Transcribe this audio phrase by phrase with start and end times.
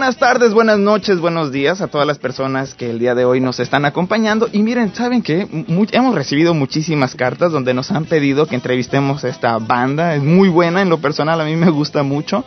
[0.00, 3.38] buenas tardes, buenas noches, buenos días a todas las personas que el día de hoy
[3.38, 4.48] nos están acompañando.
[4.50, 5.46] Y miren, ¿saben qué?
[5.68, 10.14] Mu- hemos recibido muchísimas cartas donde nos han pedido que entrevistemos a esta banda.
[10.14, 12.46] Es muy buena, en lo personal a mí me gusta mucho.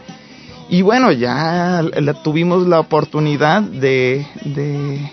[0.68, 5.12] Y bueno, ya la- tuvimos la oportunidad de, de,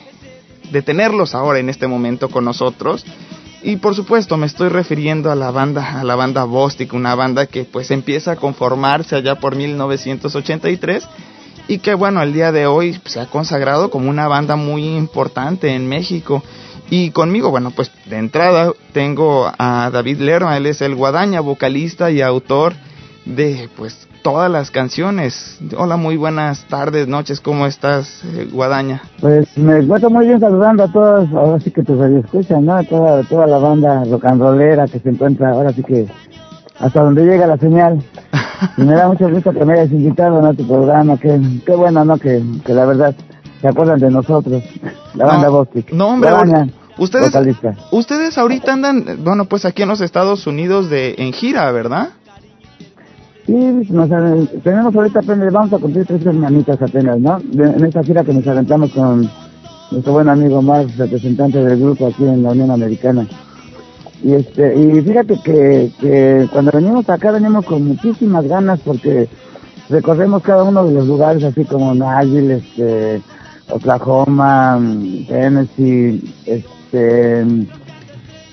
[0.73, 3.05] de tenerlos ahora en este momento con nosotros.
[3.63, 7.45] Y por supuesto me estoy refiriendo a la banda, a la banda Bostic, una banda
[7.45, 11.07] que pues empieza a conformarse allá por 1983
[11.69, 15.75] y que bueno, el día de hoy se ha consagrado como una banda muy importante
[15.75, 16.43] en México.
[16.91, 22.11] Y conmigo, bueno, pues de entrada tengo a David Lerma, él es el guadaña, vocalista
[22.11, 22.75] y autor
[23.25, 25.59] de pues todas las canciones.
[25.77, 29.03] Hola, muy buenas tardes, noches, ¿cómo estás, eh, guadaña?
[29.21, 32.83] Pues me encuentro muy bien saludando a todos, ahora sí que te escuchan, ¿no?
[32.85, 34.25] Toda, toda la banda rock
[34.91, 36.07] que se encuentra ahora sí que
[36.81, 38.03] hasta donde llega la señal.
[38.77, 40.49] Y me da mucho gusto que me hayas invitado ¿no?
[40.49, 42.19] a tu programa, que qué bueno, ¿no?
[42.19, 43.15] Que, que la verdad
[43.61, 44.63] se acuerdan de nosotros,
[45.15, 45.93] la banda No, Bostic.
[45.93, 46.31] no, hombre,
[46.99, 47.75] ustedes- vocalista.
[47.93, 52.11] Ustedes ahorita andan, bueno, pues aquí en los Estados Unidos de en gira, ¿verdad?
[53.47, 53.55] Sí,
[53.91, 54.09] nos,
[54.63, 57.39] tenemos ahorita apenas, vamos a cumplir tres hermanitas apenas, ¿no?
[57.43, 59.29] De- en esta gira que nos aventamos con
[59.91, 63.27] nuestro buen amigo Marx, representante del grupo aquí en la Unión Americana.
[64.23, 69.29] Y este, y fíjate que, que cuando venimos acá venimos con muchísimas ganas porque
[69.89, 73.23] recorremos cada uno de los lugares así como Nashville, este,
[73.71, 74.79] Oklahoma,
[75.27, 77.45] Tennessee, este,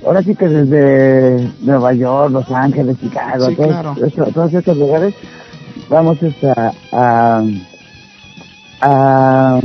[0.06, 3.96] ahora sí que desde Nueva York, Los Ángeles, Chicago, Sí, todos, claro.
[4.06, 5.14] esto- todos estos lugares,
[5.90, 7.44] vamos este, a, a,
[8.82, 9.60] a,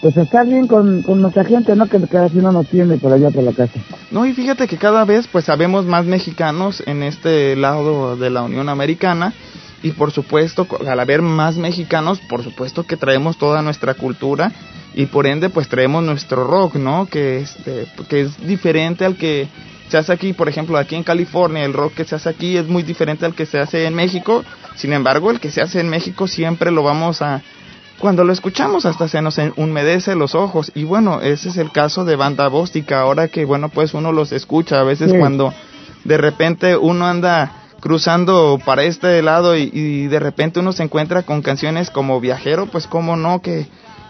[0.00, 1.86] pues estar bien con, nuestra gente, ¿no?
[1.86, 3.80] Que casi no nos tiene por allá por la casa.
[4.10, 8.42] No, y fíjate que cada vez pues sabemos más mexicanos en este lado de la
[8.42, 9.32] Unión Americana
[9.82, 14.52] y por supuesto al haber más mexicanos, por supuesto que traemos toda nuestra cultura
[14.94, 17.06] y por ende pues traemos nuestro rock, ¿no?
[17.06, 19.48] Que este que es diferente al que
[19.88, 22.68] se hace aquí, por ejemplo, aquí en California, el rock que se hace aquí es
[22.68, 24.44] muy diferente al que se hace en México.
[24.76, 27.42] Sin embargo, el que se hace en México siempre lo vamos a
[28.00, 31.70] cuando lo escuchamos hasta se nos en- humedece los ojos y bueno, ese es el
[31.70, 35.18] caso de Banda Bóstica, ahora que bueno, pues uno los escucha, a veces Sí.
[35.18, 35.52] cuando
[36.04, 41.22] de repente uno anda cruzando para este lado y, y de repente uno se encuentra
[41.22, 43.66] con canciones como Viajero, pues cómo no que,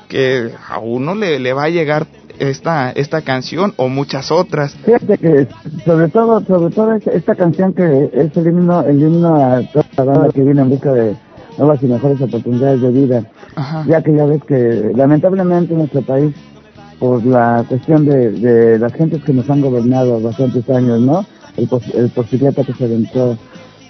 [0.08, 2.06] que a uno le, le va a llegar
[2.38, 4.74] esta, esta canción o muchas otras.
[4.84, 5.46] Fíjate que
[5.84, 9.84] sobre todo, sobre todo esta, esta canción que es el himno, el himno a toda
[9.96, 11.14] la banda que viene en busca de
[11.58, 13.24] nuevas y mejores oportunidades de vida.
[13.56, 13.84] Ajá.
[13.88, 16.34] ya que ya ves que lamentablemente en nuestro país,
[16.98, 21.24] por la cuestión de, de las gentes que nos han gobernado bastantes años, ¿no?
[21.56, 23.38] El, el porfiriato que se aventó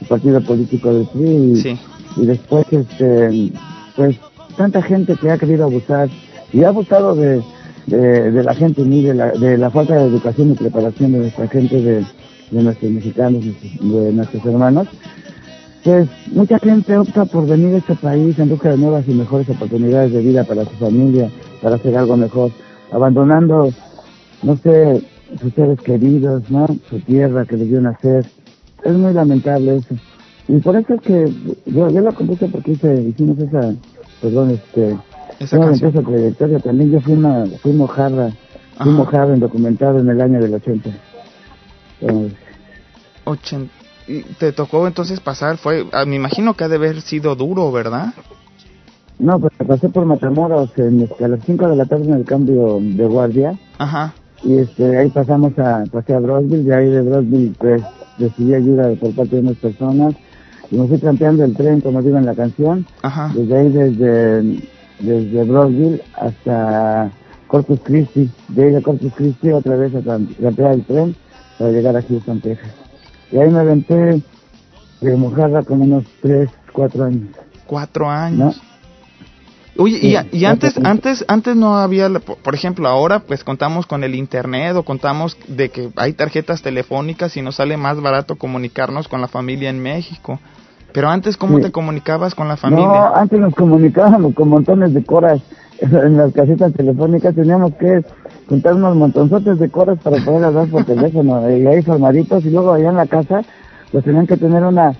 [0.00, 1.78] el partido político del PRI y, Sí.
[2.16, 3.52] y después, este,
[3.96, 4.16] pues,
[4.56, 6.08] tanta gente que ha querido abusar
[6.52, 7.42] y ha abusado de,
[7.86, 11.18] de, de la gente, ni de la, de la falta de educación y preparación de
[11.18, 12.04] nuestra gente, de,
[12.50, 14.88] de nuestros mexicanos, de nuestros hermanos,
[15.84, 19.48] pues mucha gente opta por venir a este país en busca de nuevas y mejores
[19.48, 21.30] oportunidades de vida para su familia,
[21.62, 22.50] para hacer algo mejor,
[22.92, 23.70] abandonando,
[24.42, 25.02] no sé,
[25.40, 26.66] sus seres queridos, ¿no?
[26.88, 28.26] Su tierra que les dio nacer.
[28.84, 29.94] Es muy lamentable eso.
[30.48, 31.32] Y por eso es que
[31.66, 33.72] yo, yo lo compuse porque hice, hicimos esa,
[34.20, 34.96] perdón, este,
[35.38, 35.90] Esa canción.
[35.90, 36.90] esa trayectoria también.
[36.90, 38.36] Yo fui una, fui mojarra, fui
[38.78, 38.90] Ajá.
[38.90, 40.90] mojarra en documentado en el año del 80.
[42.00, 42.32] Entonces,
[43.24, 43.79] Ochen- y
[44.38, 48.12] te tocó entonces pasar, fue, ah, me imagino que ha de haber sido duro, ¿verdad?
[49.18, 52.24] No, pues pasé por Matamoros en, este, a las 5 de la tarde en el
[52.24, 54.14] cambio de guardia Ajá.
[54.42, 57.82] y este ahí pasamos a pasé a Brosville y ahí de Brosville pues
[58.18, 60.14] recibí ayuda por parte de unas personas
[60.70, 63.30] y me fui trampeando el tren como digo en la canción Ajá.
[63.34, 64.42] desde ahí desde
[65.00, 67.10] desde Brosville hasta
[67.46, 71.14] Corpus Christi de ahí de Corpus Christi otra vez a tram- trampear el tren
[71.58, 72.70] para llegar a Houston, Texas
[73.32, 74.22] y ahí me aventé
[75.00, 77.28] de mojarra como unos 3, 4 años
[77.66, 78.56] Cuatro años.
[79.76, 79.82] ¿no?
[79.82, 84.02] Oye, y, Sí, y antes, antes, antes no había, por ejemplo, ahora pues contamos con
[84.04, 89.06] el internet o contamos de que hay tarjetas telefónicas y nos sale más barato comunicarnos
[89.08, 90.40] con la familia en México.
[90.92, 91.62] Pero antes, ¿cómo Sí.
[91.64, 93.12] te comunicabas con la No, familia?
[93.14, 95.40] antes nos comunicábamos con montones de coras
[95.80, 97.34] en las casitas telefónicas.
[97.34, 98.02] Teníamos que
[98.50, 102.72] juntar unos montonzotes de coras para poder hablar por teléfono y ahí formaditos y luego
[102.72, 103.42] allá en la casa
[103.92, 104.92] pues tenían que tener una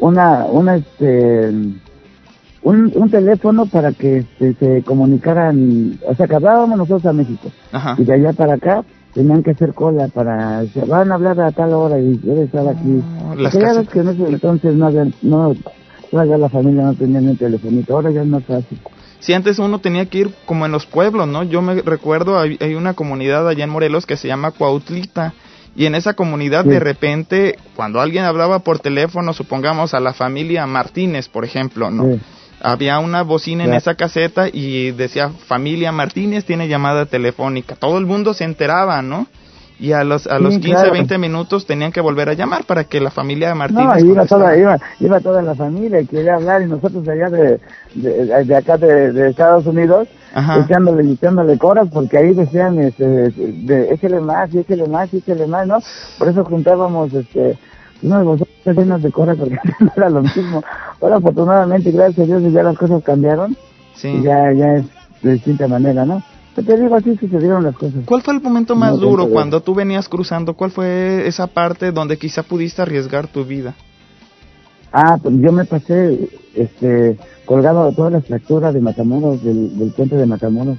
[0.00, 1.52] una una este
[2.64, 7.48] un, un teléfono para que este, se comunicaran, o sea, que hablábamos nosotros a México.
[7.70, 7.94] Ajá.
[7.96, 8.82] Y de allá para acá
[9.14, 12.66] tenían que hacer cola para, se van a hablar a tal hora y debe estar
[12.66, 13.04] aquí.
[13.38, 13.88] Ya ves casetas.
[13.88, 15.54] que en ese entonces no había, no,
[16.10, 18.78] todavía la familia no tenía ni un telefonito, ahora ya es más fácil.
[19.20, 21.42] Si antes uno tenía que ir como en los pueblos, ¿no?
[21.42, 25.34] Yo me recuerdo, hay, hay una comunidad allá en Morelos que se llama Cuautlita.
[25.74, 26.70] Y en esa comunidad Sí.
[26.70, 32.04] de repente, cuando alguien hablaba por teléfono, supongamos a la familia Martínez, por ejemplo, ¿no?
[32.14, 32.20] Sí.
[32.62, 37.76] Había una bocina en esa caseta y decía familia Martínez tiene llamada telefónica.
[37.76, 39.26] Todo el mundo se enteraba, ¿no?
[39.78, 40.92] Y a los, a Sí, los 15, claro.
[40.92, 44.56] 20 minutos tenían que volver a llamar para que la familia Martínez No, iba toda,
[44.56, 47.60] iba, iba toda la familia y quería hablar y nosotros de allá de,
[47.94, 50.60] de, de acá de, de Estados Unidos Ajá.
[50.64, 55.46] echándole, echándole coras porque ahí decían, este, de, échele más, y échele más, y échele
[55.46, 55.78] más, ¿no?
[56.18, 57.58] Por eso juntábamos, este,
[58.02, 60.62] unos bolsones llenos de coras porque no era lo mismo.
[61.02, 63.54] Ahora afortunadamente, gracias a Dios, ya las cosas cambiaron
[63.94, 64.08] Sí.
[64.08, 64.84] y ya, ya es
[65.22, 66.22] de distinta manera, ¿no?
[66.64, 68.00] Te digo, así sucedieron las cosas.
[68.06, 70.54] ¿Cuál fue el momento más No, duro cuando tú venías cruzando?
[70.54, 73.74] ¿Cuál fue esa parte donde quizá pudiste arriesgar tu vida?
[74.92, 79.90] Ah, pues yo me pasé este, colgado de toda la fractura de Matamoros, del, del
[79.92, 80.78] puente de Matamoros,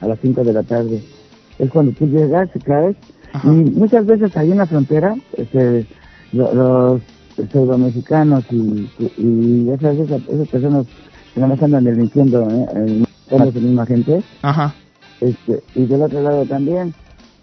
[0.00, 1.02] a las 5 de la tarde.
[1.58, 2.96] Es cuando tú llegas y caes.
[3.32, 3.46] Ajá.
[3.48, 5.86] Y muchas veces ahí en la frontera, este,
[6.32, 7.02] lo- los
[7.52, 8.88] pseudo-mexicanos y,
[9.18, 10.86] y esas, esas, esas personas
[11.32, 12.66] que nada más andan delinquiendo, ¿eh?
[12.74, 14.74] eh, somos la misma gente, Ajá.
[15.24, 16.94] Este, y del otro lado también,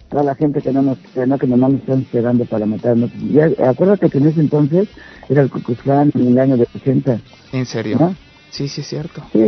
[0.10, 3.10] toda la gente que no nos, que no, que nomás nos están esperando para matarnos.
[3.32, 4.90] Ya, acuérdate que en ese entonces
[5.30, 7.20] era el Klan en el año de 80,
[7.54, 7.98] ¿En serio?
[8.00, 8.16] ¿no?
[8.50, 9.24] Sí, sí, es cierto.
[9.32, 9.40] Sí,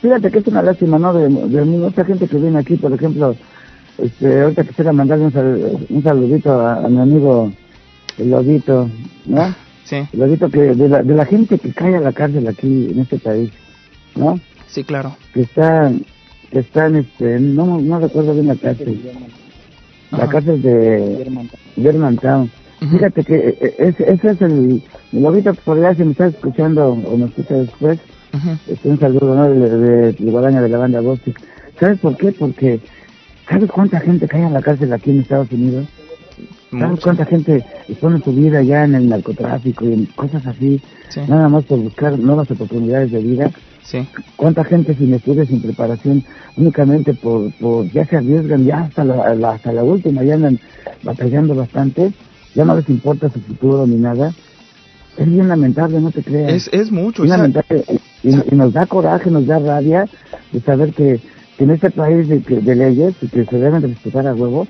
[0.00, 1.12] fíjate que es una lástima, ¿no?
[1.12, 3.34] De, de mucha gente que viene aquí, por ejemplo,
[3.98, 7.52] este, ahorita quisiera mandarle un, sal- un saludito a, a mi amigo
[8.18, 8.88] el Lobito,
[9.26, 9.54] ¿no?
[9.84, 12.88] Sí, El Lobito que, de la, de la gente que cae a la cárcel aquí
[12.92, 13.50] en este país,
[14.14, 14.38] ¿no?
[14.68, 15.16] sí, claro.
[15.32, 16.04] que están,
[16.56, 18.98] que están, este, no, no recuerdo bien la cárcel,
[20.10, 20.28] la Ajá.
[20.28, 21.22] cárcel de
[21.76, 22.50] Germantown.
[22.80, 24.82] Fíjate que eh, eh, ese, ese es el,
[25.12, 27.98] lobito por allá, si me está escuchando o me escucha después,
[28.32, 28.72] Ujú.
[28.72, 29.50] este, un saludo, ¿no?
[29.50, 31.38] De, de, de Guadaña de la banda Bostic.
[31.78, 32.32] ¿Sabes por qué?
[32.32, 32.80] Porque,
[33.46, 35.86] ¿sabes cuánta gente cae en la cárcel aquí en Estados Unidos?
[36.70, 37.02] ¿Sabes Mucho.
[37.04, 37.64] cuánta gente
[38.00, 41.78] pone su vida ya en el narcotráfico y en cosas así, Sí, nada más por
[41.78, 43.50] buscar nuevas oportunidades de vida?
[43.82, 44.04] sí.
[44.34, 46.24] cuánta gente sin estudios, sin preparación,
[46.56, 50.58] únicamente por, por ya se arriesgan, ya hasta la, la- hasta la última, ya andan
[51.04, 52.12] batallando bastante,
[52.54, 54.32] ya no les importa su futuro ni nada.
[55.16, 56.52] Es bien lamentable, no te creas.
[56.52, 57.24] Es, es mucho.
[57.24, 57.84] Sea, lamentable.
[58.24, 60.04] Y, y nos da coraje, nos da rabia
[60.52, 61.20] de saber que,
[61.56, 64.66] que en este país de, de leyes y que se deben de respetar a huevo,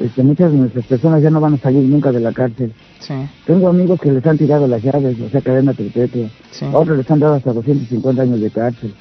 [0.00, 2.72] este, muchas de nuestras personas ya no van a salir nunca de la cárcel.
[2.98, 3.14] sí,
[3.46, 6.28] Tengo amigos que les han tirado las llaves, o sea, cadena perpetua.
[6.50, 6.66] sí.
[6.72, 8.94] Otros les han dado hasta 250 años de cárcel.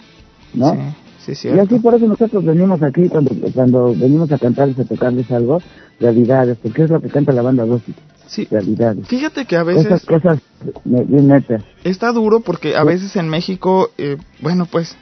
[0.54, 0.76] ¿no?
[1.20, 4.86] Sí, sí, Y así por eso nosotros venimos aquí cuando, cuando venimos a cantarles, a
[4.86, 5.62] tocarles algo,
[6.00, 7.94] realidades, porque es lo que canta la banda Rosy,
[8.26, 8.48] Sí.
[8.50, 9.08] realidades.
[9.08, 10.40] Fíjate que a Esas veces cosas
[10.86, 11.62] me- bien netas.
[11.84, 14.98] está duro porque a veces en México, eh, bueno, pues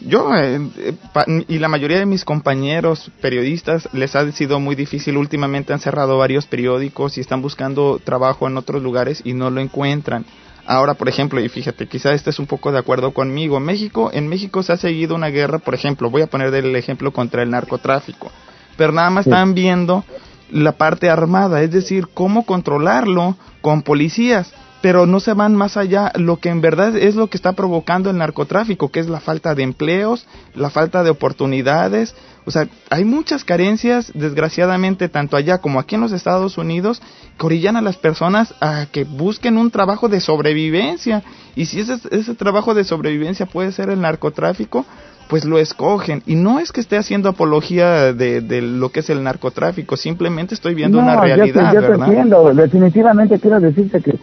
[0.00, 4.74] yo eh, eh, pa- y la mayoría de mis compañeros periodistas les ha sido muy
[4.74, 5.16] difícil.
[5.16, 9.60] Últimamente han cerrado varios periódicos y están buscando trabajo en otros lugares y no lo
[9.60, 10.24] encuentran.
[10.66, 13.60] Ahora, por ejemplo, y fíjate, quizá este es un poco de acuerdo conmigo.
[13.60, 17.12] México, en México se ha seguido una guerra, por ejemplo, voy a poner el ejemplo
[17.12, 18.30] contra el narcotráfico,
[18.76, 19.30] pero nada más Sí.
[19.30, 20.04] están viendo
[20.50, 24.52] la parte armada, es decir, cómo controlarlo con policías,
[24.86, 28.08] pero no se van más allá, lo que en verdad es lo que está provocando
[28.08, 32.14] el narcotráfico, que es la falta de empleos, la falta de oportunidades,
[32.44, 37.02] o sea, hay muchas carencias, desgraciadamente, tanto allá como aquí en los Estados Unidos,
[37.36, 41.24] que orillan a las personas a que busquen un trabajo de sobrevivencia,
[41.56, 44.86] y si ese, ese trabajo de sobrevivencia puede ser el narcotráfico,
[45.28, 46.22] pues lo escogen.
[46.26, 50.54] Y no es que esté haciendo apología de, de lo que es el narcotráfico, simplemente
[50.54, 52.06] estoy viendo una yo te- realidad, yo te, ¿verdad?
[52.08, 54.16] entiendo, definitivamente quiero decirte que,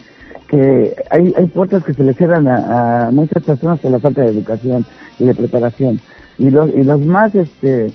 [0.54, 4.22] que hay, hay puertas que se le cierran a, a muchas personas por la falta
[4.22, 4.84] de educación
[5.18, 6.00] y de preparación.
[6.38, 7.92] Y los, y los más, este,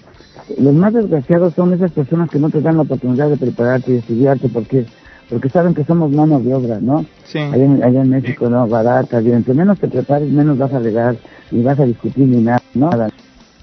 [0.57, 3.97] los más desgraciados son esas personas que no te dan la oportunidad de prepararte y
[3.97, 4.85] estudiarte porque,
[5.29, 7.05] porque saben que somos manos de obra, ¿no?
[7.25, 7.37] Sí.
[7.39, 8.67] allá en, allá en México, ¿no?
[8.67, 9.37] Barata, bien.
[9.37, 11.15] Entre menos te prepares, menos vas a regar,
[11.51, 12.89] ni vas a discutir ni nada, ¿no?
[12.89, 13.09] Nada.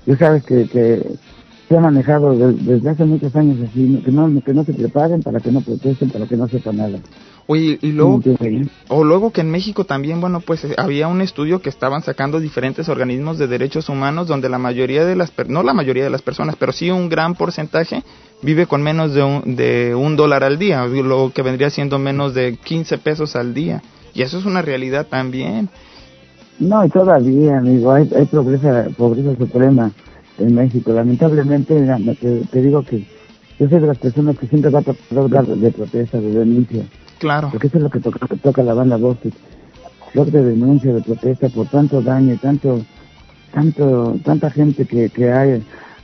[0.04, 1.02] Tú sabes que, que
[1.68, 5.22] se ha manejado de- desde hace muchos años así, que no, que no se preparen
[5.22, 6.98] para que no protesten, para que no sepan nada.
[7.48, 8.20] Oye, y luego,
[8.88, 12.40] o luego que en México también, bueno, pues eh, había un estudio que estaban sacando
[12.40, 16.10] diferentes organismos de derechos humanos donde la mayoría de las, per- no la mayoría de
[16.10, 18.02] las personas, pero sí un gran porcentaje
[18.42, 22.34] vive con menos de un, de un dólar al día, lo que vendría siendo menos
[22.34, 23.80] de 15 pesos al día.
[24.12, 25.68] Y eso es una realidad también.
[26.58, 29.92] No, y todavía, amigo, hay, hay pobreza, pobreza suprema
[30.38, 30.92] en México.
[30.92, 31.74] Lamentablemente,
[32.20, 33.04] te, te digo que
[33.58, 36.82] yo soy de las personas que siempre va a tratar de protesta, de denuncia,
[37.18, 39.32] Claro, porque eso es lo que toca, toca la banda Voces.
[40.14, 42.80] Blog de denuncia, de protesta por tanto daño, y tanto,
[43.52, 45.44] tanto, tanta gente que, que ha,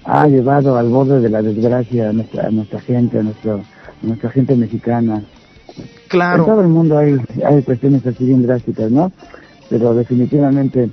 [0.05, 4.07] ha llevado al borde de la desgracia a nuestra, a nuestra gente, a, nuestro, a
[4.07, 5.17] nuestra gente mexicana.
[5.17, 5.25] En
[5.79, 6.61] todo claro.
[6.61, 9.13] el mundo hay, hay cuestiones así bien drásticas, ¿no?
[9.71, 10.91] Pero definitivamente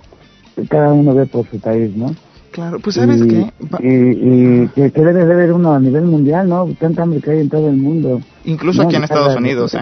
[0.70, 2.16] cada uno ve por su país, ¿no?
[2.60, 6.04] Claro, pues sabes y, qué, y, y que, que debe de haber uno a nivel
[6.04, 6.68] mundial, ¿no?
[6.80, 8.22] Tanta hambre que hay en todo el mundo.
[8.44, 9.80] incluso No, aquí en Estados Unidos, ¿eh?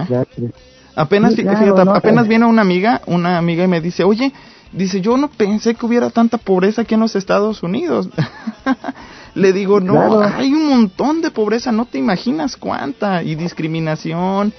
[0.94, 2.28] Apenas, Sí, claro, fíjate, no, apenas eh.
[2.28, 4.32] viene una amiga, una amiga y me dice, oye,
[4.72, 8.08] dice, yo no pensé que hubiera tanta pobreza aquí en los Estados Unidos.
[9.34, 10.22] Le digo, no, Claro.
[10.36, 14.52] hay un montón de pobreza, no te imaginas cuánta, y discriminación,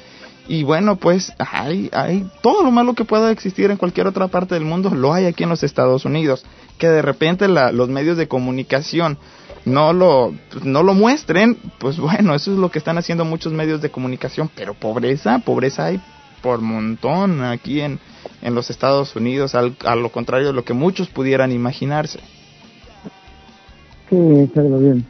[0.50, 4.56] y bueno, pues hay, hay todo lo malo que pueda existir en cualquier otra parte
[4.56, 6.44] del mundo, lo hay aquí en los Estados Unidos.
[6.78, 9.18] Que de repente la- los medios de comunicación
[9.66, 13.82] no lo, no lo muestren, pues bueno, eso es lo que están haciendo muchos medios
[13.82, 16.02] de comunicación, pero pobreza, pobreza hay
[16.42, 18.00] por montón aquí en,
[18.42, 22.20] en los Estados Unidos, al, a lo contrario de lo que muchos pudieran imaginarse.
[24.10, 25.06] Sí, es algo bien,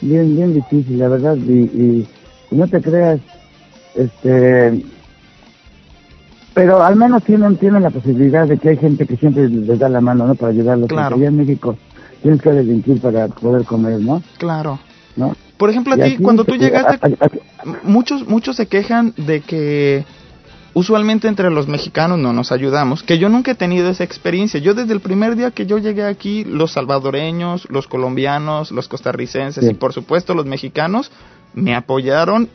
[0.00, 2.06] bien, bien difícil, la verdad, y
[2.50, 3.20] no te creas,
[3.94, 4.84] este,
[6.54, 9.88] pero al menos tienen, tienen la posibilidad de que hay gente que siempre les da
[9.88, 10.34] la mano, ¿no?
[10.36, 10.88] Para ayudarlos.
[10.88, 11.16] Claro.
[11.16, 11.76] Allá en México
[12.22, 14.22] tienes que delinquir para poder comer, ¿no?
[14.38, 14.78] Claro.
[15.16, 15.36] ¿No?
[15.56, 19.14] Por ejemplo, a ti, cuando tú eh, llegaste, a- a- a- muchos muchos se quejan
[19.16, 20.04] de que
[20.74, 24.58] usualmente entre los mexicanos no nos ayudamos, que yo nunca he tenido esa experiencia.
[24.58, 29.64] Yo desde el primer día que yo llegué aquí, los salvadoreños, los colombianos, los costarricenses
[29.64, 29.70] Sí.
[29.70, 31.12] y por supuesto los mexicanos
[31.54, 32.48] me apoyaron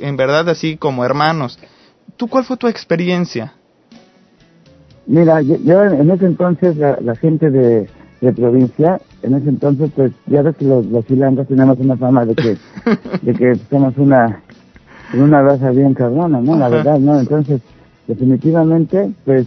[0.00, 1.58] en verdad así como hermanos.
[2.16, 3.54] ¿Tú cuál fue tu experiencia?
[5.06, 7.88] Mira, yo, yo en ese entonces, la, la gente de,
[8.20, 12.24] de provincia, en ese entonces, pues ya ves que los, los chilangos tenemos una fama
[12.24, 12.56] de que,
[13.22, 14.42] de que somos una,
[15.14, 16.56] una raza bien cabrona, ¿no?
[16.56, 16.76] La Ajá.
[16.76, 17.20] verdad, ¿no?
[17.20, 17.60] Entonces,
[18.08, 19.46] definitivamente, pues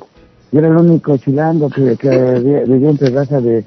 [0.51, 2.09] yo era el único chilango que, que
[2.43, 3.65] vi- vivía entre raza de,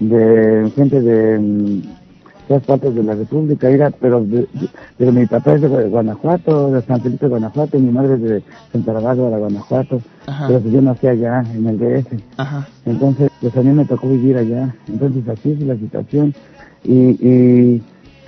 [0.00, 1.82] de gente de mm,
[2.50, 6.72] todas partes de la República, era, pero, de- de- pero mi papá es de Guanajuato,
[6.72, 8.42] de San Felipe, Guanajuato, y mi madre es de
[8.72, 10.48] Santa Bárbara, Guanajuato, Ajá.
[10.48, 12.12] pero pues yo nací allá, en el DF.
[12.38, 12.66] Ajá.
[12.86, 14.74] Entonces, pues a mí me tocó vivir allá.
[14.88, 16.34] Entonces, así es la situación.
[16.82, 17.82] Y, y,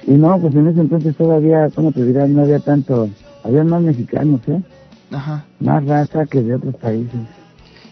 [0.06, 2.28] y no, pues en ese entonces todavía, ¿cómo te dirás?
[2.28, 3.08] No había tanto,
[3.42, 4.62] había más mexicanos, ¿eh?
[5.10, 5.44] Ajá.
[5.58, 7.20] Más raza que de otros países.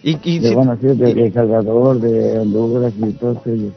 [0.05, 3.73] Y, y De, bueno, sí, de, y- de El Salvador, de Honduras y todos ellos.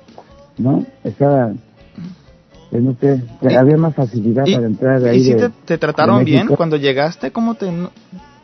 [0.60, 0.86] ¿No?
[1.04, 1.52] Estaba,
[2.82, 5.24] no sé, Y- había más facilidad y- para entrar de ¿Y ahí.
[5.24, 7.32] si de- te, te trataron bien cuando llegaste?
[7.32, 7.72] ¿Cómo te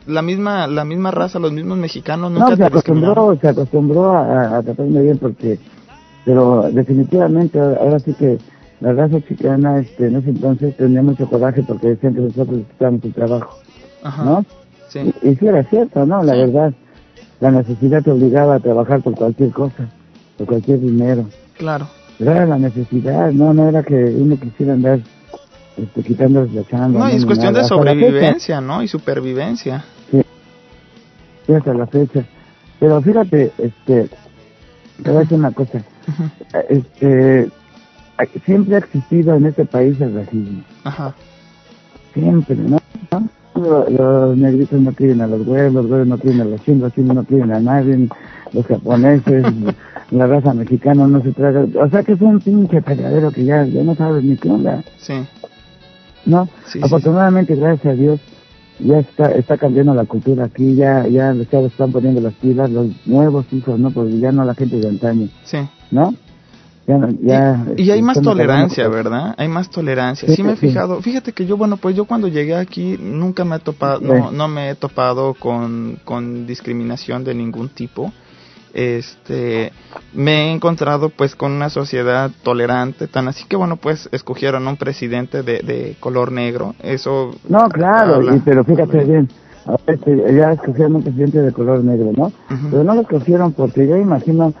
[0.06, 3.12] la misma la misma raza, los mismos mexicanos No, nunca se te discriminaron?
[3.12, 5.58] acostumbró, se acostumbró a, a tratarme bien porque,
[6.24, 8.38] pero definitivamente ahora sí que
[8.80, 13.04] la raza chicana este, en ese entonces tenía mucho coraje porque decían que nosotros estábamos
[13.04, 13.58] el trabajo,
[14.02, 14.24] Ajá.
[14.24, 14.44] ¿no?
[14.88, 15.00] Sí.
[15.22, 16.22] Y, y sí era cierto, ¿no?
[16.22, 16.38] La Sí.
[16.40, 16.72] verdad,
[17.40, 19.88] la necesidad te obligaba a trabajar por cualquier cosa,
[20.38, 21.26] por cualquier dinero.
[21.58, 21.86] Claro.
[22.20, 25.00] Era la necesidad, no, no era que uno quisiera andar
[25.76, 27.00] este, quitando la chamba.
[27.00, 27.62] No, y es cuestión nada.
[27.62, 28.82] de sobrevivencia, ¿no?
[28.82, 29.84] Y supervivencia.
[30.10, 32.24] Sí, hasta la fecha.
[32.78, 34.08] Pero fíjate, este,
[35.02, 35.82] te voy a decir una cosa.
[36.68, 37.48] Este,
[38.44, 40.62] siempre ha existido en este país el racismo.
[40.84, 41.14] Ajá.
[42.12, 42.78] Siempre, ¿no?
[43.10, 43.28] ¿No?
[43.54, 46.82] Los, los negritos no quieren a los güeros, los güeros no quieren a los chinos,
[46.82, 48.08] los chinos no quieren a nadie,
[48.52, 49.44] los japoneses,
[50.10, 51.64] la raza mexicana no se traga.
[51.82, 54.82] O sea que es un pinche peleadero que ya, ya no sabes ni qué onda,
[54.98, 55.14] Sí.
[56.26, 56.46] ¿no?
[56.66, 58.20] Sí, sí, Afortunadamente, gracias a Dios,
[58.78, 62.70] ya está está cambiando la cultura aquí, ya ya los chavos están poniendo las pilas,
[62.70, 63.90] los nuevos hijos, ¿no?
[63.90, 65.58] Porque ya no la gente de antaño, Sí.
[65.90, 66.14] ¿no?
[66.86, 69.34] Ya, ya, y, y hay más tolerancia, ¿verdad?
[69.38, 70.28] Hay más tolerancia.
[70.28, 70.68] Sí, Sí me he sí.
[70.68, 71.00] fijado.
[71.02, 74.48] Fíjate que yo, bueno, pues yo cuando llegué aquí nunca me he topado, no, no
[74.48, 78.12] me he topado con, con discriminación de ningún tipo.
[78.74, 79.72] Este,
[80.14, 84.76] me he encontrado pues con una sociedad tolerante, tan así que bueno, pues escogieron un
[84.76, 86.74] presidente de, de color negro.
[86.82, 89.28] Eso No, claro, habla- y- pero fíjate habla- bien,
[89.86, 92.32] este, ya escogieron un presidente de color negro, ¿no?
[92.70, 94.52] Pero no lo escogieron porque yo imagino,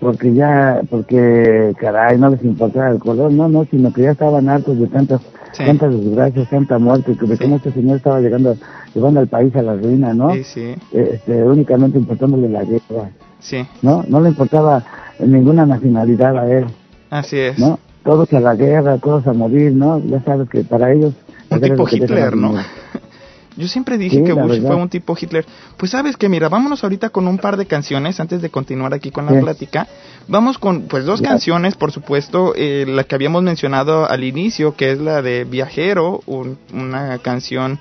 [0.00, 4.48] porque ya, porque caray, no les importaba el color, no, no, sino que ya estaban
[4.48, 5.20] hartos de tantas,
[5.52, 5.64] Sí.
[5.64, 7.44] tantas desgracias, tanta muerte, que Sí.
[7.54, 8.56] este señor estaba llegando,
[8.94, 10.32] llevando al país a la ruina, ¿no?
[10.34, 14.04] Sí, sí, Este, únicamente importándole la guerra, sí, ¿no?
[14.08, 14.84] No le importaba
[15.18, 16.66] ninguna nacionalidad a él,
[17.10, 17.58] así es.
[17.58, 17.78] ¿no?
[18.04, 19.98] Todos a la guerra, todos a morir, ¿no?
[19.98, 21.12] Ya sabes que para ellos...
[21.50, 22.54] Un tipo Hitler, ¿no?
[23.56, 25.46] Yo siempre dije Sí, que Bush fue un tipo Hitler.
[25.78, 29.10] Pues sabes que, mira, vámonos ahorita con un par de canciones antes de continuar aquí
[29.10, 29.38] con la Sí.
[29.40, 29.86] plática.
[30.28, 32.52] Vamos con, pues, dos canciones, por supuesto.
[32.54, 37.78] eh, la que habíamos mencionado al inicio, que es la de Viajero, un- una canción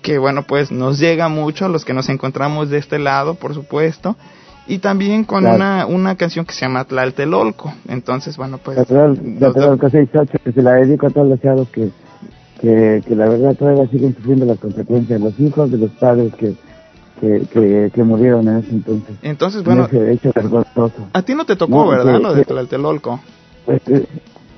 [0.00, 3.52] que, bueno, pues nos llega mucho a los que nos encontramos de este lado, por
[3.52, 4.14] supuesto.
[4.68, 5.56] Y también con Claro.
[5.56, 7.72] una, una canción que se llama Tlaltelolco.
[7.88, 8.76] Entonces, bueno, pues...
[8.88, 9.18] Dos-
[9.80, 11.90] 68, que se la dedico a todos los chavos que,
[12.60, 16.54] que, que la verdad todavía siguen sufriendo las consecuencias, los hijos de los padres que,
[17.20, 19.16] que, que, que murieron en ese entonces.
[19.22, 20.32] Entonces, en bueno, hecho
[21.12, 22.16] a ti no te tocó, No, ¿verdad?
[22.16, 23.20] que- Lo de Tlaltelolco.
[23.66, 24.04] Pues, eh,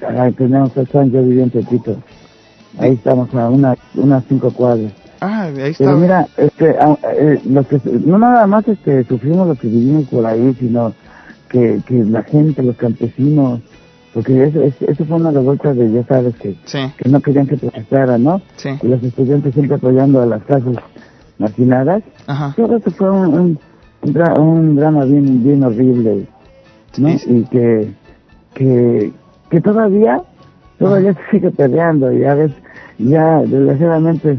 [0.00, 1.96] caray, tenemos ocho años, yo viví en Tepito.
[2.78, 4.92] Ahí estamos a una, unas cinco cuadras.
[5.20, 5.84] Ah, ahí está.
[5.84, 10.04] Pero mira, este, ah, eh, los que, no nada más este, sufrimos los que vivimos
[10.08, 10.94] por ahí, sino
[11.48, 13.60] que, que la gente, los campesinos,
[14.14, 17.56] porque eso, eso, fue una revuelta de, ya sabes, que, Sí, que no querían que
[17.56, 18.40] protestaran, ¿no?
[18.56, 18.70] sí.
[18.82, 20.76] Y los estudiantes siempre apoyando a las clases
[21.38, 22.02] marginadas.
[22.26, 22.52] Ajá.
[22.56, 23.58] Todo eso fue un, un,
[24.02, 26.26] un dra- un drama bien, bien horrible,
[26.96, 27.18] ¿no?
[27.18, 27.24] Sí.
[27.28, 27.92] Y que,
[28.54, 29.12] que,
[29.50, 30.20] que todavía,
[30.78, 32.56] todavía se sigue peleando y a veces,
[32.98, 34.38] ya, desgraciadamente,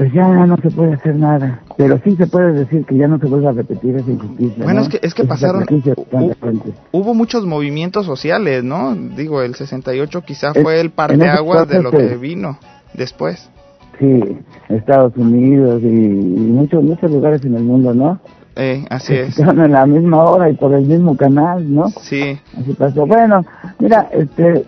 [0.00, 1.60] pues ya no se puede hacer nada.
[1.76, 4.64] Pero sí se puede decir que ya no se vuelve a repetir esa injusticia.
[4.64, 4.86] Bueno, ¿no?
[4.86, 6.72] es que- es que pasaron- de.
[6.92, 8.94] Hubo muchos movimientos sociales, ¿no?
[8.94, 12.58] Digo, el 68 quizá Es- fue el parteaguas ese de lo que vino
[12.94, 13.50] después.
[13.98, 14.38] Sí,
[14.70, 18.20] Estados Unidos y, y muchos, muchos lugares en el mundo, ¿no?
[18.56, 19.38] Eh, así es.
[19.38, 21.88] en la misma hora y por el mismo canal, ¿no?
[21.90, 23.04] Sí, Así pasó.
[23.06, 23.44] Bueno,
[23.78, 24.64] mira, este,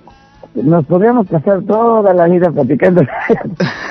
[0.55, 3.03] nos podríamos pasar toda la vida platicando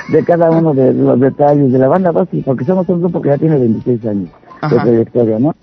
[0.08, 3.30] de cada uno de los detalles de la banda básica, porque somos un grupo que
[3.30, 4.30] ya tiene 26 años
[4.70, 5.54] de trayectoria, ¿no?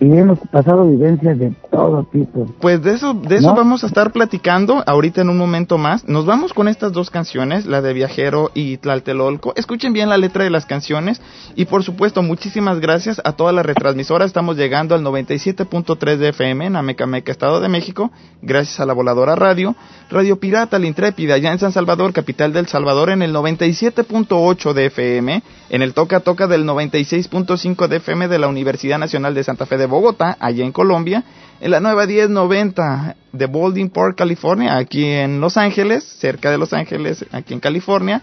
[0.00, 2.46] Y hemos pasado vivencias de todo tipo.
[2.60, 3.56] Pues de eso, de eso ¿No?
[3.56, 6.08] vamos a estar platicando ahorita en un momento más.
[6.08, 9.54] Nos vamos con estas dos canciones, la de Viajero y Tlaltelolco.
[9.56, 11.20] Escuchen bien la letra de las canciones
[11.56, 14.28] y por supuesto muchísimas gracias a todas las retransmisoras.
[14.28, 19.34] Estamos llegando al 97.3 de FM en Amecameca, Estado de México, gracias a la Voladora
[19.34, 19.74] Radio,
[20.10, 24.86] Radio Pirata, La Intrépida, allá en San Salvador, capital del Salvador, en el 97.8 de
[24.86, 29.66] FM, en el Toca Toca del 96.5 de FM de la Universidad Nacional de Santa
[29.66, 31.24] Fe de Bogotá, allá en Colombia,
[31.60, 36.72] en la nueva 1090 de Baldwin Park, California, aquí en Los Ángeles, cerca de Los
[36.72, 38.22] Ángeles, aquí en California.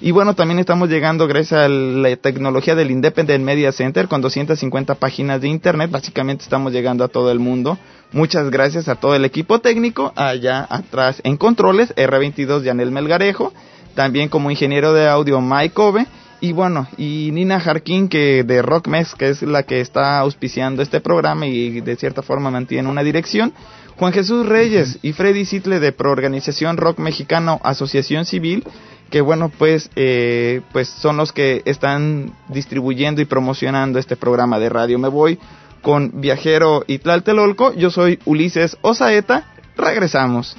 [0.00, 4.94] Y bueno, también estamos llegando gracias a la tecnología del Independent Media Center con 250
[4.96, 5.90] páginas de internet.
[5.90, 7.78] Básicamente estamos llegando a todo el mundo.
[8.12, 13.52] Muchas gracias a todo el equipo técnico allá atrás en controles, R22 Yanel Melgarejo,
[13.94, 16.06] también como ingeniero de audio Mike Ove
[16.44, 21.00] y bueno, y Nina Jarquín que de Rockmex, que es la que está auspiciando este
[21.00, 23.54] programa y de cierta forma mantiene una dirección.
[23.96, 28.62] Juan Jesús Reyes y Freddy Sitle de Proorganización Rock Mexicano Asociación Civil,
[29.08, 34.68] que bueno, pues, eh, pues son los que están distribuyendo y promocionando este programa de
[34.68, 34.98] radio.
[34.98, 35.38] Me voy
[35.80, 37.72] con Viajero y Tlaltelolco.
[37.72, 39.46] Yo soy Ulises Osaeta.
[39.78, 40.58] Regresamos.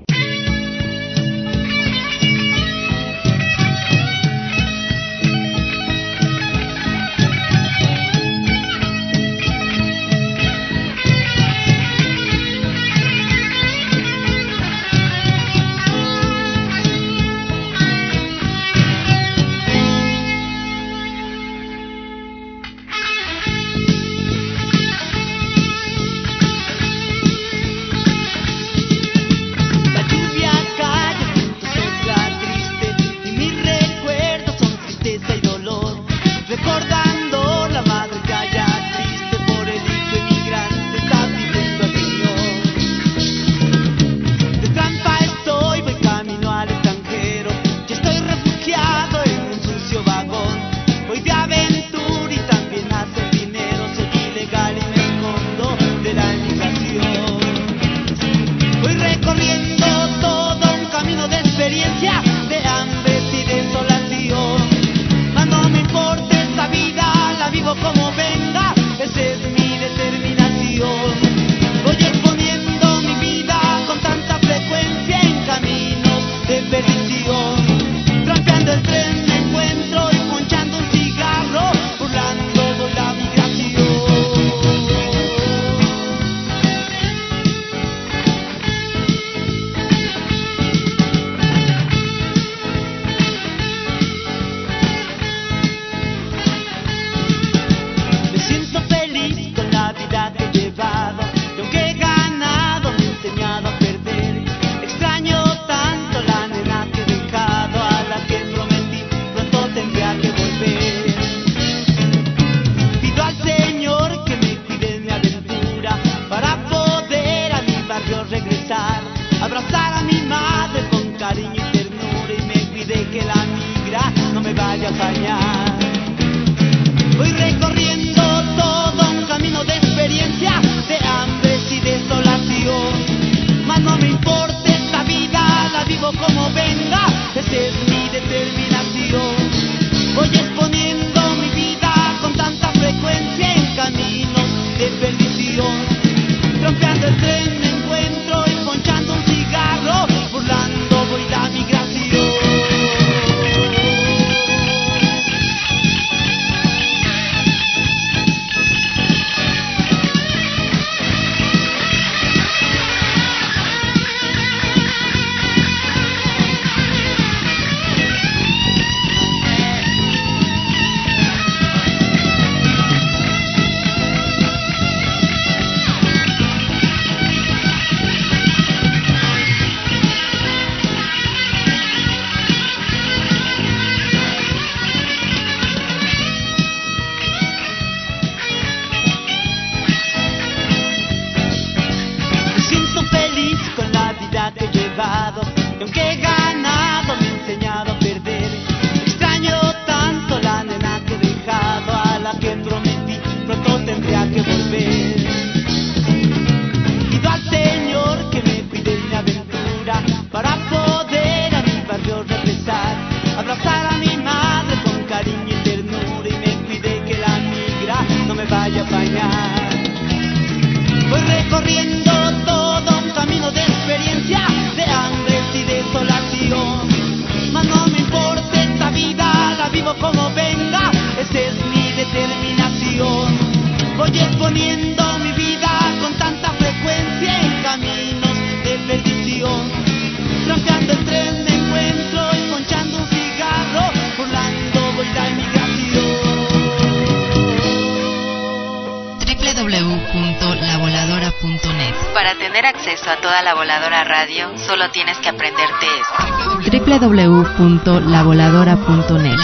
[253.31, 256.59] toda la voladora radio, solo tienes que aprenderte esto.
[256.67, 259.39] www.lavoladora.net.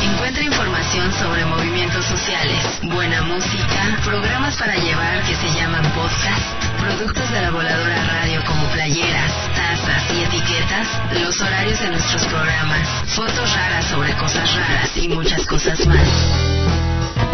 [0.00, 7.28] Encuentra información sobre movimientos sociales, buena música, programas para llevar que se llaman podcast, productos
[7.32, 13.52] de la voladora radio como playeras, tazas y etiquetas, los horarios de nuestros programas, fotos
[13.52, 16.08] raras sobre cosas raras y muchas cosas más.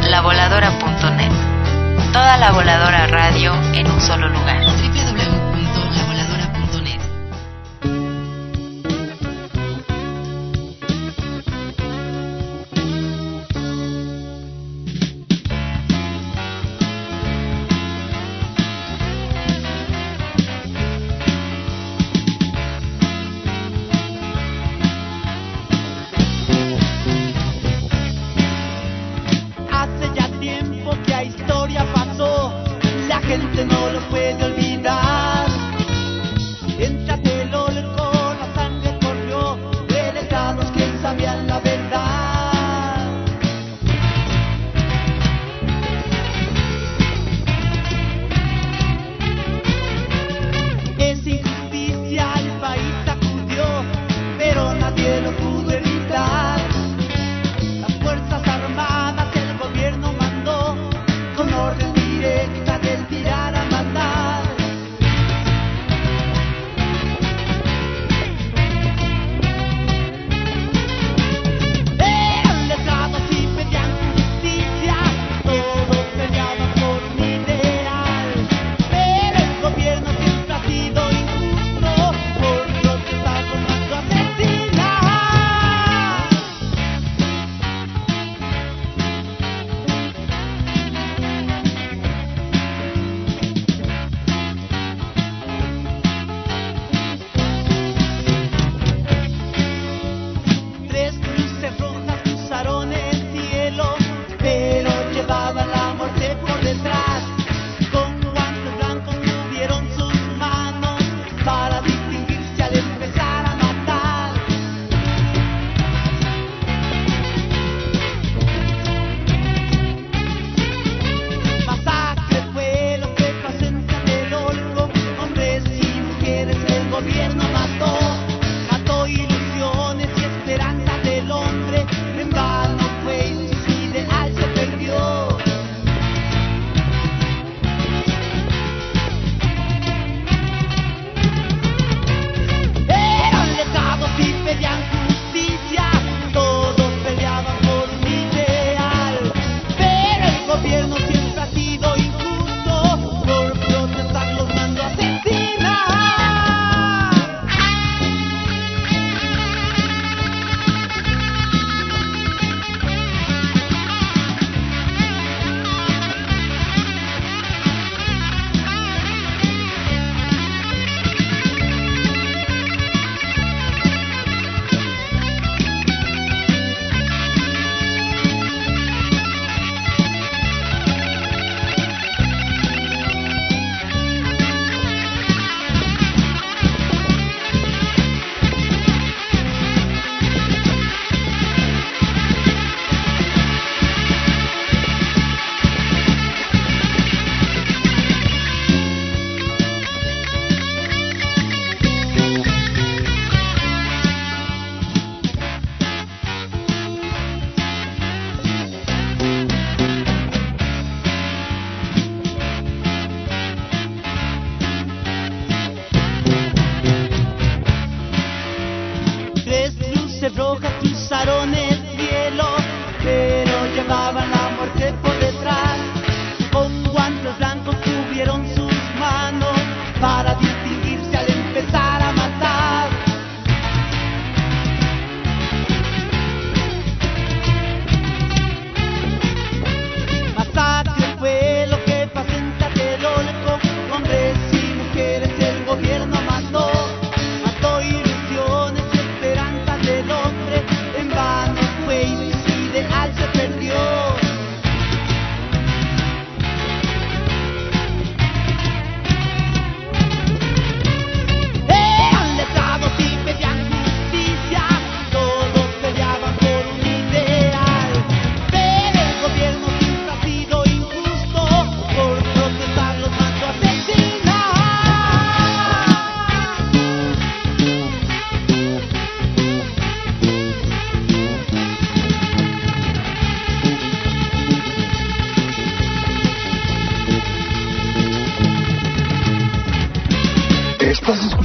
[0.09, 1.33] Lavoladora.net.
[2.13, 4.78] Toda la voladora radio en un solo lugar.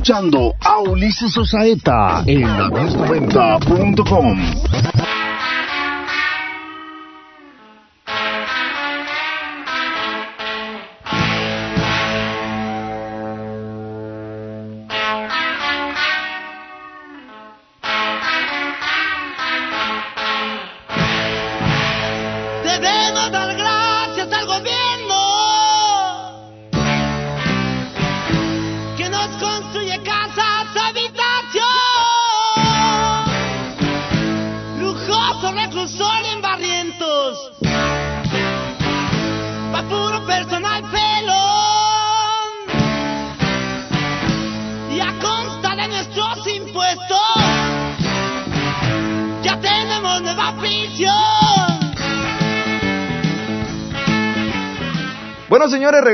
[0.03, 4.72] Escuchando a Ulises Osaeta en la1090.com.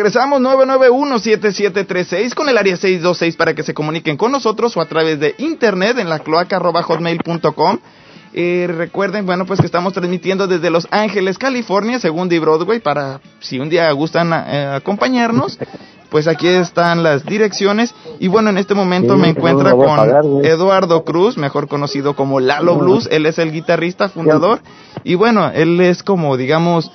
[0.09, 5.19] regresamos 991-7736 con el área 626 para que se comuniquen con nosotros o a través
[5.19, 7.77] de internet en la cloaca.hotmail.com.
[8.33, 13.21] Eh, recuerden, bueno, pues que estamos transmitiendo desde Los Ángeles, California, según y Broadway, para
[13.39, 15.59] si un día gustan eh, acompañarnos,
[16.09, 17.93] pues aquí están las direcciones.
[18.19, 20.23] Y bueno, en este momento Sí, me encuentro con pagar.
[20.43, 23.07] Eduardo Cruz, mejor conocido como Lalo Blues.
[23.11, 24.61] Él es el guitarrista fundador.
[25.03, 26.91] Y bueno, él es como, digamos,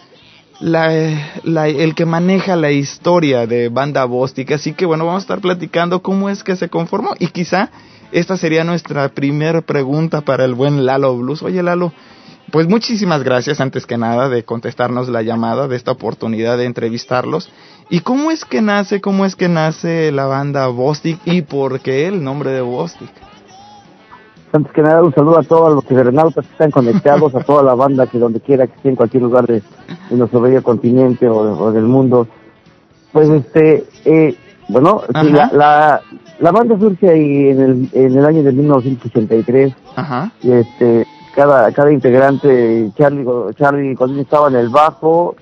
[0.60, 0.90] la,
[1.42, 4.52] la- el que maneja la historia de Banda Bostic.
[4.52, 7.14] Así que bueno, vamos a estar platicando cómo es que se conformó.
[7.18, 7.70] Y quizá
[8.12, 11.42] esta sería nuestra primera pregunta para el buen Lalo Blues.
[11.42, 11.92] Oye, Lalo,
[12.52, 17.50] pues muchísimas gracias antes que nada de contestarnos la llamada, de esta oportunidad de entrevistarlos.
[17.90, 22.06] ¿Y cómo es que nace, cómo es que nace la banda Bostic y por qué
[22.06, 23.10] el nombre de Bostic?
[24.54, 27.74] Antes que nada, un saludo a todos los cibernautas que están conectados, a toda la
[27.74, 29.62] banda que donde quiera que esté en cualquier lugar de,
[30.10, 32.28] de nuestro bello continente o, o del mundo.
[33.12, 34.36] Pues este, eh,
[34.68, 36.00] bueno, sí, la, la,
[36.38, 41.72] la banda surge ahí en el, en el año de 1983 Ajá, y este, cada,
[41.72, 45.34] cada integrante, Charlie, Charlie Colín estaba en el bajo,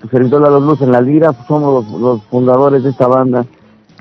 [0.00, 3.44] su servidor Lalo Luz en la lira, pues somos los, los fundadores de esta banda.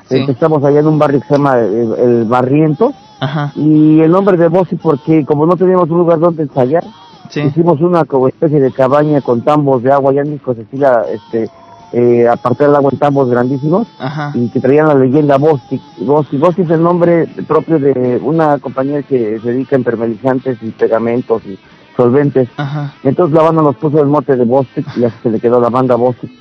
[0.08, 0.18] Sí.
[0.18, 4.38] Empezamos allá en un barrio que se llama el, el Barrientos, ajá, y el nombre
[4.38, 6.84] de Bossi porque como no teníamos un lugar donde ensayar,
[7.30, 10.62] sí, hicimos una como especie de cabaña con tambos de agua, ya en México se
[10.62, 11.50] estila este,
[11.94, 15.80] eh, apartar el agua en tambos grandísimos ajá, y que traían la leyenda Bossi.
[16.00, 20.72] Bossi, Bossi es el nombre propio de una compañía que se dedica en permeabilizantes y
[20.72, 21.58] pegamentos y
[21.96, 22.50] solventes.
[22.58, 22.94] ajá.
[23.04, 25.70] Entonces la banda nos puso el mote de Bostic y así se le quedó la
[25.70, 26.32] banda Bostic.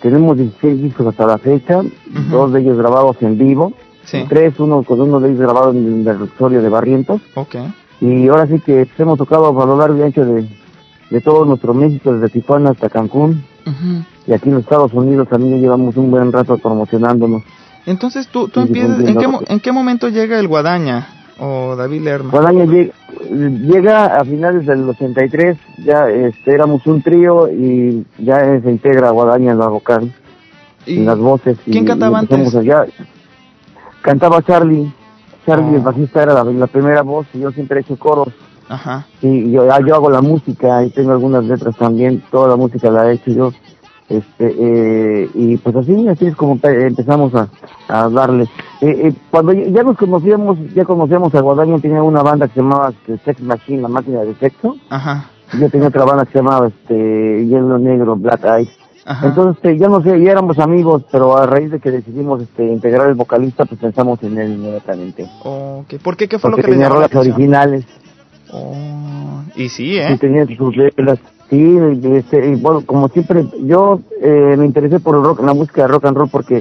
[0.00, 1.82] Tenemos 16 discos hasta la fecha,
[2.30, 3.72] dos de ellos grabados en vivo,
[4.10, 7.20] Sí, tres, uno con uno de ellos grabado en el directorio de Barrientos.
[7.34, 7.56] ok.
[8.00, 10.46] Y ahora sí que pues, hemos tocado a lo largo y ancho de,
[11.10, 13.44] de todo nuestro México, desde Tijuana hasta Cancún.
[13.66, 14.04] Ujú.
[14.26, 17.42] Y aquí en los Estados Unidos también ya llevamos un buen rato promocionándonos.
[17.86, 21.08] Entonces tú, tú empiezas, ¿en qué, ¿en qué momento llega el Guadaña
[21.40, 22.30] o David Lerma?
[22.30, 22.92] Guadaña llega,
[23.30, 29.52] llega a finales del 83, ya este, éramos un trío y ya se integra Guadaña
[29.52, 30.12] en la vocal,
[30.86, 31.58] ¿Y en las voces.
[31.66, 32.54] y- ¿Quién cantaba y antes?
[32.54, 32.86] allá.
[34.02, 34.92] Cantaba Charlie.
[35.46, 35.76] Charlie, Oh.
[35.76, 38.28] el bajista, era la, la primera voz y yo siempre he hecho coros.
[38.68, 42.90] Ajá, yo, ah, yo hago la música y tengo algunas letras también, toda la música
[42.90, 43.52] la he hecho yo.
[44.10, 47.48] Este, eh, y pues así, así es como pe- empezamos a,
[47.88, 48.44] a darle.
[48.80, 52.60] Eh, eh, cuando ya nos conocíamos, ya conocíamos a Guadaña, tenía una banda que se
[52.60, 54.76] llamaba este, Sex Machine, la máquina de sexo.
[54.90, 58.68] ajá, y Yo tenía otra banda que se llamaba este, Hielo Negro, Black Eyes.
[59.08, 59.26] Ajá.
[59.28, 62.64] Entonces, este, ya no sé, ya éramos amigos, pero a raíz de que decidimos este,
[62.64, 65.26] integrar el vocalista, pues pensamos en él inmediatamente.
[65.44, 66.28] Ok, ¿Por qué?
[66.28, 67.84] ¿Qué fue Porque lo que tenía rolas originales.
[68.52, 70.16] Oh, y sí, ¿eh?
[70.18, 71.18] tenía sus letras.
[71.50, 75.82] Sí, este, y bueno, como siempre, yo eh, me interesé por el rock, la música
[75.82, 76.58] de rock and roll porque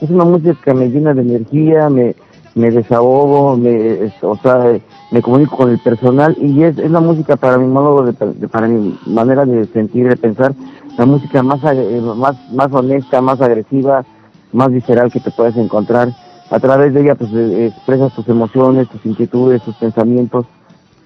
[0.00, 2.14] es una música que me llena de energía, me,
[2.54, 4.78] me desahogo, me, es- o sea,
[5.10, 8.48] me comunico con el personal y es, es la música para mi modo de, de-
[8.48, 10.54] para mi manera de sentir, de pensar,
[11.00, 14.04] la música más, eh, más, más honesta, más agresiva,
[14.52, 16.10] más visceral que te puedes encontrar.
[16.50, 20.44] A través de ella, pues, eh, expresas tus emociones, tus inquietudes, tus pensamientos,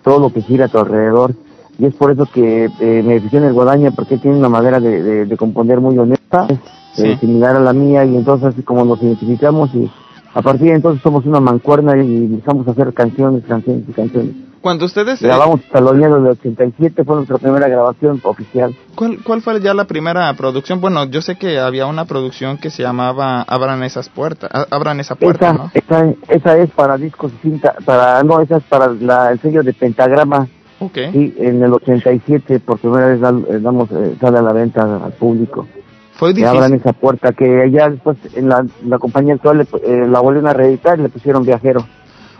[0.03, 1.35] todo lo que gira a tu alrededor.
[1.79, 4.81] Y es por eso que eh, me fijé en el Guadaña, porque tiene una manera
[4.81, 8.85] de, de- de componer muy honesta, eh, similar a la mía, y entonces así como
[8.85, 9.89] nos identificamos y
[10.35, 14.35] a partir de entonces somos una mancuerna y empezamos a hacer canciones, canciones y canciones.
[14.64, 15.20] Cuando ustedes...
[15.20, 18.74] eh, Grabamos Taloneando del 87, fue nuestra primera grabación oficial.
[18.94, 20.81] ¿cuál, ¿Cuál fue ya la primera producción?
[20.81, 25.16] Bueno, yo sé que había una producción que se llamaba Abran esas puertas, Abran esa
[25.16, 25.70] puerta, Esa, ¿no?
[25.74, 29.62] esa, esa es para discos y cinta, para, no, esa es para la- el sello
[29.62, 30.48] de Pentagrama,
[30.81, 30.96] Ok.
[31.12, 35.12] sí, en el 87 por primera vez eh, damos, eh, sale a la venta al
[35.12, 35.68] público.
[36.14, 36.88] Fue Que abran difícil.
[36.90, 40.55] esa puerta, que ya después en la, la compañía actual le eh, la volvieron a
[40.55, 41.85] reeditar y le pusieron Viajero.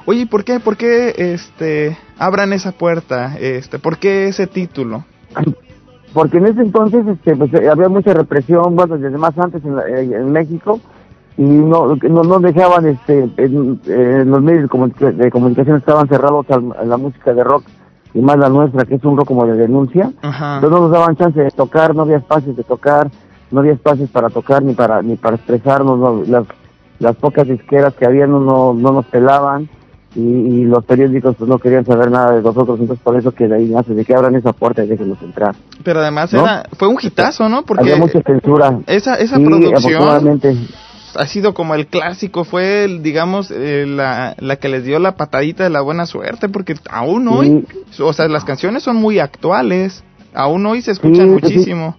[0.07, 3.37] Oye, ¿y ¿por qué, por qué, este, abran esa puerta?
[3.40, 5.05] Este, ¿por qué ese título?
[6.12, 9.75] porque en ese entonces este, pues, eh, había mucha represión, bueno, desde más antes en,
[9.75, 10.79] la- en México,
[11.37, 16.07] y no, no, no dejaban, este, en, en los medios de, comunica- de comunicación estaban
[16.07, 17.64] cerrados al- a, la música de rock,
[18.12, 20.57] y más la nuestra, que es un rock como de denuncia, Ajá.
[20.57, 23.11] entonces no nos daban chance de tocar, no había espacios de tocar,
[23.51, 26.47] no había espacios para tocar ni para ni para expresarnos, no, las,
[27.01, 29.69] las pocas disqueras que había no, no, no nos pelaban,
[30.14, 33.48] y, y los periódicos pues no querían saber nada de nosotros, entonces por eso que
[33.48, 35.55] de ahí nace, de que abran esa puerta y déjenos entrar.
[35.83, 36.42] Pero además ¿No?
[36.42, 37.64] era, fue un hitazo, ¿no?
[37.64, 38.79] Porque Había mucha censura.
[38.87, 40.40] esa, esa Sí, producción
[41.16, 45.16] ha sido como el clásico, fue, el, digamos, eh, la, la que les dio la
[45.16, 47.66] patadita de la buena suerte, porque aún hoy,
[48.00, 50.03] o sea, las canciones son muy actuales,
[50.35, 51.33] aún hoy se escuchan sí.
[51.33, 51.96] muchísimo.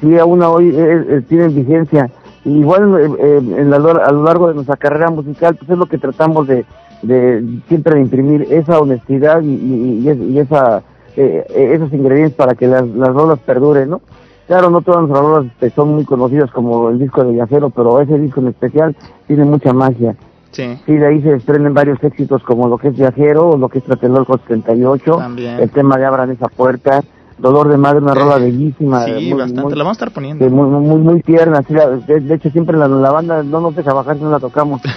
[0.00, 2.10] Sí, aún hoy eh, eh, tienen vigencia.
[2.44, 5.76] Y Igual eh, eh, en la- a lo largo de nuestra carrera musical, pues es
[5.78, 6.64] lo que tratamos de,
[7.02, 10.82] de siempre de imprimir esa honestidad y, y, y es- y esa
[11.16, 14.00] eh, eh, esos ingredientes para que las, las rolas perduren, ¿no?
[14.46, 18.00] Claro, no todas las rolas este, son muy conocidas como el disco de Viajero, pero
[18.00, 20.14] ese disco en especial tiene mucha magia.
[20.52, 20.78] Sí.
[20.86, 23.84] Sí, de ahí se desprenden varios éxitos como lo que es Viajero, lo que es
[23.84, 25.58] Tlatelolco 78, También.
[25.60, 27.02] el tema de Abran esa puerta,
[27.38, 29.04] Dolor de Madre, una rola bellísima.
[29.04, 30.48] Sí, muy- bastante, muy- la vamos a estar poniendo.
[30.50, 31.62] muy, muy, muy tierna.
[31.66, 34.40] sí, de, de hecho, siempre la, la banda no nos deja bajar si no la
[34.40, 34.80] tocamos.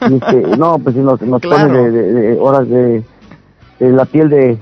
[0.00, 1.68] Este, no, pues si nos, nos Claro.
[1.68, 3.04] pone de, de- de horas de,
[3.78, 4.58] la piel de,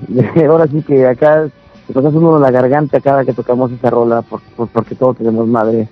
[0.48, 1.48] ahora sí que acá
[1.94, 5.46] nos hace uno la garganta cada que tocamos esa rola por, por- porque todos tenemos
[5.46, 5.88] madre,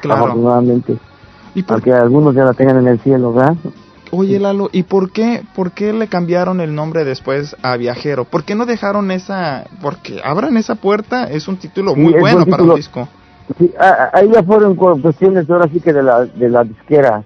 [0.00, 0.24] Claro.
[0.24, 0.96] afortunadamente.
[1.54, 3.56] ¿Y por, Aunque algunos ya la tengan en el cielo, ¿verdad?
[4.12, 8.24] Oye, Lalo, ¿y por qué, por qué le cambiaron el nombre después a Viajero?
[8.24, 12.50] ¿Por qué no dejaron esa, porque abran esa puerta es un título muy bueno buen
[12.50, 13.08] para un disco.
[13.58, 13.72] Sí,
[14.12, 17.24] ahí ya fueron cu- cuestiones ahora sí que de la, de la disquera,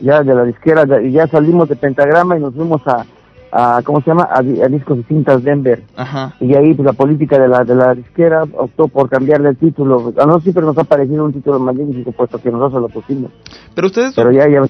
[0.00, 3.04] ya de la disquera, de- ya salimos de Pentagrama y nos fuimos a,
[3.52, 4.28] a ¿cómo se llama?
[4.32, 5.82] A, a Discos y Cintas Denver.
[5.96, 6.34] Ajá.
[6.40, 10.12] Y ahí pues la política de la, de la disquera optó por cambiarle el título.
[10.16, 13.30] A nosotros siempre nos ha parecido un título magnífico, puesto que nosotros lo pusimos.
[13.74, 14.60] Pero ustedes, Pero ya, ya,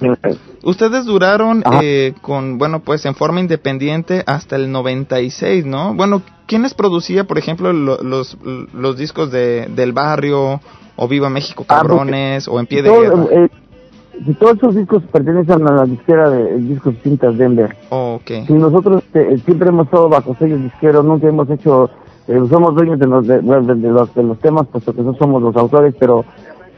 [0.62, 5.94] ustedes duraron eh, con, bueno, pues en forma independiente hasta el 96, ¿no?
[5.94, 8.36] Bueno, ¿quién les producía, por ejemplo, lo- los,
[8.74, 10.60] los discos de, del barrio,
[10.96, 13.24] o Viva México Ah, Cabrones, o En Pie de todo, Guerra?
[13.44, 13.48] eh,
[14.26, 17.74] si todos esos discos pertenecen a la disquera de Discos y Cintas Denver.
[17.88, 18.30] ok.
[18.46, 21.88] Sí, nosotros eh, siempre hemos estado bajo sellos disqueros, nunca hemos hecho,
[22.28, 25.14] eh, somos dueños de los, de, de- de los, de los temas, puesto que no
[25.14, 26.26] somos los autores, pero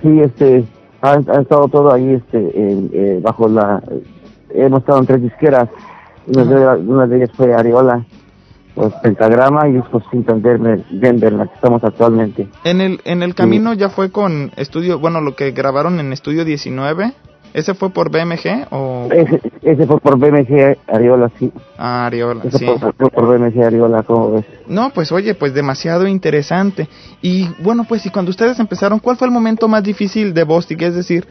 [0.03, 0.65] sí, este,
[1.03, 3.83] ha, ha estado todo ahí, este, eh, bajo la,
[4.55, 5.69] hemos estado en tres disqueras,
[6.27, 8.05] una de, una de ellas fue Ariola,
[8.75, 12.49] pues Pentagrama y Discos Cintas Denver, Denver, en la que estamos actualmente.
[12.65, 16.45] En el, en el camino ya fue con estudio, bueno, lo que grabaron en Estudio
[16.45, 17.13] 19,
[17.55, 21.53] ¿ese fue por BMG o Ese, ese fue por BMG Ariola, sí.
[21.79, 22.43] ah, Ariola?
[22.45, 22.67] Ese Sí.
[22.67, 24.45] fue, fue por BMG Ariola, ¿cómo ves?
[24.67, 26.89] No, pues oye, pues demasiado interesante.
[27.21, 30.81] Y bueno, pues y cuando ustedes empezaron, ¿cuál fue el momento más difícil de Bostic?
[30.83, 31.27] Es decir,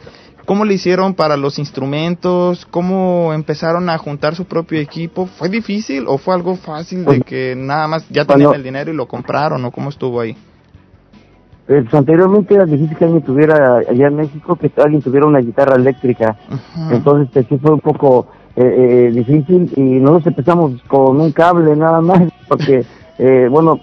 [0.46, 2.66] ¿cómo le hicieron para los instrumentos?
[2.70, 5.26] ¿Cómo empezaron a juntar su propio equipo?
[5.26, 8.92] ¿Fue difícil o fue algo fácil de Pues, que nada más ya tenían el dinero
[8.92, 10.36] y lo compraron o cómo estuvo ahí?
[11.68, 15.40] Eh, pues, anteriormente era difícil que alguien tuviera allá en México que alguien tuviera una
[15.40, 16.36] guitarra eléctrica.
[16.90, 21.74] Entonces pues, sí fue un poco eh, eh, difícil y nosotros empezamos con un cable
[21.76, 22.84] nada más porque,
[23.18, 23.78] eh, bueno,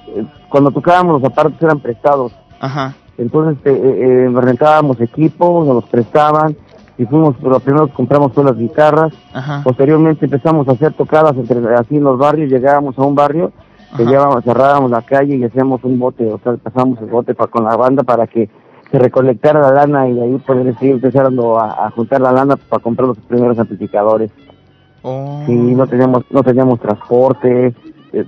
[0.50, 2.34] cuando tocábamos los aparatos eran prestados.
[2.60, 2.96] Ajá.
[3.18, 6.56] Entonces eh, eh, rentábamos equipo, nos los prestaban
[6.98, 9.14] y fuimos, pero primero compramos todas las guitarras.
[9.34, 9.62] Ajá.
[9.64, 13.52] Posteriormente empezamos a hacer tocadas entre, así en los barrios, llegábamos a un barrio,
[13.98, 14.42] que Ajá.
[14.42, 17.76] cerrábamos la calle y hacíamos un bote, o sea, pasábamos el bote pa- con la
[17.76, 18.50] banda para que
[18.92, 22.56] se recolectara la lana y de ahí poder seguir empezando a, a juntar la lana
[22.56, 24.32] para comprar los primeros amplificadores.
[25.02, 25.44] Oh.
[25.46, 27.74] Sí, no teníamos, no teníamos transporte,
[28.14, 28.26] eh,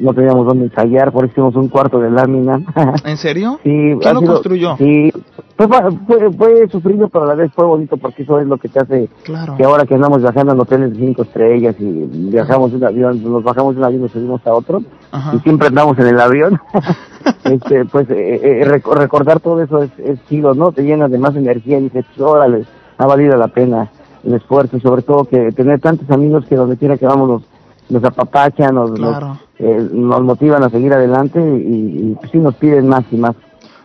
[0.00, 2.60] no teníamos dónde ensayar, por eso hicimos un cuarto de lámina.
[3.04, 3.58] ¿En serio?
[3.62, 3.70] sí,
[4.00, 4.76] ¿Quién lo sido- construyó?
[4.78, 5.12] Sí,
[5.56, 8.56] fue, fa- fue, fue sufrido, pero a la vez fue bonito porque eso es lo
[8.58, 9.56] que te hace Claro.
[9.56, 11.84] que ahora que andamos viajando en hoteles de cinco estrellas y
[12.30, 15.36] viajamos en un avión, nos bajamos de un avión y nos subimos a otro Ajá.
[15.36, 16.58] y siempre andamos en el avión,
[17.44, 20.72] este, pues eh, eh, reco- recordar todo eso es, es chido, ¿no?
[20.72, 22.64] Te llena de más energía y dices, órale,
[22.96, 23.90] ha valido la pena
[24.24, 27.42] el esfuerzo y sobre todo que tener tantos amigos que donde quiera que vamos
[27.88, 32.54] nos apapachan, nos, nos, eh, nos motivan a seguir adelante y, y pues, sí nos
[32.56, 33.34] piden más y más.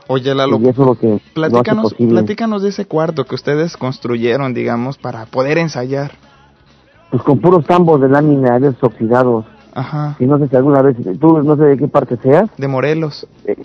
[0.07, 2.11] Oye, Lalo, y eso es lo que lo platícanos, posible.
[2.11, 6.11] platícanos de ese cuarto que ustedes construyeron, digamos, para poder ensayar.
[7.09, 9.45] Pues con puros tambos de lámina, de oxidados.
[9.73, 10.15] Ajá.
[10.19, 13.25] Y no sé si alguna vez, tú no sé de qué parte seas, De Morelos.
[13.45, 13.55] eh,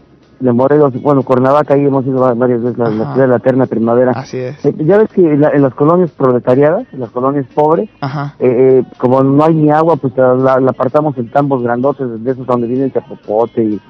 [0.41, 3.36] de Morelos, bueno, Cuernavaca, ahí hemos ido va- varias veces, la, la ciudad de la
[3.36, 4.12] eterna primavera.
[4.12, 4.64] Así es.
[4.64, 8.34] Eh, ya ves que en, la- en las colonias proletariadas, en las colonias pobres, Ajá.
[8.39, 12.30] eh, eh, como no hay ni agua, pues la, la- apartamos en tambos grandotes, de
[12.30, 13.80] esos donde viene el chapopote y,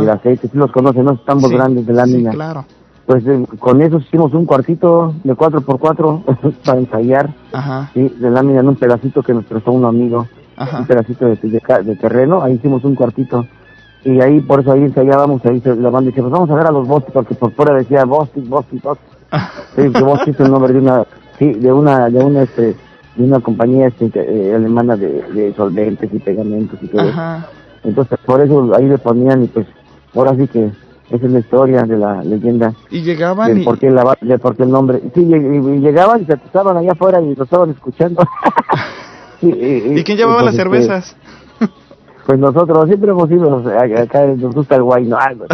[0.00, 1.16] el aceite, sí los conocen, ¿no?
[1.18, 2.30] Tambos Sí, grandes de lámina.
[2.32, 2.64] Sí, claro.
[3.06, 7.90] Pues eh, con eso hicimos un cuartito de 4x4 para ensayar, Ajá.
[7.94, 10.78] sí, de lámina en un pedacito que nos prestó un amigo Ajá.
[10.80, 13.46] un pedacito de, de de terreno, ahí hicimos un cuartito.
[14.04, 16.66] Y ahí, por eso ahí ensayábamos, ahí se- la banda decía, pues vamos a ver
[16.66, 18.04] a los Bostic, porque por fuera decía.
[19.76, 21.04] Sí, que Bostic es el nombre de una,
[21.38, 22.74] sí, de una, de una, este,
[23.16, 27.02] de una compañía este, eh, alemana de, de solventes y pegamentos y todo.
[27.08, 27.46] Ajá.
[27.84, 29.66] Entonces, por eso ahí le ponían y pues,
[30.14, 30.70] ahora sí que
[31.10, 33.64] esa es la historia de la leyenda Y llegaban del y...
[33.64, 34.02] por qué, la,
[34.40, 35.00] por qué el nombre.
[35.14, 38.22] Sí, y, y- llegaban y se estaban allá afuera y lo estaban escuchando.
[39.40, 41.16] Sí, ¿Y quién llevaba las pues, este, cervezas?
[42.28, 43.62] Pues nosotros siempre hemos ido,
[44.02, 45.46] acá nos gusta el guay, no algo.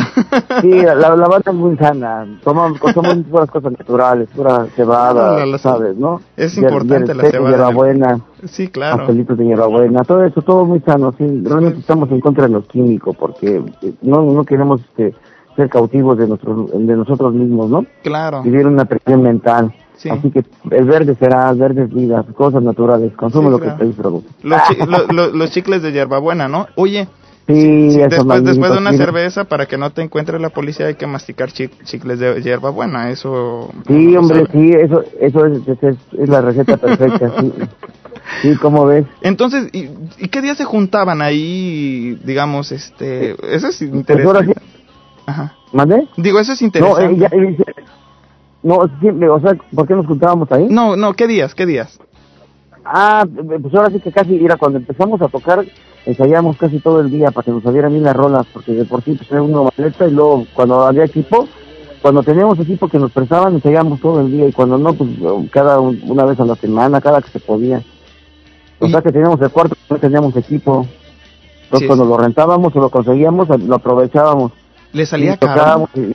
[0.60, 5.58] Sí, la, la banda es muy sana, tomamos, somos puras cosas naturales, pura cebada, la-
[5.58, 6.20] ¿sabes, no?
[6.36, 8.96] es importante la cebada Hierbabuena, Sí, claro.
[8.98, 11.24] pastelitos de hierbabuena, todo eso, todo muy sano, sí.
[11.44, 15.14] Realmente estamos en contra de los químicos porque eh, no, no queremos este,
[15.56, 17.86] ser cautivos de, nuestros, de nosotros mismos, ¿no?
[18.02, 18.42] Claro.
[18.42, 19.72] Vivir una presión mental.
[19.96, 20.10] Sí.
[20.10, 23.78] Así que el verde será, el verde es vida, cosas naturales, consume Sí, lo claro.
[23.78, 24.26] que te produce.
[24.42, 26.66] Los, chi- lo- lo- los chicles de hierbabuena, ¿no?
[26.76, 27.06] Oye,
[27.46, 29.04] Sí, sí, después, después de una mira.
[29.04, 33.10] cerveza, para que no te encuentre la policía, hay que masticar chi- chicles de hierbabuena.
[33.10, 33.68] Eso.
[33.86, 34.48] Sí, hombre, sabe.
[34.52, 37.52] sí, eso, eso es, es, es- la receta perfecta, sí.
[38.40, 39.04] Sí, ¿cómo ves?
[39.20, 43.92] Entonces, ¿y, y qué días se juntaban ahí, digamos, este, eso es Pues
[44.24, 44.54] ahora interesante.
[44.54, 44.73] sí,
[45.26, 45.54] Ajá.
[45.72, 46.06] ¿mandé?
[46.16, 47.24] Digo, eso es No, interesante.
[47.24, 47.84] eh, eh,
[48.62, 50.66] no, siempre, o sea, ¿por qué nos juntábamos ahí?
[50.70, 51.54] no, no, ¿qué días?
[51.54, 51.98] ¿Qué días?
[52.84, 53.26] Ah,
[53.60, 55.64] pues ahora sí que casi, mira, cuando empezamos a tocar,
[56.06, 59.02] ensayábamos casi todo el día para que nos salieran bien las rolas, porque de por
[59.02, 61.46] sí pues era una maleta y luego cuando había equipo,
[62.02, 65.10] cuando teníamos equipo que nos prestaban, ensayábamos todo el día y cuando no, pues
[65.50, 67.82] cada un- una vez a la semana, cada que se podía.
[68.80, 70.86] O Y- sea que teníamos el cuarto, no teníamos equipo.
[71.64, 72.10] Entonces Sí, cuando sí.
[72.10, 74.52] lo rentábamos o lo conseguíamos, lo aprovechábamos.
[74.94, 75.54] ¿Le salía y caro?
[75.54, 76.12] tocábamos y,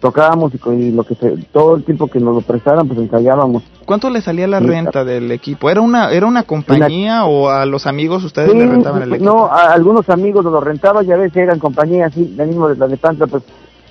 [0.00, 3.62] tocábamos y, y lo que se, todo el tiempo que nos lo prestaran, pues ensayábamos.
[3.84, 4.66] ¿Cuánto le salía la Sí.
[4.66, 5.68] renta del equipo?
[5.68, 9.30] ¿Era una, era una compañía o a los amigos ustedes Sí, le rentaban el equipo?
[9.30, 12.68] no, a algunos amigos nos lo rentaban y a veces eran compañías así, de mismo
[12.68, 13.42] de la de Pantla, pues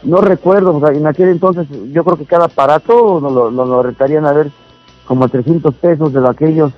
[0.04, 3.68] no recuerdo, o sea, en aquel entonces yo creo que cada aparato nos lo, nos
[3.68, 4.50] lo rentarían a ver
[5.06, 6.72] como 300 pesos de aquellos,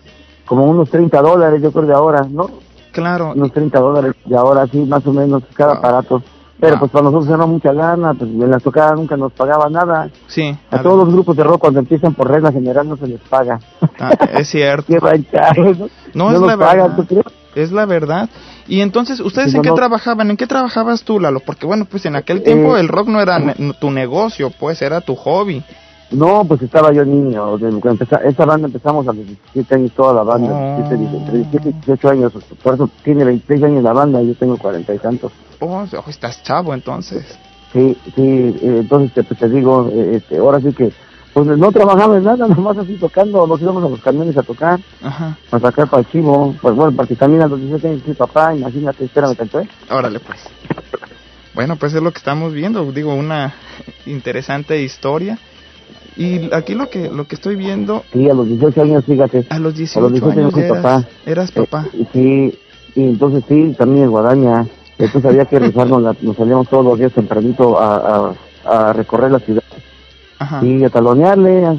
[0.46, 2.50] como unos 30 dólares yo creo de ahora, ¿no?
[2.92, 3.32] Claro.
[3.36, 5.80] Unos 30 dólares de ahora sí, más o menos cada Wow.
[5.80, 6.24] aparato.
[6.64, 6.80] Pero Wow.
[6.80, 10.10] pues para nosotros era mucha lana, pues en las tocadas nunca nos pagaba nada.
[10.28, 10.56] Sí.
[10.72, 13.60] A todos los grupos de rock cuando empiezan por regla general no se les paga.
[14.00, 14.86] Ah, es cierto.
[14.88, 15.90] Qué ranchados, ¿no?
[16.14, 16.96] No, es la pagan, verdad.
[16.96, 17.26] ¿tú crees?
[17.56, 18.30] Es la verdad.
[18.66, 19.80] Y entonces, ¿ustedes Sí, en qué no, no.
[19.80, 20.32] trabajaban?
[20.32, 21.42] ¿En qué trabajabas tú, Lalo?
[21.42, 24.82] Porque bueno, pues en aquel tiempo Eh, el rock no era ne- tu negocio, pues
[24.82, 25.62] era tu hobby.
[26.12, 27.58] No, pues estaba yo niño.
[28.24, 30.52] esta banda empezamos a los 17 años, toda la banda.
[30.54, 30.88] Oh.
[30.88, 32.34] 17, entre 17 y 18 años.
[32.64, 35.32] Por eso tiene 26 años la banda y yo tengo 40 y tantos.
[35.66, 37.24] Oh, oh, estás chavo entonces.
[37.72, 38.22] Sí, sí,
[38.62, 40.92] eh, entonces te, pues, te digo, eh, este, ahora sí que,
[41.34, 44.80] pues no trabajamos en nada, nomás así tocando, nos íbamos a los camiones a tocar,
[45.02, 45.38] Ajá.
[45.52, 46.54] a sacar para el chivo.
[46.62, 49.70] Pues bueno, porque también a los 17 años soy papá, imagínate, espérame tanto, ¿eh?
[49.90, 50.40] Órale, pues.
[51.54, 53.54] Bueno, pues es lo que estamos viendo, digo, una
[54.06, 55.38] interesante historia.
[56.18, 59.48] Y aquí lo que lo que estoy viendo, Sí, a los 18 años, fíjate.
[59.50, 61.08] a los A 18 los 18 años ya eras, papá.
[61.26, 61.88] eras papá.
[61.94, 62.60] Eh, sí,
[62.96, 64.68] y entonces sí, también en Guadaña.
[64.98, 68.34] Entonces había que rezarnos, la- nos salíamos todos los días tempranito a,
[68.66, 69.64] a, a recorrer la ciudad
[70.40, 70.64] Ajá.
[70.66, 71.66] y a talonearle.
[71.66, 71.76] a-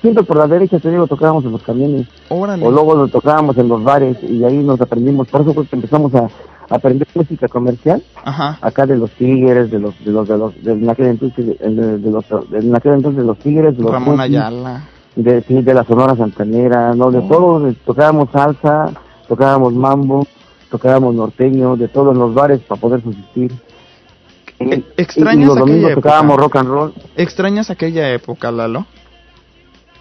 [0.00, 2.06] siempre por la derecha, te digo, tocábamos en los camiones.
[2.28, 2.64] Órale.
[2.66, 5.28] O luego lo tocábamos en los bares y ahí nos aprendimos.
[5.28, 6.28] Por eso que empezamos a,
[6.68, 8.58] aprender música comercial, Ajá.
[8.60, 11.54] acá de los Tigres, de los, de los, de los, de, en aquel entonces, de,
[11.70, 14.82] de- de los, de, en aquel entonces de los Tigres, de los Ramón Ayala.
[15.14, 17.28] de, sí, de la Sonora Santanera, no, de Oh.
[17.28, 18.90] todo, de- tocábamos salsa,
[19.28, 20.26] tocábamos mambo,
[20.70, 23.52] tocábamos norteño, de todos los bares para poder subsistir.
[24.58, 26.08] E- y- ¿extrañas y los domingos aquella época?
[26.08, 26.92] tocábamos rock and roll.
[27.16, 28.86] ¿Extrañas aquella época, Lalo?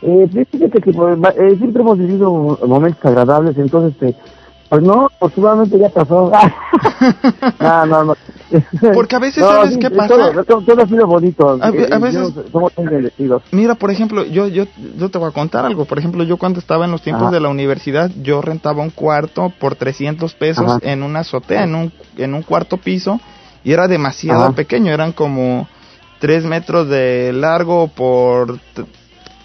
[0.02, 2.32] Eh, pues, fíjate que pues, eh, siempre hemos vivido
[2.66, 4.16] momentos agradables, entonces, este,
[4.70, 6.32] pues no, afortunadamente ya pasó.
[7.60, 8.16] no, no, no.
[8.94, 10.08] Porque a veces, No, ¿sabes sí, qué pasa?
[10.08, 11.58] Todo, todo- todo ha sido bonito.
[11.62, 13.44] A Eh, a veces- somos bendecidos.
[13.52, 14.66] Mira, por ejemplo, yo, yo,
[14.98, 15.86] yo te voy a contar algo.
[15.86, 17.32] Por ejemplo, yo cuando estaba en los tiempos Ajá.
[17.34, 20.80] de la universidad, yo rentaba un cuarto por 300 pesos Ajá.
[20.82, 23.20] en una azotea, en un, en un cuarto piso,
[23.64, 24.52] y era demasiado Ajá.
[24.54, 25.68] pequeño, eran como
[26.20, 28.60] 3 metros de largo por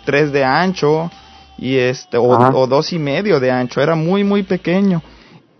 [0.04, 1.10] 3 de ancho,
[1.60, 5.02] y este, o, o dos y medio de ancho, era muy, muy pequeño.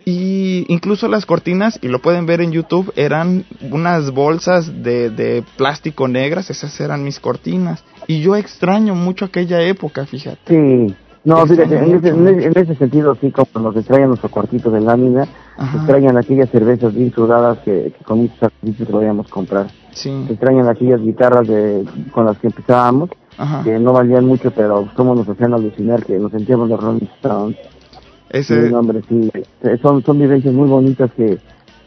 [0.05, 5.45] Y incluso las cortinas, y lo pueden ver en YouTube, eran unas bolsas de, de
[5.59, 7.85] plástico negras, esas eran mis cortinas.
[8.07, 10.39] Y yo extraño mucho aquella época, fíjate.
[10.49, 14.31] Sí, no, fíjate, en ese, en ese- en ese sentido, sí, como nos extrañan nuestro
[14.31, 15.29] cuartito de lámina,
[15.59, 15.77] Ajá.
[15.77, 19.67] extrañan aquellas cervezas bien sudadas que, que con muchos sacrificios podíamos comprar.
[19.93, 23.63] Sí, extrañan aquellas guitarras de, con las que empezábamos, ajá.
[23.65, 27.57] que no valían mucho, pero cómo nos hacían alucinar, que nos sentíamos los Rolling Stones.
[28.31, 29.31] Ese, no, hombre, sí,
[29.83, 31.39] son, son vivencias muy bonitas que,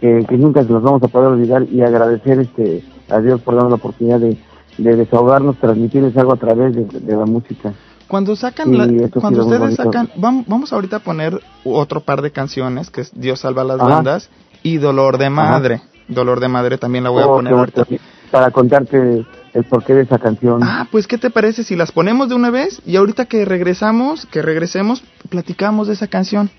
[0.02, 3.54] que, que nunca se las vamos a poder olvidar y agradecer este a Dios por
[3.56, 4.38] darnos la oportunidad de,
[4.78, 7.74] de desahogarnos, transmitirles algo a través de, de la música.
[8.10, 12.90] Cuando sacan, la- cuando ustedes sacan, vamos, vamos ahorita a poner otro par de canciones,
[12.92, 13.90] que es Dios salva a las Ajá.
[13.96, 14.30] bandas,
[14.62, 15.82] y Dolor de Madre.
[16.10, 17.86] Dolor de Madre también la voy a Oh, poner qué ahorita.
[18.32, 20.62] Para contarte el porqué de esa canción.
[20.64, 24.26] Ah, pues ¿qué te parece si las ponemos de una vez y ahorita que regresamos,
[24.26, 26.50] que regresemos, platicamos de esa canción?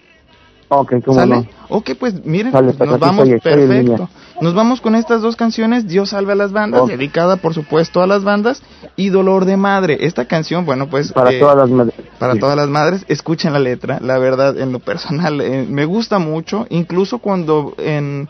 [0.69, 1.35] ok, cómo ¿Sale?
[1.37, 1.47] no.
[1.69, 4.09] Ok, pues miren, Sale, pues, nos vamos estoy, estoy en perfecto.
[4.41, 8.07] Nos vamos con estas dos canciones, Dios salve a las bandas, dedicada por supuesto a
[8.07, 8.63] las bandas,
[8.97, 9.99] y Dolor de Madre.
[10.01, 11.95] Esta canción, bueno, pues Para eh, todas las madres.
[12.19, 12.41] para Sí.
[12.41, 16.67] todas las madres, escuchen la letra, la verdad, en lo personal, eh, me gusta mucho,
[16.71, 18.29] incluso cuando en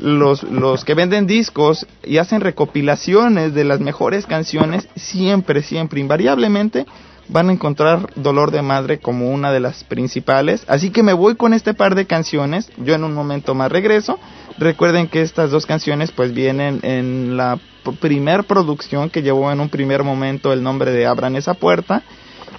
[0.00, 6.86] los, los que venden discos y hacen recopilaciones de las mejores canciones, siempre, siempre, invariablemente,
[7.28, 10.64] van a encontrar Dolor de Madre como una de las principales.
[10.66, 14.18] Así que me voy con este par de canciones, yo en un momento más regreso.
[14.58, 17.58] Recuerden que estas dos canciones pues vienen en la
[18.00, 22.02] primer producción que llevó en un primer momento el nombre de Abran esa puerta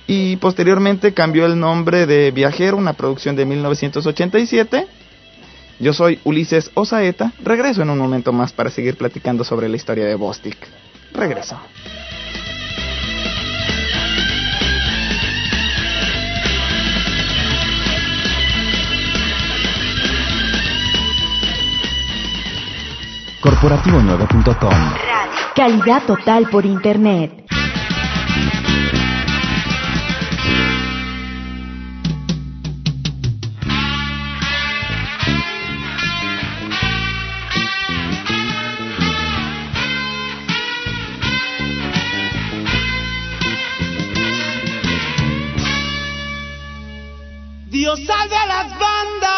[0.08, 4.88] y posteriormente cambió el nombre de Viajero, una producción de 1987.
[5.80, 10.06] Yo soy Ulises Osaeta, regreso en un momento más para seguir platicando sobre la historia
[10.06, 10.58] de Bostic.
[11.14, 11.60] Regreso.
[23.42, 24.72] Corporativo9.com.
[25.56, 27.42] Calidad total por Internet.
[47.82, 49.32] Dios salve a las bandas.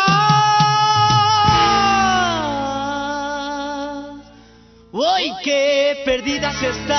[4.92, 6.94] Hoy que perdidas están.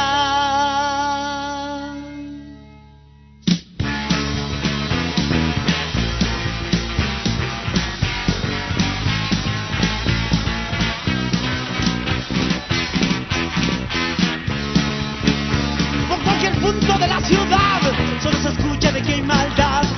[16.08, 17.82] Por cualquier punto de la ciudad
[18.22, 19.93] solo se escucha de que hay maldad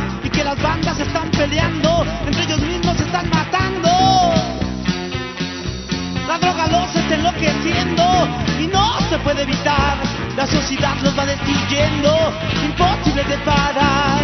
[0.57, 3.89] las bandas están peleando, entre ellos mismos se están matando.
[6.27, 8.29] La droga los está enloqueciendo
[8.61, 9.97] y no se puede evitar.
[10.37, 12.33] La sociedad los va destruyendo,
[12.65, 14.23] imposible de parar.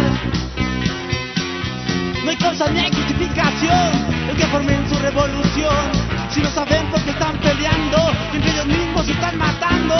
[2.23, 3.91] No hay causa ni hay justificación
[4.29, 5.91] el que formen su revolución.
[6.29, 9.95] Si no saben por qué están peleando, entre ellos mismos se están matando.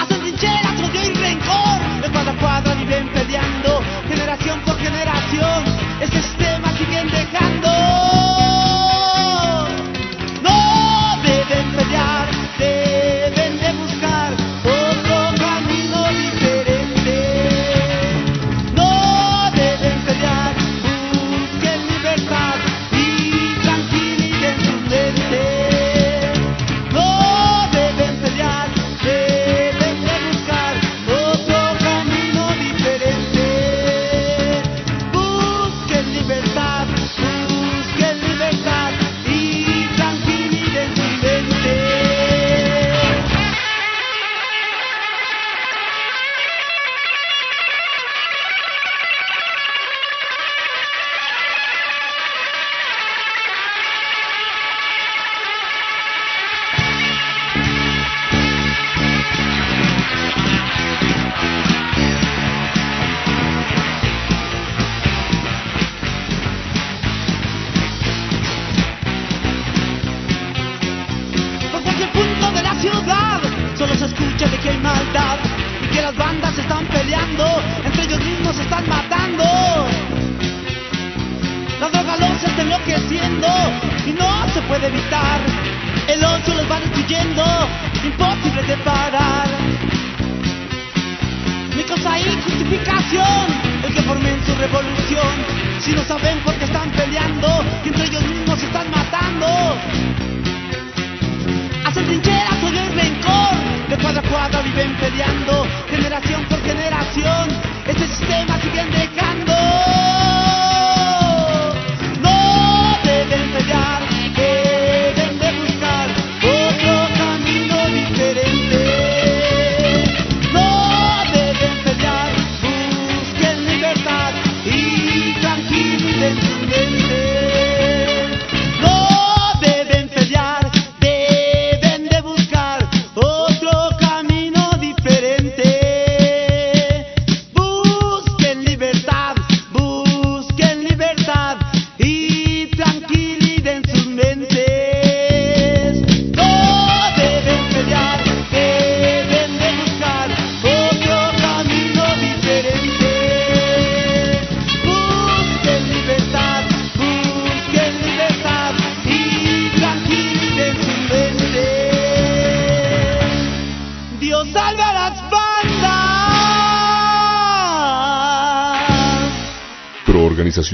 [0.00, 2.53] Hacen trincheras, odio y rencor De a
[2.84, 5.64] viven peleando Generación por generación.
[6.00, 7.73] Este sistema siguen dejando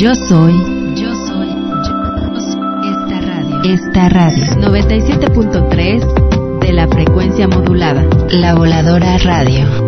[0.00, 0.52] Yo soy.
[0.94, 1.48] Yo soy.
[1.48, 3.62] Yo soy esta radio.
[3.64, 4.44] Esta radio.
[4.60, 8.06] 97.3 de la frecuencia modulada.
[8.30, 9.87] La voladora radio.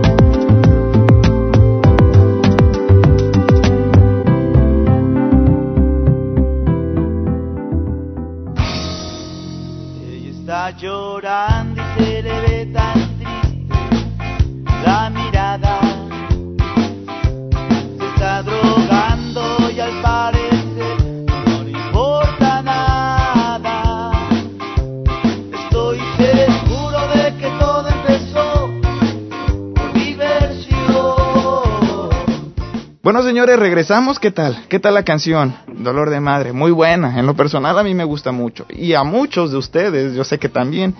[33.22, 34.18] Señores, regresamos.
[34.18, 34.56] ¿Qué tal?
[34.68, 35.54] ¿Qué tal la canción?
[35.78, 37.18] Dolor de madre, muy buena.
[37.18, 38.64] En lo personal a mí me gusta mucho.
[38.70, 40.94] Y a muchos de ustedes, yo sé que también.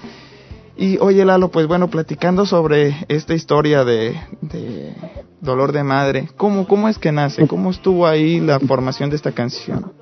[0.76, 4.94] Y oye, Lalo, pues bueno, platicando sobre esta historia de, de
[5.40, 7.48] Dolor de Madre, ¿cómo, ¿cómo es que nace?
[7.48, 9.92] ¿Cómo estuvo ahí la formación de esta canción?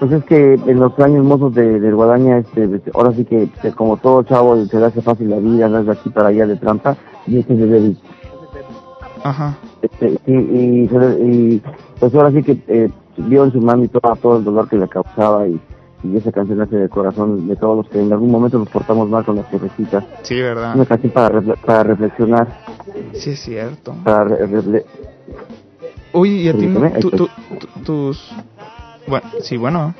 [0.00, 3.72] Pues es que en los años mozos de, del Guadaña, este, ahora sí que, que
[3.72, 6.56] como todo chavo se le hace fácil la vida, andas de aquí para allá de
[6.56, 7.96] trampa, y este es de David.
[9.28, 9.56] Ajá.
[9.82, 11.62] Este, y, y, y,
[11.98, 14.88] pues ahora sí que eh, vio en su mami todo, todo el dolor que le
[14.88, 15.60] causaba y,
[16.04, 19.08] y esa canción nace del corazón de todos los que en algún momento nos portamos
[19.08, 20.04] mal con las torrecitas.
[20.22, 20.74] Sí, ¿verdad?
[20.76, 22.46] Una canción para, refle- para reflexionar,
[23.12, 23.94] Sí, es cierto.
[24.04, 24.84] para re-
[26.12, 26.68] Oye, ¿y a ti
[27.00, 27.28] tú-
[27.84, 28.32] tus...
[29.06, 29.94] Bueno, sí, bueno.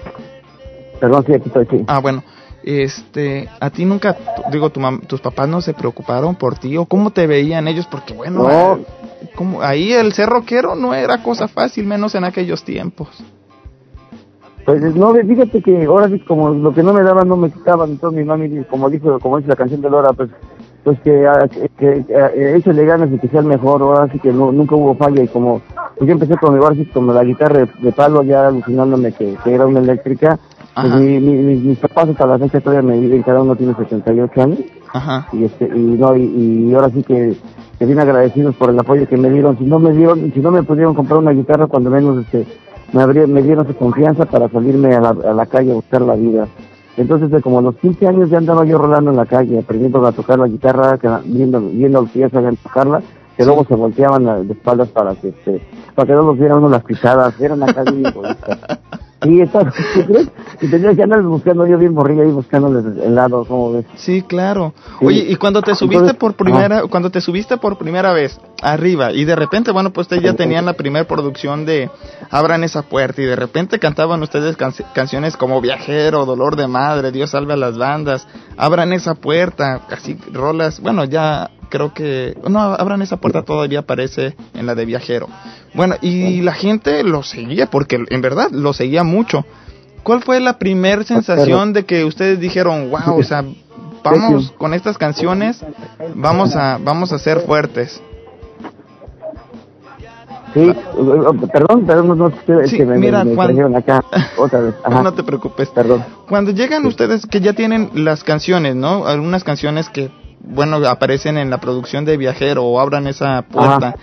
[1.01, 1.85] Perdón, sí, aquí estoy, sí.
[1.87, 2.23] Ah, bueno.
[2.67, 4.17] Este, a ti nunca,
[4.51, 7.87] digo, tu mam- tus papás no se preocuparon por ti o cómo te veían ellos,
[7.87, 8.79] porque bueno, No.
[9.37, 13.09] como ahí el ser rockero no era cosa fácil, menos en aquellos tiempos.
[14.65, 17.91] Pues no, fíjate que ahora sí como lo que no me daban no me quitaban,
[17.91, 20.29] entonces mi mami, como dijo, como dice la canción de Lora, pues
[20.83, 24.19] pues que, ah, que, que, eh, échale ganas y que sea el mejor, ahora sí
[24.19, 25.61] que no, nunca hubo falla y como
[25.97, 29.37] pues yo empecé con mi sí como la guitarra de, de palo ya alucinándome que,
[29.45, 30.39] que era una eléctrica,
[30.83, 33.75] pues mi, mi- mis, mis papás hasta la fecha todavía me viven, cada uno tiene
[33.75, 34.59] 78 años.
[34.93, 35.29] Ajá.
[35.33, 37.37] y este y no y, y ahora sí que,
[37.79, 39.59] que bien agradecidos por el apoyo que me dieron.
[39.59, 42.47] Si no me dieron si no me pudieron comprar una guitarra cuando menos este
[42.93, 46.03] me abrí- me dieron su confianza para salirme a la, a la calle a buscar
[46.03, 46.47] la vida.
[46.97, 50.07] Entonces de como a los 15 años ya andaba yo rolando en la calle aprendiendo
[50.07, 53.03] a tocar la guitarra que- viendo viendo a que ya sabían tocarla
[53.37, 55.61] que luego se volteaban a- de espaldas para que este
[55.95, 58.59] para que no los uno las pisadas eran acá bien egoístas
[59.23, 60.29] Sí, está, ¿tú crees?
[60.61, 63.87] Y tenía que andar buscando yo bien morrilla ahí buscándoles helados, ¿cómo ves?
[63.97, 64.75] Sí, claro.
[64.99, 65.07] Sí.
[65.07, 69.13] Oye, y cuando te subiste Entonces, por primera, cuando te subiste por primera vez arriba
[69.13, 71.91] y de repente, bueno, pues ustedes ya tenían la primera producción de
[72.31, 77.11] Abran esa puerta y de repente cantaban ustedes canci- canciones como Viajero, Dolor de Madre,
[77.11, 78.27] Dios salve a las bandas,
[78.59, 84.37] Abran esa puerta, casi rolas, bueno, ya creo que no, Abran esa puerta todavía aparece
[84.55, 85.29] en la de Viajero.
[85.75, 89.45] Bueno, y la gente lo seguía porque en verdad lo seguía mucho.
[90.03, 93.45] ¿Cuál fue la primer sensación de que ustedes dijeron, wow, o sea,
[94.05, 95.65] vamos con estas canciones,
[96.15, 98.01] vamos a, vamos a ser fuertes?
[100.55, 100.73] Sí,
[101.53, 102.33] perdón, perdón, no, no,
[102.67, 104.03] Sí, que me, mira, me, me cuando- trajeron acá
[104.39, 104.75] otra vez.
[104.85, 105.69] Ajá, No te preocupes.
[105.69, 106.03] perdón.
[106.29, 109.07] Cuando llegan ustedes que ya tienen las canciones, ¿no?
[109.07, 110.11] Algunas canciones que,
[110.41, 113.89] bueno, aparecen en la producción de Viajero o abran esa puerta.
[113.89, 113.97] Ajá.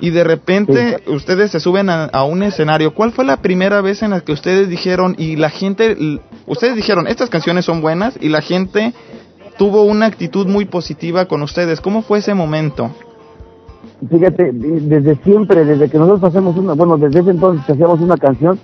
[0.00, 2.94] Y de repente ustedes se suben a, a un escenario.
[2.94, 5.96] ¿Cuál fue la primera vez en la que ustedes dijeron y la gente,
[6.46, 8.92] ustedes dijeron, estas canciones son buenas y la gente
[9.56, 11.80] tuvo una actitud muy positiva con ustedes?
[11.80, 12.90] ¿Cómo fue ese momento?
[14.10, 18.00] Fíjate, de- desde siempre, desde que nosotros hacemos una, bueno, desde ese entonces que hacíamos
[18.00, 18.58] una canción,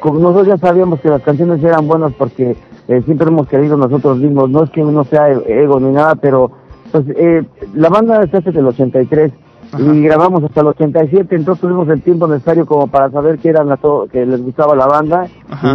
[0.00, 2.56] como nosotros ya sabíamos que las canciones eran buenas porque
[2.88, 6.50] eh, siempre hemos querido nosotros mismos, no es que uno sea ego ni nada, pero
[6.92, 7.42] pues eh,
[7.74, 9.32] la banda está desde el 83
[9.72, 9.82] Ajá.
[9.82, 13.76] y grabamos hasta el 87, entonces tuvimos el tiempo necesario como para saber que eran
[13.78, 15.26] todo, que les gustaba la banda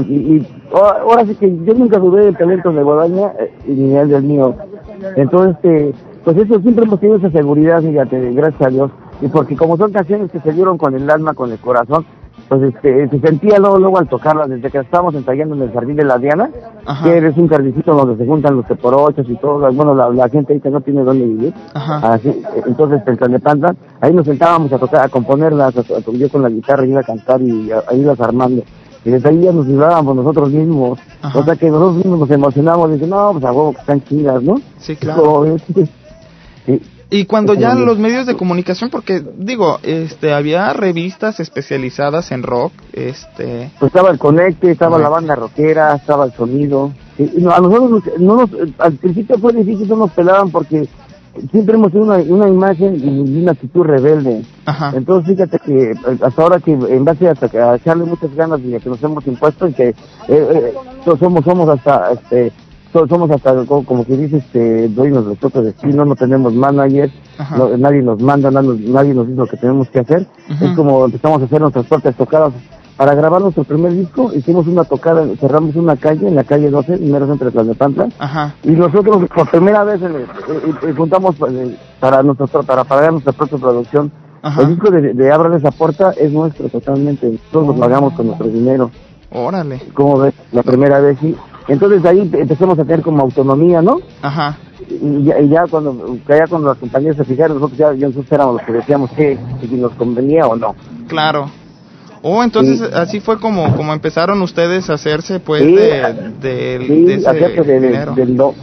[0.07, 3.51] y, y, y ahora, ahora sí que yo nunca dudé del talento de Guadaña eh,
[3.67, 4.55] ni el del mío.
[5.15, 5.93] Entonces, este,
[6.23, 8.91] pues eso siempre hemos tenido esa seguridad, fíjate, gracias a Dios.
[9.21, 12.05] Y porque como son canciones que se dieron con el alma, con el corazón,
[12.49, 15.95] pues este, se sentía luego, luego al tocarla, desde que estábamos ensayando en el jardín
[15.95, 16.49] de la Diana,
[16.85, 17.03] Ajá.
[17.03, 20.53] que es un jardincito donde se juntan los teporochos y todo, bueno, la, la gente
[20.53, 22.13] ahí que no tiene dónde vivir, Ajá.
[22.13, 26.41] así, entonces en Tlalnepantla, ahí nos sentábamos a tocar, a componerlas, a, a- yo con
[26.41, 28.63] la guitarra iba a cantar y a, a irlas armando.
[29.05, 31.39] Y desde ahí ya nos vibrábamos nosotros mismos, Ajá.
[31.39, 34.43] o sea que nosotros mismos nos emocionamos, dicen, no, pues a huevo que están chidas,
[34.43, 34.55] ¿no?
[34.79, 35.45] Sí, claro.
[36.65, 36.81] Sí.
[37.11, 42.71] Y cuando ya los medios de comunicación, porque digo, este, había revistas especializadas en rock,
[42.93, 46.91] este, Pues estaba el conecte, estaba la banda rockera, estaba el sonido.
[47.17, 50.87] Y, a nosotros nos- no nos, al principio fue difícil, no nos pelaban porque
[51.51, 54.43] siempre hemos tenido una, una imagen y una actitud rebelde.
[54.65, 57.31] ajá, Entonces fíjate que eh, hasta ahora que en base a,
[57.71, 59.95] a echarle muchas ganas y a que nos hemos impuesto y que eh,
[60.27, 62.51] eh, so- somos somos hasta este
[62.91, 67.57] somos hasta como, que dice este dueños de nuestro destino no tenemos manager Ajá.
[67.57, 70.27] no- nadie nos manda nadie, nos dice lo que tenemos que hacer.
[70.51, 70.65] Ujú.
[70.65, 72.53] es como empezamos a hacer nuestras propias tocadas.
[72.97, 76.97] Para grabar nuestro primer disco hicimos una tocada cerramos una calle en la calle 12
[76.97, 80.07] primero entre las de Pantla ajá, y nosotros por primera vez eh,
[80.49, 84.11] eh, eh, juntamos eh, para nuestro, para pagar nuestra propia producción.
[84.41, 84.61] Ajá.
[84.63, 87.29] el disco de, de Abran esa puerta es nuestro totalmente.
[87.29, 88.89] Nosotros lo pagamos con nuestro dinero.
[89.31, 91.35] Órale, como ves la primera vez sí
[91.69, 94.57] entonces ahí empezamos a tener como autonomía no ajá,
[94.89, 98.31] y ya, y ya cuando ya cuando las compañías se fijaron nosotros ya, ya nosotros
[98.31, 100.75] éramos los que decíamos que si nos convenía o no
[101.07, 101.49] claro.
[102.21, 102.85] Oh, entonces Sí.
[102.93, 107.79] así fue como, como empezaron ustedes a hacerse pues Sí, de, de, sí de ese
[107.79, 108.13] dinero.
[108.13, 108.53] del no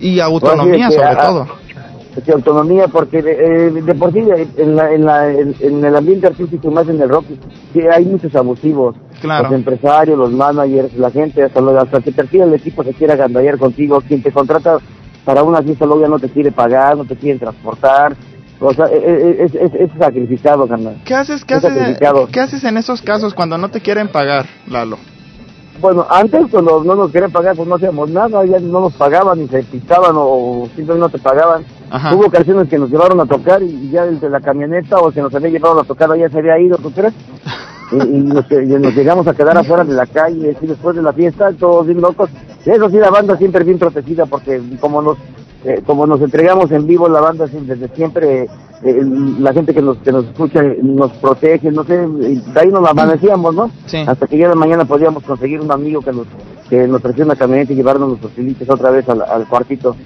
[0.00, 1.46] Y autonomía sobre todo.
[2.14, 5.84] De autonomía porque de, eh, de por sí eh, en, la, en, la, en, en
[5.84, 7.24] el ambiente artístico y más en el rock
[7.72, 9.44] sí hay muchos abusivos Claro.
[9.44, 12.92] los empresarios los managers la gente hasta, lo- hasta que te pide el equipo se
[12.92, 14.78] quiere agandallar contigo quien te contrata
[15.24, 18.14] para una fiesta luego ya no te quiere pagar no te quieren transportar
[18.60, 21.98] o sea eh, eh, es, es, es sacrificado carnal ¿Qué haces, qué es haces,
[22.30, 24.98] qué haces en esos casos cuando no te quieren pagar, Lalo?
[25.80, 29.38] Bueno, antes cuando no nos querían pagar, pues no hacíamos nada, ya no nos pagaban,
[29.40, 31.64] ni se pistaban o simplemente no te pagaban.
[31.90, 32.14] Ajá.
[32.14, 35.20] Hubo ocasiones que nos llevaron a tocar y ya el de la camioneta o que
[35.20, 37.12] nos había llevado a tocar ya se había ido, ¿tú crees?
[37.92, 40.96] Y, y nos, que- y nos llegamos a quedar afuera de la calle, así después
[40.96, 42.30] de la fiesta, todos bien locos.
[42.64, 45.18] Y eso sí, la banda siempre bien protegida porque como nos
[45.64, 48.42] eh, como nos entregamos en vivo, la banda desde siempre,
[48.82, 49.02] eh,
[49.38, 52.86] la gente que nos, que nos escucha eh, nos protege, no sé, de ahí nos
[52.86, 53.70] amanecíamos, ¿no?
[53.86, 54.04] Sí.
[54.06, 56.26] Hasta que ya de mañana podíamos conseguir un amigo que nos
[56.68, 59.96] que nos prestó una camioneta y llevarnos nuestros filites otra vez al, al cuartito.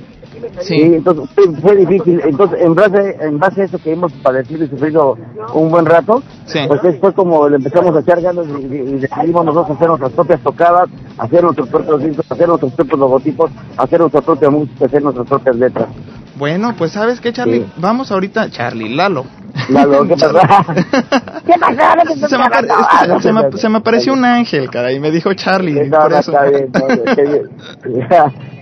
[0.61, 0.81] Sí.
[0.81, 2.21] Entonces fue, fue difícil.
[2.25, 5.17] Entonces, en base, en base a eso que hemos padecido y sufrido
[5.55, 6.61] un buen rato, Sí.
[6.69, 10.13] pues es- fue como le empezamos a echar ganas y, y- decidimos nosotros hacer nuestras
[10.13, 15.03] propias tocadas, hacer nuestros propios discos, hacer nuestros propios logotipos, hacer nuestra propia música, hacer
[15.03, 15.89] nuestras propias letras.
[16.37, 17.73] Bueno, pues sabes qué, Charlie, Sí.
[17.79, 19.25] vamos ahorita, Charlie, Lalo.
[19.71, 20.39] Lalo, ¿qué pasó?
[21.47, 22.29] ¿Qué pasó?
[22.29, 25.11] se, me apare- es que se, me, se me apareció un ángel, cara, y me
[25.11, 25.89] dijo Charlie.
[25.89, 26.31] No, por no, eso.
[26.33, 27.43] está bien, no, qué bien.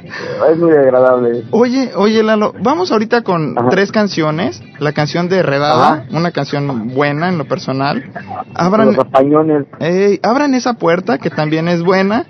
[0.51, 1.45] es muy agradable.
[1.51, 3.69] Oye, oye, Lalo, vamos ahorita con Ajá.
[3.71, 4.63] tres canciones.
[4.79, 6.05] La canción de Redada, Ajá.
[6.13, 8.05] una canción buena en lo personal.
[8.15, 9.67] Los Abran, españoles.
[9.81, 12.27] ey, abran esa puerta, que también es buena.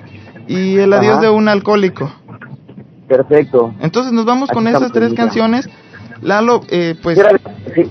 [0.49, 1.23] Y el adiós Ajá.
[1.23, 2.11] de un alcohólico.
[3.09, 3.73] Perfecto.
[3.81, 5.69] Entonces nos vamos con esas tres canciones.
[6.23, 7.19] Lalo, eh, pues
[7.75, 7.91] sí,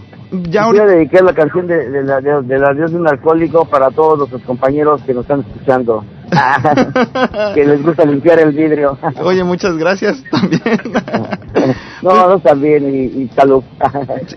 [0.49, 0.86] ya ahorita...
[0.88, 5.01] dedicar la canción de, de de, del adiós de un alcohólico para todos nuestros compañeros
[5.03, 6.03] que nos están escuchando.
[7.55, 8.97] que les gusta limpiar el vidrio.
[9.23, 10.61] Oye, muchas gracias también.
[12.01, 13.63] no, no bien y, y salud.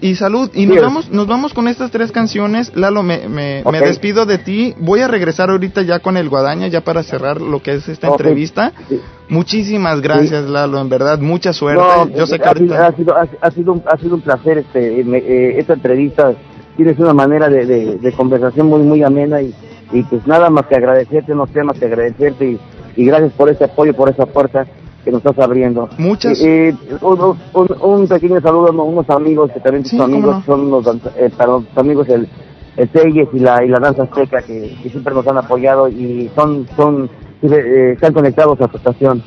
[0.01, 0.51] Y salud.
[0.55, 2.73] Y Sí, nos vamos, nos vamos con estas tres canciones.
[2.75, 4.75] Lalo, me, me, me despido de ti.
[4.79, 8.09] Voy a regresar ahorita ya con el Guadaña, ya para cerrar lo que es esta
[8.09, 8.73] entrevista.
[8.89, 9.01] Sí.
[9.29, 10.81] Muchísimas gracias, Lalo.
[10.81, 11.83] En verdad, mucha suerte.
[11.83, 12.87] No, Yo sé que ha, sido- ahorita...
[12.87, 16.33] ha sido, ha, ha sido un, ha sido un placer este, me- eh, esta entrevista.
[16.77, 19.53] Tienes una manera de, de, de conversación muy, muy amena y,
[19.93, 22.59] y pues nada más que agradecerte, no sé más que agradecerte y,
[22.97, 24.67] y gracias por ese apoyo, por esa puerta
[25.05, 25.89] que nos estás abriendo.
[25.99, 30.37] Muchas- Eh, un, un- un pequeño saludo a unos amigos que también Sí, son amigos,
[30.37, 30.45] no.
[30.45, 30.87] son los,
[31.17, 32.29] eh, para los amigos el,
[32.77, 36.31] el Telles y la, y la danza azteca que, que siempre nos han apoyado y
[36.35, 37.09] son, son,
[37.43, 39.23] eh, están conectados a tu estación.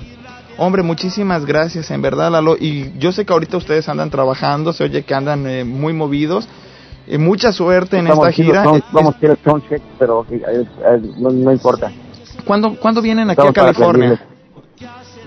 [0.57, 2.55] Hombre, muchísimas gracias, en verdad, Lalo.
[2.59, 6.47] Y yo sé que ahorita ustedes andan trabajando, se oye que andan eh, muy movidos.
[7.07, 8.63] Eh, mucha suerte en Estamos esta gira.
[8.63, 11.91] sound- Eh, vamos a hacer el sound check, pero eh, eh, no, no importa.
[12.45, 14.21] ¿Cuándo, ¿Cuándo vienen aquí Estamos a California?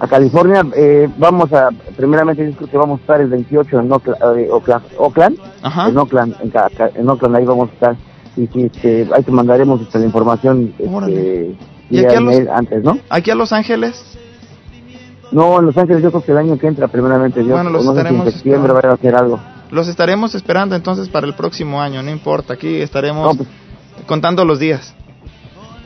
[0.01, 3.93] A California eh, vamos a, primeramente yo creo que vamos a estar el 28 en
[3.93, 5.89] Oakland, eh, Oakland, Oakland, Ajá.
[5.89, 6.53] en Oakland, en,
[6.97, 7.97] en Oakland ahí vamos a estar.
[8.37, 11.55] Y este, ahí te mandaremos este, la información este,
[11.91, 12.99] ¿Y aquí a los- antes, ¿no?
[13.09, 14.19] Aquí a Los Ángeles.
[15.31, 17.85] No, en Los Ángeles yo creo que el año que entra, primeramente Dios, Bueno, los
[17.85, 19.39] no sé si en septiembre vayan a hacer algo.
[19.71, 22.55] Los estaremos esperando entonces para el próximo año, no importa.
[22.55, 23.49] Aquí estaremos No, pues,
[24.07, 24.95] contando los días.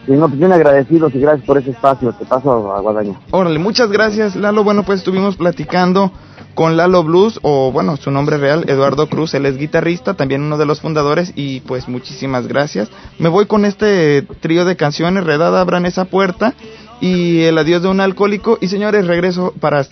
[0.07, 2.13] Y no, pues bien agradecidos y gracias por ese espacio.
[2.13, 3.21] Te paso a Guadaña.
[3.31, 4.65] Órale, muchas gracias, Lalo.
[4.65, 6.11] Bueno, pues estuvimos platicando
[6.55, 10.59] con Lalo Blues, o bueno, su nombre real, Eduardo Cruz, él es guitarrista, también uno
[10.59, 12.89] de los fundadores, y pues muchísimas gracias.
[13.21, 16.55] Me voy con este trío de canciones, Redada, abran esa puerta,
[17.01, 19.87] y El adiós de un alcohólico, y señores, regreso para eh,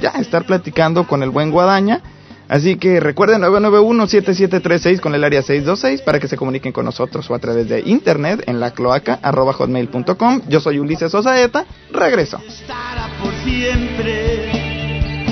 [0.00, 2.00] ya estar platicando con el buen Guadaña.
[2.48, 7.34] Así que recuerden 991-7736 con el área 626 para que se comuniquen con nosotros o
[7.34, 10.42] a través de internet en la cloaca arroba hotmail.com.
[10.48, 12.40] Yo soy Ulises Osaeta, regreso.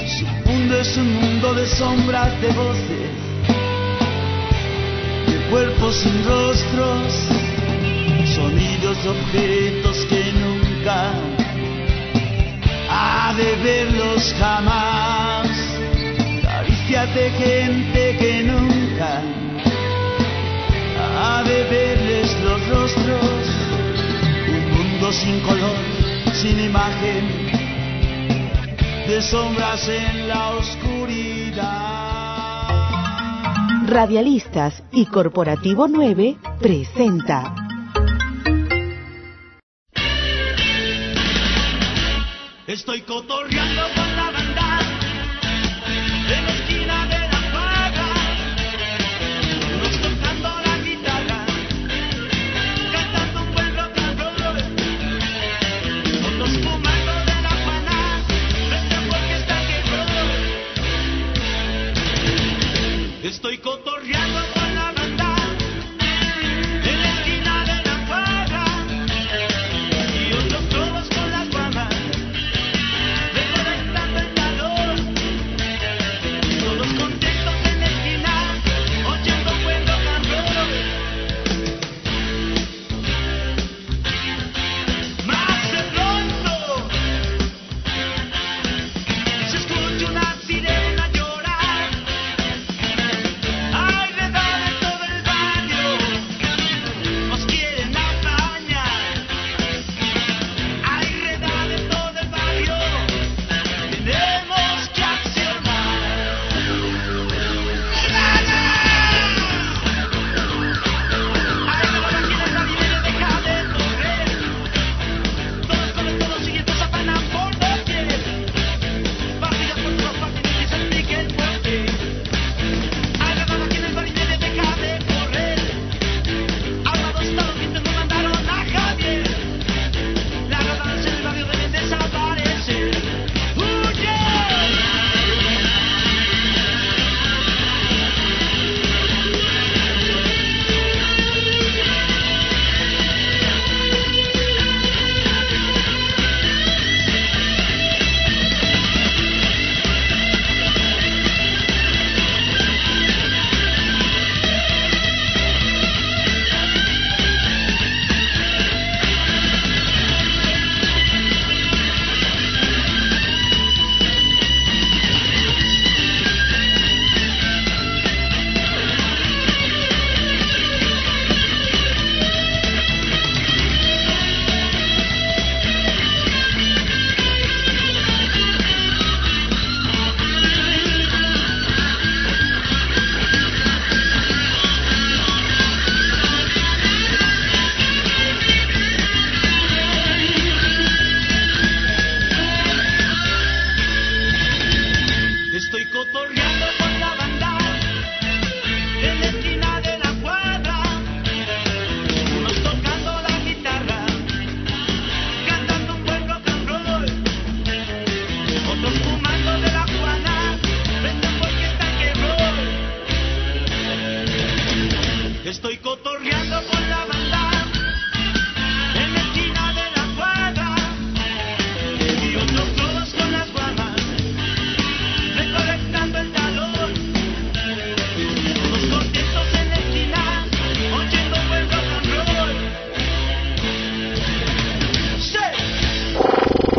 [0.07, 3.11] Su mundo es un mundo de sombras, de voces,
[5.27, 7.13] de cuerpos sin rostros,
[8.35, 11.13] sonidos, objetos que nunca
[12.91, 15.54] ha de verlos jamás.
[16.95, 19.21] Caricias de gente que nunca
[21.19, 23.49] ha de verles los rostros.
[24.49, 25.77] Un mundo sin color,
[26.35, 27.27] sin imagen,
[29.09, 31.65] de sombras en la oscuridad.
[33.89, 37.55] Radialistas y Corporativo 9 presenta
[42.69, 44.04] Estoy cotorreando
[63.35, 64.34] Estoy cotorreando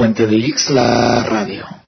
[0.06, 1.85] Puente de Ix, la radio.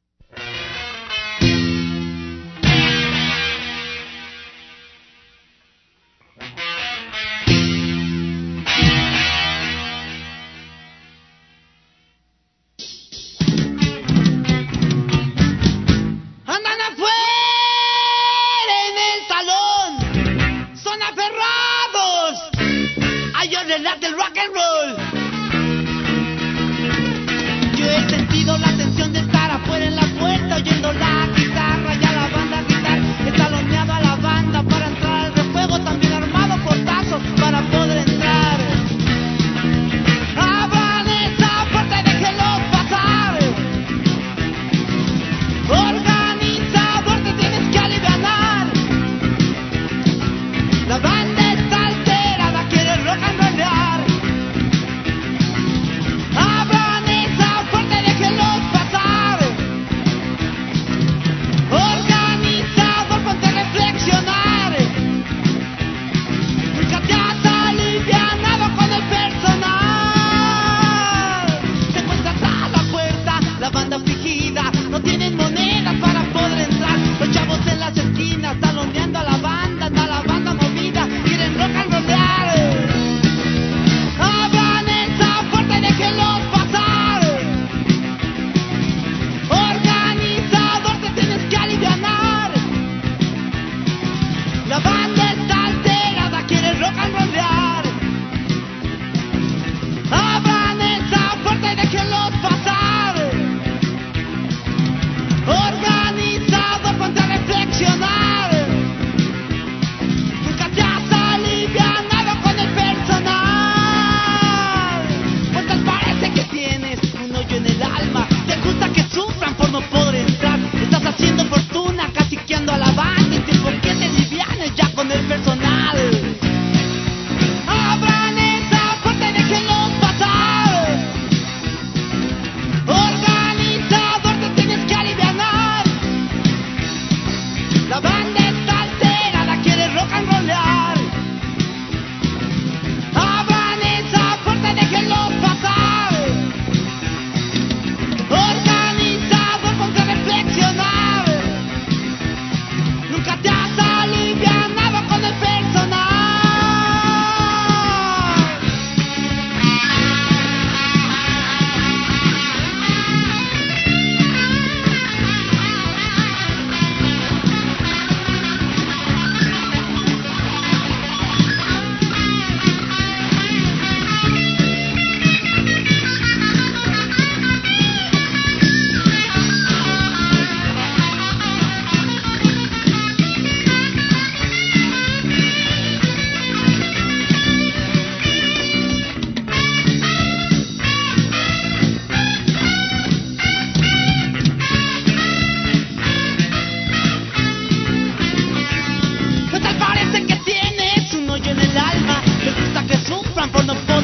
[203.52, 203.97] from the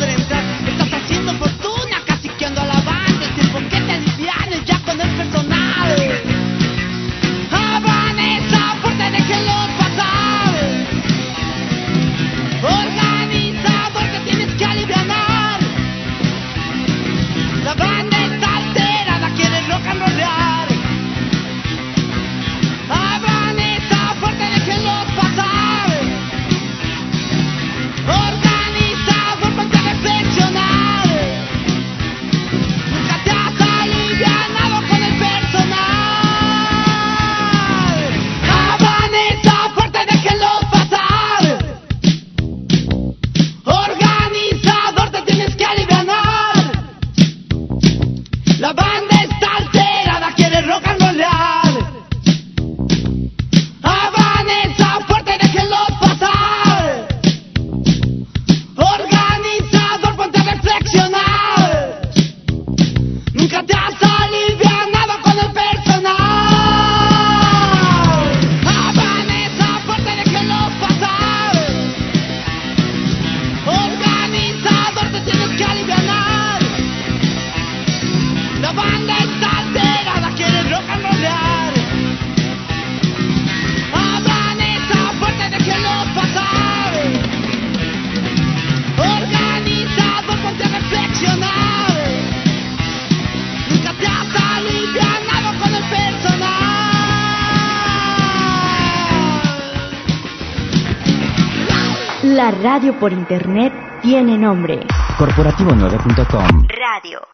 [102.73, 103.71] radio por internet
[104.01, 104.79] tiene nombre.
[105.19, 107.32] Corporativo9.com Radio.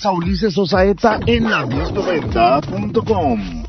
[0.00, 3.64] Escuchas a Ulises Osaeta en la 1090.com.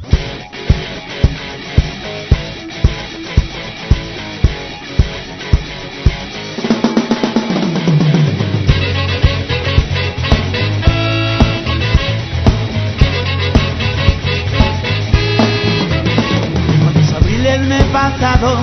[16.83, 18.59] ¿Cuántos abriles me he pasado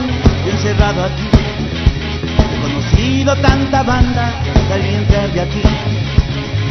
[0.47, 1.29] y encerrado aquí?
[2.39, 4.33] He conocido tanta banda
[4.69, 5.63] saliente de aquí.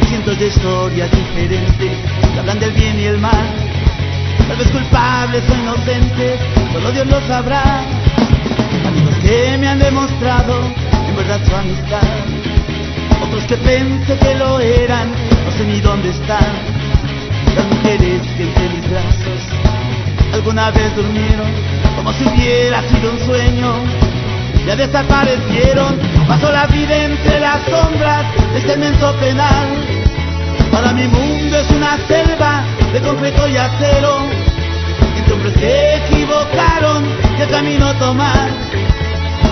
[0.08, 1.92] Cientos de historias diferentes
[2.32, 3.46] que hablan del bien y el mal.
[4.48, 6.40] Tal vez culpables o inocentes,
[6.72, 7.84] solo Dios lo sabrá.
[8.86, 10.62] Amigos que me han demostrado
[11.08, 12.08] en verdad su amistad.
[13.22, 16.54] Otros que pensé que lo eran, no sé ni dónde están.
[17.54, 19.42] Las mujeres que entre mis brazos
[20.32, 21.48] alguna vez durmieron
[21.96, 23.74] como si hubiera sido un sueño.
[24.66, 28.24] Ya desaparecieron, pasó la vida entre las sombras
[28.54, 29.97] de este inmenso penal.
[30.70, 34.18] Para mi mundo es una selva de concreto y acero.
[35.16, 37.04] Entre hombres que equivocaron,
[37.36, 38.50] qué camino tomar.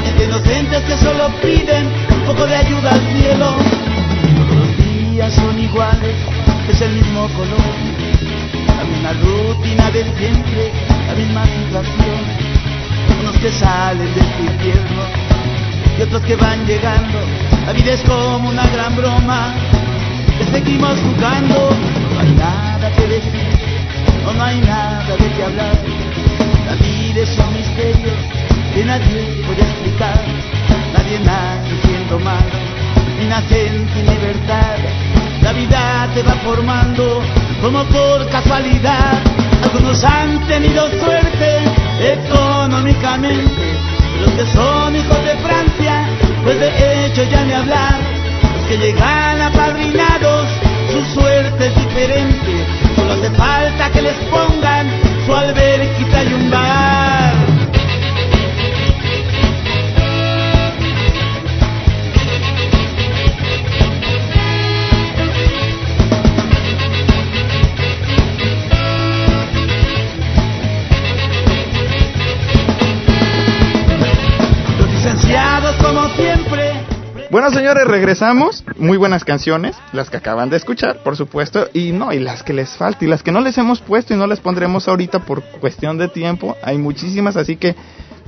[0.07, 3.57] Entre inocentes que solo piden un poco de ayuda al cielo.
[4.37, 6.17] Todos los días son iguales,
[6.69, 8.07] es el mismo color
[8.77, 10.73] la misma rutina de siempre,
[11.07, 12.21] la misma situación.
[13.21, 15.03] Unos que salen de este infierno
[15.99, 17.19] y otros que van llegando.
[17.65, 19.55] La vida es como una gran broma
[20.39, 21.71] que seguimos jugando.
[22.15, 23.49] No hay nada que decir,
[24.25, 25.79] no, no hay nada de qué hablar.
[26.67, 28.13] La vida es un misterio
[28.75, 30.21] que nadie puede explicar.
[30.93, 32.57] Nadie nace siendo malo,
[33.19, 34.77] ni nacen sin libertad.
[35.43, 37.23] La vida te va formando
[37.63, 39.23] como por casualidad.
[39.63, 41.59] Algunos han tenido suerte
[42.01, 43.77] económicamente,
[44.21, 46.09] los que son hijos de Francia,
[46.45, 48.16] pues de hecho ya ni hablar.
[48.69, 50.49] Que llegan apadrinados,
[50.91, 52.67] su suerte es diferente.
[52.97, 54.91] Solo hace falta que les pongan
[55.25, 56.96] su alberquita y un bar.
[77.37, 78.65] Bueno, señores, regresamos.
[78.79, 82.55] Muy buenas canciones, las que acaban de escuchar, por supuesto, y no, y las que
[82.55, 85.43] les falta, y las que no les hemos puesto y no les pondremos ahorita por
[85.61, 86.57] cuestión de tiempo.
[86.63, 87.77] Hay muchísimas, así que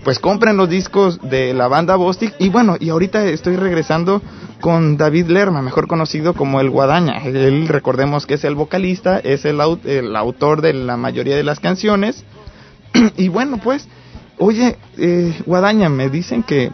[0.04, 2.34] pues compren los discos de la banda Bostic.
[2.38, 4.20] Y bueno, y ahorita estoy regresando
[4.60, 7.24] con David Lerma, mejor conocido como el Guadaña.
[7.24, 11.44] Él, recordemos que es el vocalista, es el, au- el autor de la mayoría de
[11.44, 12.26] las canciones.
[13.16, 13.88] y bueno, pues,
[14.36, 16.72] oye, eh, Guadaña, me dicen que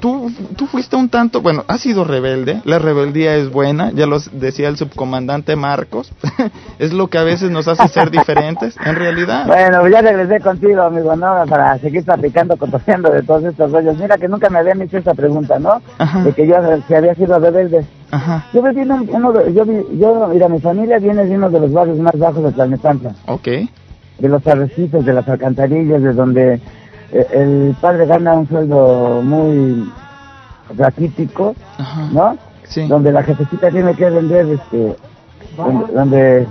[0.00, 4.18] tú, tú fuiste un tanto, bueno, has sido rebelde, la rebeldía es buena, ya lo
[4.32, 6.12] decía el subcomandante Marcos,
[6.78, 9.46] es lo que a veces nos hace ser diferentes, en realidad.
[9.46, 11.44] Bueno, ya regresé contigo, amigo, ¿no?
[11.48, 13.96] Para seguir platicando, cotorreando de todos estos rollos.
[13.98, 15.82] Mira que nunca me habían hecho esta pregunta, ¿no?
[15.98, 16.22] Ajá.
[16.24, 16.54] De que yo
[16.88, 17.84] si había sido rebelde.
[18.10, 21.34] Ajá, Yo viví en un- uno de, yo, vi- yo, mira, mi familia viene de
[21.34, 23.48] uno de los barrios más bajos de Tlalnepantla, ok,
[24.18, 26.60] de los arrecifes, de las alcantarillas, de donde eh,
[27.12, 29.90] el padre gana un sueldo muy
[30.76, 32.38] raquítico, ajá, ¿no?
[32.64, 34.96] sí, Donde la jefecita tiene que vender, este,
[35.56, 36.46] donde, donde,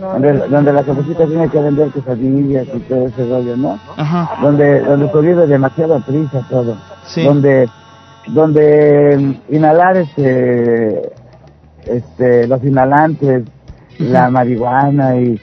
[0.00, 3.78] donde, donde la jefecita tiene que vender quesadillas y todo ese rollo, ¿no?
[3.96, 6.76] ajá, donde donde se vive demasiado prisa todo
[7.06, 7.22] Sí.
[7.24, 7.68] donde
[8.28, 11.12] donde inhalar este
[11.86, 13.44] este los inhalantes
[14.00, 15.40] la marihuana y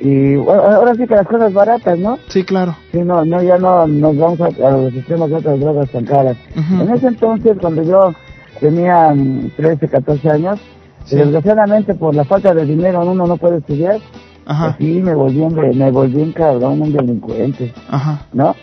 [0.00, 3.58] y bueno, ahora sí que las cosas baratas no sí, claro, sí no no ya
[3.58, 7.56] no nos vamos a, a los sistemas de otras drogas tan caras en ese entonces
[7.60, 8.12] cuando yo
[8.60, 10.60] tenía mm, 13 14 años
[11.06, 11.16] Sí.
[11.16, 13.98] desgraciadamente por la falta de dinero uno no puede estudiar
[14.46, 18.56] ajá, así me volví un, me volví un cabrón un delincuente ajá, ¿no?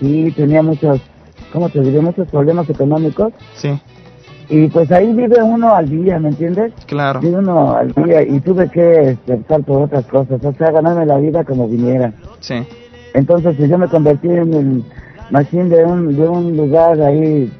[0.00, 0.98] Sí, tenía muchos,
[1.52, 2.00] ¿cómo te diré?
[2.00, 3.32] Muchos problemas económicos.
[3.54, 3.68] sí,
[4.48, 6.72] Y pues ahí vive uno al día, ¿me entiendes?
[6.86, 10.70] claro, Vive uno al día y tuve que este, optar por otras cosas, o sea,
[10.70, 12.12] ganarme la vida como viniera.
[12.40, 12.54] sí,
[13.14, 14.84] Entonces pues, yo me convertí en el
[15.30, 17.50] machín de un, de un lugar ahí.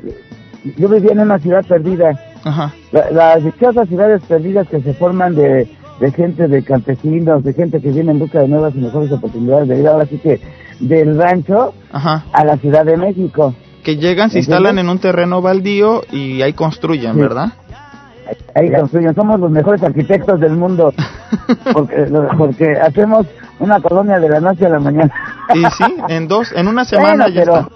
[0.77, 2.19] Yo vivía en una ciudad perdida.
[2.45, 5.69] ajá, La- las dichosas ciudades perdidas que se forman de,
[6.01, 9.69] de gente, de campesinos, de gente que viene en busca de nuevas y mejores oportunidades
[9.69, 9.93] de vida.
[9.93, 10.41] Ahora sí que
[10.81, 13.55] del rancho ajá, a la Ciudad de México.
[13.83, 17.21] Que llegan, se instalan en un terreno baldío y ahí construyen, Sí.
[17.21, 17.53] ¿verdad?
[18.55, 20.93] Ahí construyen, somos los mejores arquitectos del mundo,
[21.73, 22.07] porque,
[22.39, 23.27] porque hacemos
[23.59, 25.13] una colonia de la noche a la mañana.
[25.55, 27.69] Y sí, en dos, en una semana Bueno, ya pero, está.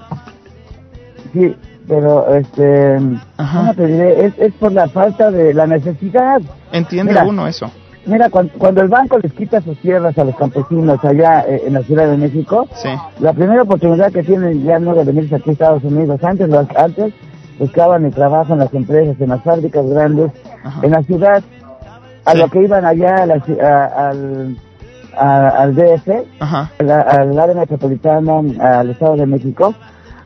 [1.32, 1.56] sí,
[1.88, 2.98] pero este,
[3.36, 4.26] ¿cómo te diré?
[4.26, 6.40] Es, es por la falta de la necesidad.
[6.72, 7.70] Entiende Mira, uno eso.
[8.06, 11.74] Mira, cuando, cuando el banco les quita sus tierras a los campesinos allá eh, en
[11.74, 12.88] la Ciudad de México, Sí.
[13.20, 16.66] la primera oportunidad que tienen ya no de venirse aquí a Estados Unidos, antes, los,
[16.76, 17.12] antes
[17.58, 20.30] buscaban el trabajo en las empresas, en las fábricas grandes,
[20.82, 21.42] en la ciudad,
[22.24, 22.38] a Sí.
[22.38, 24.56] lo que iban allá a la a- al,
[25.16, 26.08] a- al DF,
[26.38, 26.70] Ajá.
[26.78, 29.74] la- al área metropolitana, al Estado de México,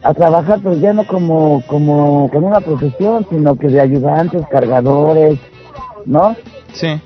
[0.02, 5.39] a trabajar pues ya no como, como con una profesión, sino que de ayudantes, cargadores,
[6.07, 6.35] ¿no?
[6.73, 7.01] Sí.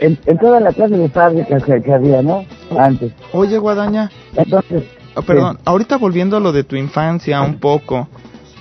[0.00, 2.44] En, en toda la clase de fábricas que, que había, ¿no?
[2.78, 3.12] Antes.
[3.32, 4.84] Oye, Guadaña, Entonces,
[5.16, 8.08] Oh, perdón, ahorita volviendo a lo de tu infancia un poco,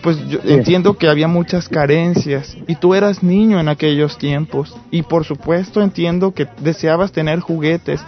[0.02, 0.54] pues yo Sí.
[0.54, 5.82] entiendo que había muchas carencias y tú eras niño en aquellos tiempos y por supuesto
[5.82, 8.02] entiendo que deseabas tener juguetes.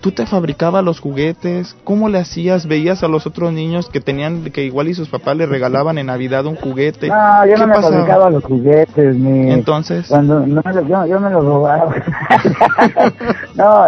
[0.00, 1.76] ¿Tú te fabricabas los juguetes?
[1.84, 2.66] ¿Cómo le hacías?
[2.66, 6.06] ¿Veías a los otros niños que tenían, que igual y sus papás le regalaban en
[6.06, 7.08] Navidad un juguete?
[7.08, 7.92] No, yo ¿Qué no me pasaba?
[7.96, 9.50] fabricaba los juguetes, ni...
[9.52, 11.94] Entonces, Cuando, no, me lo- yo, yo me los robaba.
[13.54, 13.84] no,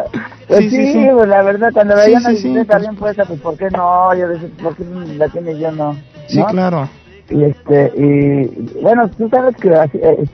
[0.48, 3.70] pues Sí, sí, pues la verdad, cuando veía una bicicleta bien puesta, pues ¿por qué
[3.70, 4.14] no?
[4.14, 4.84] Yo decía, ¿por qué
[5.16, 5.96] la tiene yo no?
[6.26, 6.46] sí, ¿No?
[6.46, 6.88] claro.
[7.30, 10.24] Y este, y bueno, tú sabes que así, eh,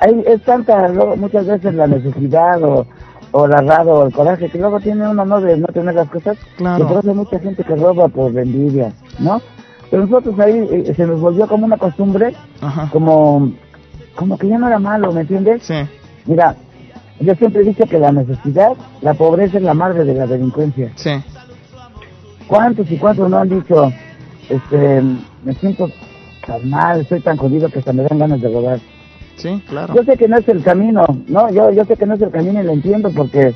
[0.00, 2.86] hay, es tanta, muchas veces la necesidad o,
[3.32, 6.08] o la rabia o el coraje que luego tiene uno no de no tener las
[6.08, 6.86] cosas, Claro.
[7.00, 9.40] que hay mucha gente que roba por envidia, ¿no?
[9.90, 12.88] Pero nosotros ahí eh, se nos volvió como una costumbre, Ajá.
[12.92, 13.52] como,
[14.16, 15.62] como que ya no era malo, ¿me entiendes?
[15.64, 15.74] Sí,
[16.26, 16.54] Mira,
[17.20, 20.92] yo siempre he dicho que la necesidad, la pobreza es la madre de la delincuencia.
[20.96, 21.10] sí,
[22.46, 23.92] ¿Cuántos y cuántos no han dicho,
[24.48, 25.02] este,
[25.44, 25.88] me siento
[26.46, 28.80] tan mal, estoy tan jodido que hasta me dan ganas de robar?
[29.40, 29.94] Sí, claro.
[29.94, 31.50] Yo sé que no es el camino, ¿no?
[31.50, 33.54] Yo, yo sé que no es el camino y lo entiendo porque,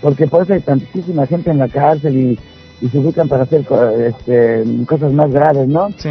[0.00, 2.38] porque por eso hay tantísima gente en la cárcel y,
[2.80, 3.64] y se ubican para hacer
[4.06, 5.90] este, cosas más graves, ¿no?
[5.96, 6.10] Sí,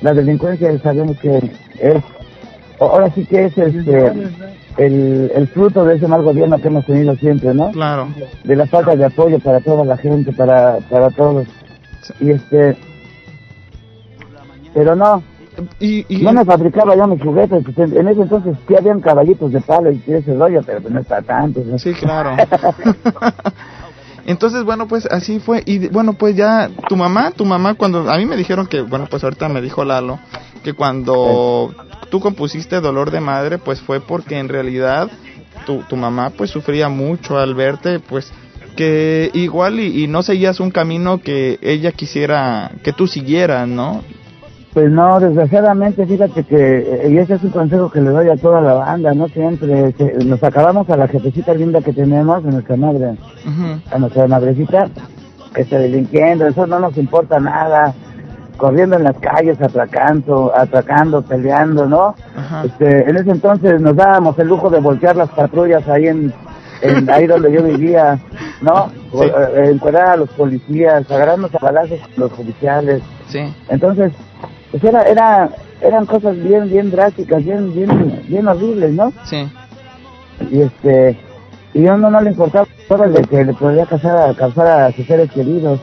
[0.00, 1.38] La delincuencia sabemos que
[1.80, 2.02] es,
[2.80, 4.12] ahora sí que es este,
[4.76, 7.70] el, el fruto de ese mal gobierno que hemos tenido siempre, ¿no?
[7.70, 8.08] claro.
[8.44, 11.46] De la falta de apoyo para toda la gente, para, para todos.
[12.20, 12.76] Y este,
[14.74, 15.22] pero no,
[15.78, 19.52] Y, y no me fabricaba yo mis juguetes, pues, en, ese entonces sí habían caballitos
[19.52, 21.62] de palo y ese rollo, pero pues no está tanto.
[21.64, 21.78] ¿no?
[21.78, 22.36] Sí, claro.
[24.26, 25.62] Entonces, bueno, pues así fue.
[25.66, 29.06] Y bueno, pues ya tu mamá, tu mamá, cuando a mí me dijeron que, bueno,
[29.10, 30.18] pues ahorita me dijo Lalo,
[30.62, 31.74] que cuando
[32.10, 35.10] tú compusiste Dolor de Madre, pues fue porque en realidad
[35.66, 38.32] tu, tu mamá pues sufría mucho al verte, pues
[38.76, 44.02] que igual y, y no seguías un camino que ella quisiera que tú siguieras, ¿no?
[44.74, 48.36] Pues no, desgraciadamente, fíjate que, eh, y ese es un consejo que le doy a
[48.36, 49.28] toda la banda, ¿no?
[49.28, 53.14] Siempre que nos acabamos a la jefecita linda que tenemos, a nuestra madre,
[53.92, 54.88] a nuestra madrecita,
[55.54, 57.94] que está delinquiendo, eso no nos importa nada,
[58.56, 62.16] corriendo en las calles, atracando, atracando, peleando, ¿no?
[62.64, 66.32] Este, en ese entonces nos dábamos el lujo de voltear las patrullas ahí en,
[66.82, 68.18] en- ahí donde yo vivía,
[68.60, 68.88] ¿no?
[69.12, 69.18] Sí.
[69.56, 73.02] Eh, Encuadrar a los policías, agarrarnos a balazos con los oficiales.
[73.28, 74.12] Sí, Entonces,
[74.80, 79.12] pues era, era, eran cosas bien, bien drásticas, bien, bien, bien horribles, ¿no?
[79.24, 79.48] sí,
[80.50, 81.16] Y este,
[81.74, 84.92] y a uno no le importaba todo lo que le podía causar a, causar a
[84.92, 85.80] sus seres queridos.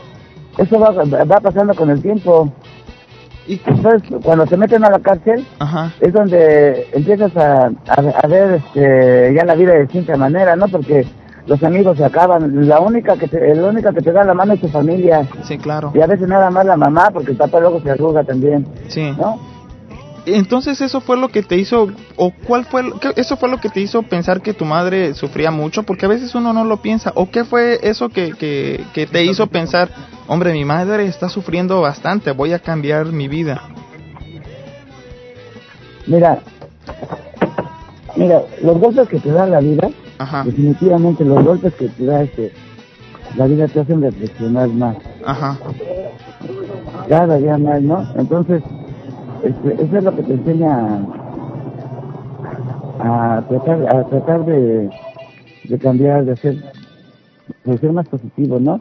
[0.58, 2.52] Eso va, va pasando con el tiempo.
[3.48, 8.26] y, Entonces, cuando te meten a la cárcel, ajá, es donde empiezas a, a, a
[8.26, 10.68] ver este, ya la vida de distinta manera, ¿no?
[10.68, 11.06] Porque
[11.46, 12.68] los amigos se acaban.
[12.68, 15.26] La única que te, la única que te da la mano es tu familia.
[15.44, 18.22] sí, claro, Y a veces nada más la mamá, porque el papá luego se arruga
[18.24, 19.12] también, sí.
[19.18, 19.38] ¿no?
[20.24, 23.68] Entonces eso fue lo que te hizo, o cuál fue, lo- eso fue lo que
[23.68, 27.10] te hizo pensar que tu madre sufría mucho, porque a veces uno no lo piensa,
[27.16, 29.88] o qué fue eso que, que, que te hizo pensar,
[30.28, 33.62] hombre, mi madre está sufriendo bastante, voy a cambiar mi vida.
[36.06, 36.38] Mira,
[38.16, 39.88] mira, los golpes que te da la vida,
[40.22, 42.52] Ajá, definitivamente los golpes que te da este,
[43.36, 44.96] la vida te hacen reflexionar más,
[45.26, 45.58] ajá,
[47.08, 48.06] cada día más, ¿no?
[48.14, 48.62] Entonces,
[49.42, 51.00] este, eso es lo que te enseña
[53.00, 54.90] a, a tratar, a tratar de,
[55.64, 56.54] de cambiar, de ser,
[57.64, 58.80] de ser más positivo, ¿no?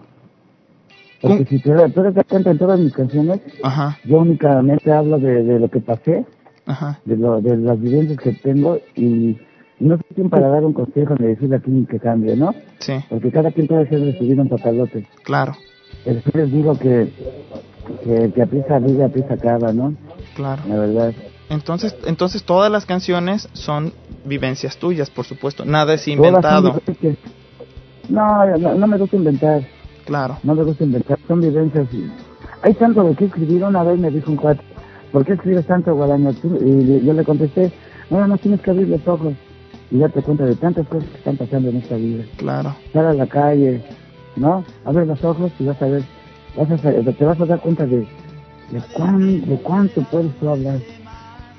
[1.22, 5.18] Porque si te, tú te das cuenta en todas mis canciones, ajá, yo únicamente hablo
[5.18, 6.24] de, de lo que pasé,
[6.68, 9.38] ajá, de, lo, de las vivencias que tengo y
[9.82, 12.54] no soy quien para dar un consejo ni decirle a quien que cambie, ¿no?
[12.80, 15.08] sí, Porque cada quien puede ser vida un papalote.
[15.24, 15.54] claro,
[16.06, 17.12] Pero les digo que,
[18.04, 18.46] que, que
[18.80, 19.94] vive, aprieta acaba, ¿no?
[20.36, 20.62] claro.
[20.68, 21.14] La verdad.
[21.50, 23.92] Entonces, entonces todas las canciones son
[24.24, 26.80] vivencias tuyas, por supuesto, nada es inventado.
[28.08, 29.64] No, no, no me gusta inventar,
[30.06, 31.88] claro, no me gusta inventar, son vivencias.
[32.62, 34.62] Hay tanto de qué escribir, una vez me dijo un cuate,
[35.12, 36.32] ¿por qué escribes tanto, Guadaña?
[36.32, 37.72] Y yo le contesté,
[38.10, 39.34] no, no tienes que abrir los ojos
[39.92, 42.24] y darte cuenta de tantas cosas que están pasando en esta vida.
[42.38, 42.76] Claro.
[42.94, 43.82] Sal a la calle,
[44.38, 44.64] ¿no?
[44.86, 46.04] Abre los ojos y vas a ver,
[46.58, 50.80] vas a, te vas a dar cuenta de, de, cuán, de cuánto puedes tú hablar,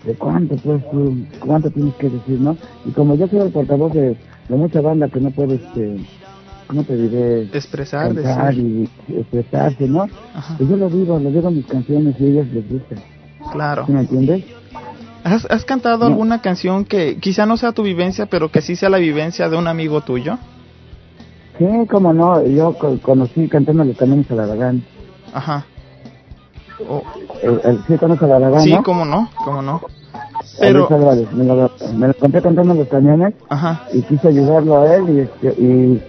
[0.06, 2.56] de cuánto puedes tú, cuánto tienes que decir, ¿no?
[2.86, 4.16] Y como yo soy el portavoz de,
[4.48, 5.98] de mucha banda que no puede, este,
[6.66, 7.42] ¿cómo te diré?
[7.42, 8.88] Expresar, Cantar decir.
[9.08, 10.04] y expresarse, ¿no?
[10.34, 10.54] Ajá.
[10.56, 12.96] Pues yo lo digo, lo digo en mis canciones y a ellos les gusta.
[13.52, 13.84] Claro.
[13.84, 14.44] ¿Sí me entiendes?
[15.24, 16.06] ¿Has, has cantado No.
[16.06, 19.56] alguna canción que quizá no sea tu vivencia, pero que sí sea la vivencia de
[19.56, 20.38] un amigo tuyo?
[21.58, 24.82] Sí, como no, yo co- conocí cantando los caminos a la Aragán.
[25.32, 25.64] Ajá.
[26.88, 27.02] O-
[27.42, 28.82] El, el, sí, conoces a la Aragán, sí, ¿no?
[28.82, 29.80] cómo no, cómo no.
[30.58, 30.88] Pero...
[30.88, 35.08] Pero, me lo, me lo encontré cantando los camiones ajá, y quise ayudarlo a él
[35.08, 36.02] y, este, y,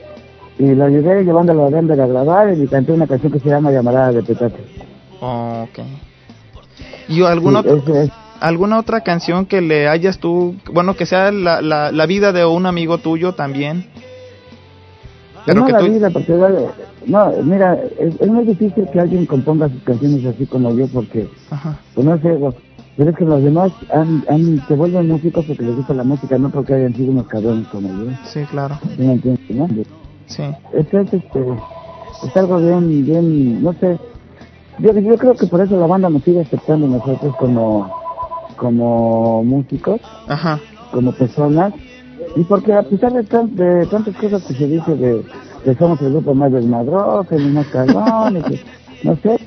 [0.60, 3.72] y lo ayudé llevándolo a Denver a grabar y canté una canción que se llama
[3.72, 4.60] Llamarada de Petate.
[5.22, 5.80] ok.
[7.10, 8.12] ¿Y alguna, Sí, ese es-
[8.44, 12.46] alguna otra canción que le hayas tú, bueno, que sea la, la, la vida de
[12.46, 13.86] un amigo tuyo también?
[15.46, 16.34] Pero no que la tú, vida, porque
[17.06, 21.28] no, mira, es, es muy difícil que alguien componga sus canciones así como yo porque,
[21.52, 22.38] ajá, pues no sé,
[22.98, 26.38] pero es que los demás han, han, se vuelven músicos porque les gusta la música,
[26.38, 28.12] no porque hayan sido unos cabrones como yo.
[28.26, 29.68] sí, claro, ¿Sí me entiendes, no?
[30.28, 30.44] sí,
[30.74, 31.46] Esto es, este,
[32.28, 33.98] es algo bien, bien, no sé.
[34.80, 38.03] Yo, yo creo que por eso la banda nos sigue aceptando nosotros como,
[38.68, 40.58] como músicos, ajá,
[40.92, 41.74] como personas,
[42.38, 45.22] y porque a pesar de, tan- de tantas cosas que se dice de
[45.66, 48.60] que somos el grupo más desmadroso, el más cabrón, y que,
[49.04, 49.38] no sé,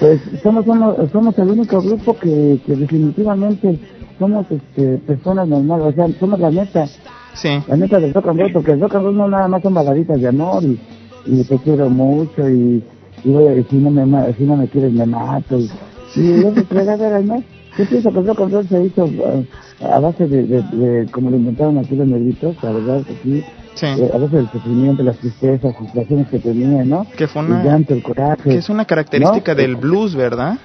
[0.00, 3.78] pues somos uno, somos el único grupo que, que definitivamente
[4.18, 6.86] somos este, personas normales, o sea, somos la neta,
[7.34, 9.62] sí, la neta del rock and roll, porque el rock and roll no nada más
[9.62, 10.78] son baladitas de amor y,
[11.26, 12.82] y te quiero mucho y,
[13.24, 15.70] y, y si no me si no me quieres me mato y,
[16.16, 17.42] y esas fregaderas, ¿no?
[17.78, 19.46] Yo pienso que el rock and roll se hizo eh,
[19.80, 23.44] a base de, de, de- como lo inventaron aquí los negritos, la verdad que sí,
[23.82, 27.06] eh, a base del sufrimiento, las tristezas, las situaciones que tenían, ¿no?
[27.16, 28.42] que fue El una, llanto, el coraje.
[28.42, 29.60] que es una característica ¿no?
[29.62, 30.58] del blues, ¿verdad?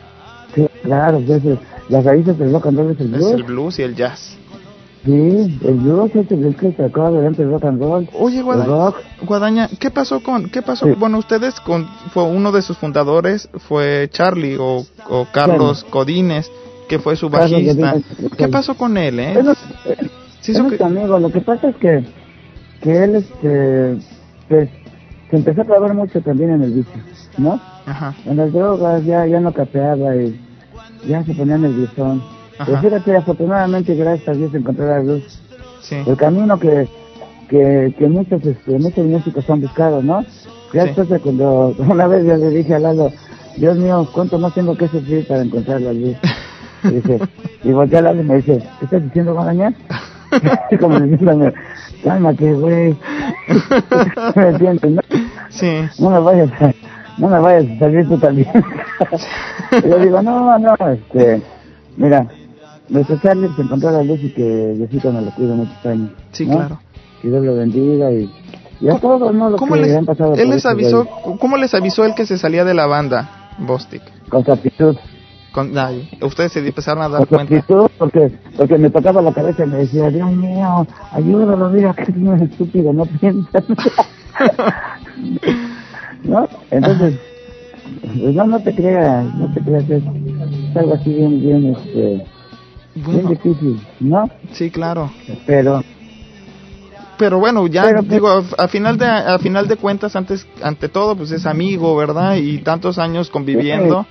[0.56, 1.60] Sí, claro, entonces,
[1.90, 3.34] las raíces del rock and roll es el Es blues.
[3.34, 4.38] el blues y el jazz.
[5.06, 8.10] Sí, el blues es el que sacó adelante el rock and roll.
[8.14, 8.96] Oye, El Guada- rock.
[9.26, 10.86] Guadaña, ¿qué pasó con, qué pasó?
[10.86, 10.94] Sí.
[10.98, 16.50] Bueno, ustedes con, fue uno de sus fundadores fue Charlie o, o Carlos Codines,
[16.98, 17.96] que fue su bajista.
[18.38, 18.52] ¿Qué sí.
[18.52, 19.32] pasó con él, eh?
[19.34, 19.54] Bueno,
[20.42, 21.18] Sí, que- amigo.
[21.20, 22.04] Lo que pasa es que,
[22.82, 23.98] que él, este,
[24.50, 24.70] pues,
[25.32, 27.02] se empezó a clavar mucho también en el vicio,
[27.38, 27.60] ¿no?
[27.86, 30.38] Ajá, En las drogas ya, ya no capeaba y
[31.08, 32.22] ya se ponía nerviosón.
[32.60, 35.24] Pero ajá, fíjate, afortunadamente, gracias a Dios, encontró la luz.
[35.82, 36.88] sí, El camino que,
[37.50, 40.22] que, que muchos, este, muchos músicos han buscado, ¿no?
[40.74, 40.88] Ya Sí.
[40.88, 43.12] después de cuando una vez yo le dije a Lalo,
[43.58, 46.16] Dios mío, ¿cuánto más tengo que sufrir para encontrar la luz?
[46.84, 47.20] Y, dice,
[47.64, 49.74] y volteé a Lalo y me dice, ¿qué estás diciendo, Guadaña?
[50.80, 51.54] Como diciéndome,
[52.04, 52.98] cálmate, güey.
[54.36, 55.02] ¿Me entiendes, no?
[55.50, 56.74] sí, No me vayas a,
[57.18, 58.50] no me vayas a salir tú también.
[59.72, 61.42] y yo digo, no, no, este,
[61.98, 62.28] mira,
[62.90, 66.12] nuestro Charlie se encontró la luz y que Diosito me lo cuida muchos años.
[66.32, 66.58] sí, ¿no?
[66.58, 66.80] claro.
[67.22, 68.30] Que Dios lo bendiga y,
[68.82, 69.50] y a todos, ¿no?
[69.50, 71.08] Los ¿Cómo que les, han pasado él les avisó,
[71.40, 74.02] cómo les avisó él que se salía de la banda, Bostic?
[74.28, 74.98] Con su actitud.
[75.54, 75.72] Con,
[76.22, 77.56] ustedes se empezaron a dar su cuenta.
[77.56, 82.12] actitud, porque, porque me tocaba la cabeza y me decía, Dios mío, ayúdalo, mira que
[82.12, 83.64] no es estúpido, no piensa.
[86.24, 86.50] ¿No?
[86.72, 87.20] Entonces,
[88.02, 90.04] pues no, no te creas, no te creas, es,
[90.76, 92.26] algo así bien, bien, este,
[92.96, 94.28] bien difícil, ¿no?
[94.54, 95.12] sí, claro.
[95.46, 95.84] Pero,
[97.20, 100.90] Pero bueno, ya Pero, digo, a, a final de a final de cuentas, antes ante
[100.90, 102.38] todo, pues es amigo, ¿verdad?
[102.38, 104.08] Y tantos años conviviendo.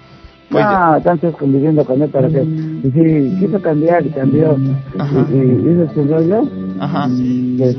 [0.50, 4.56] Pues, no, tantos conviviendo con él para que, si quiso cambiar y cambió,
[4.98, 5.26] Ajá.
[5.32, 6.42] y, y hizo su rollo,
[6.78, 7.08] Ajá.
[7.56, 7.76] pues,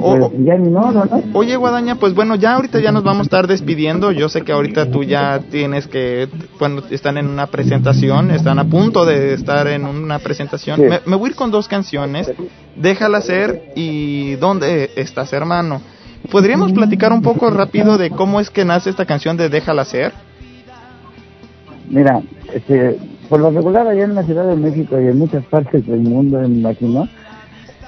[0.00, 0.92] O- pues ya ni ¿no?
[1.34, 4.10] Oye, Guadaña, pues bueno, ya ahorita ya nos vamos a estar despidiendo.
[4.12, 6.28] Yo sé que ahorita tú ya tienes que,
[6.58, 10.76] bueno, están en una presentación, están a punto de estar en una presentación.
[10.76, 10.82] Sí.
[10.88, 12.32] Me, me voy a ir con dos canciones,
[12.76, 15.80] Déjala ser y ¿Dónde estás, hermano?
[16.30, 20.12] ¿Podríamos platicar un poco rápido de cómo es que nace esta canción de Déjala ser?
[21.88, 22.98] Mira, este,
[23.28, 26.40] por lo regular allá en la Ciudad de México y en muchas partes del mundo,
[26.40, 27.08] me imagino,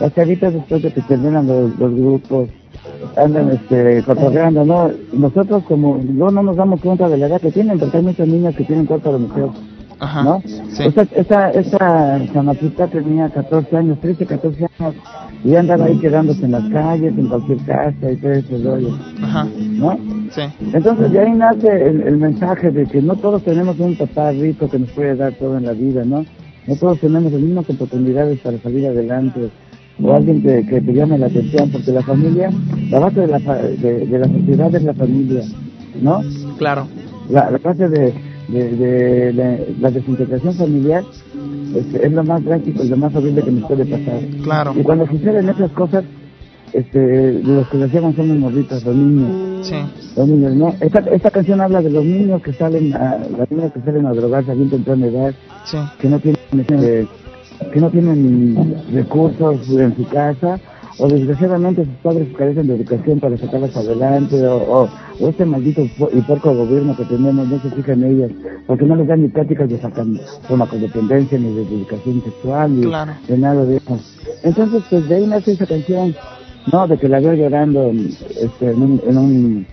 [0.00, 2.48] las chavitas después de que terminan los, los grupos
[3.16, 4.90] andan este, cotorreando, ¿no?
[5.12, 8.28] Nosotros como no, no nos damos cuenta de la edad que tienen, porque hay muchas
[8.28, 9.48] niñas que tienen cuerpo de mujer,
[9.98, 10.22] Ajá.
[10.22, 10.42] ¿no?
[10.44, 10.84] Sí.
[10.84, 14.94] Esta, esta, esta chamaquita tenía 14 años, 13, 14 años,
[15.44, 18.98] y andaba ahí quedándose en las calles, en cualquier casa y todo ese rollo.
[19.22, 19.46] Ajá.
[19.56, 19.98] ¿no?
[20.30, 20.42] Sí.
[20.72, 24.68] Entonces de ahí nace el, el mensaje de que no todos tenemos un papá rico
[24.68, 26.24] que nos puede dar todo en la vida, ¿no?
[26.66, 29.50] No todos tenemos las mismas oportunidades para salir adelante
[30.02, 32.50] o alguien que, que te llame la atención, porque la familia,
[32.90, 35.42] la base de la, de, de la sociedad es la familia,
[36.02, 36.22] ¿no?
[36.58, 36.86] Claro.
[37.30, 38.12] La, la base de,
[38.48, 41.02] de, de la, la desintegración familiar
[41.74, 44.20] es, es lo más trágico y lo más horrible que nos puede pasar.
[44.42, 44.74] Claro.
[44.76, 46.04] Y cuando suceden esas cosas,
[46.72, 49.66] este, los que llevan son los morritos, los niños.
[49.66, 49.76] Sí.
[50.16, 50.74] Los niños, ¿no?
[50.80, 54.12] Esta, esta canción habla de los niños que salen a, las niñas que salen a
[54.12, 55.34] drogarse a bien temprana edad,
[55.64, 55.78] Sí.
[55.98, 56.38] que no tienen,
[56.68, 57.06] eh,
[57.72, 60.58] que no tienen recursos en su casa,
[60.98, 64.88] o desgraciadamente sus padres carecen de educación para sacarlas adelante, o, o,
[65.20, 68.30] o este maldito y porco gobierno que tenemos no se fija en ellas,
[68.66, 70.06] porque no les dan ni prácticas de sacar
[70.48, 73.12] farmacodependencia, ni de educación sexual, ni Claro.
[73.28, 73.98] de nada de eso.
[74.42, 76.14] Entonces, pues de ahí nace esa canción,
[76.72, 76.86] ¿no?
[76.86, 77.92] De que la veo llorando
[78.40, 79.66] este, en, un, en un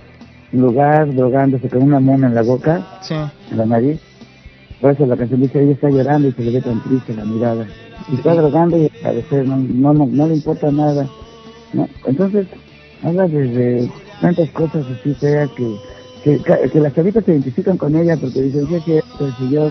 [0.51, 3.15] lugar, drogándose con una mona en la boca, Sí.
[3.51, 3.99] en la nariz.
[4.81, 7.25] Por eso la canción dice, ella está llorando y se le ve tan triste la
[7.25, 7.65] mirada.
[8.11, 11.07] Y está drogando y al parecer no, no, no, no le importa nada.
[11.71, 11.87] ¿no?
[12.05, 12.47] Entonces,
[13.01, 13.91] habla de, de
[14.21, 15.75] tantas cosas así feas que,
[16.23, 19.49] que, que, que las chavitas se identifican con ella porque dicen, sí, es cierto, si
[19.49, 19.69] yo,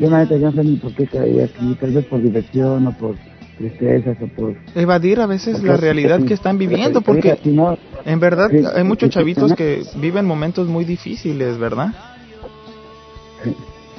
[0.00, 2.86] yo la neta yo no sé ni por qué caí aquí, tal vez por diversión
[2.86, 3.14] o por
[3.58, 4.54] tristezas o por...
[4.74, 7.38] Evadir a veces la realidad que están viviendo, porque
[8.04, 11.92] en verdad hay muchos chavitos que viven momentos muy difíciles, ¿verdad?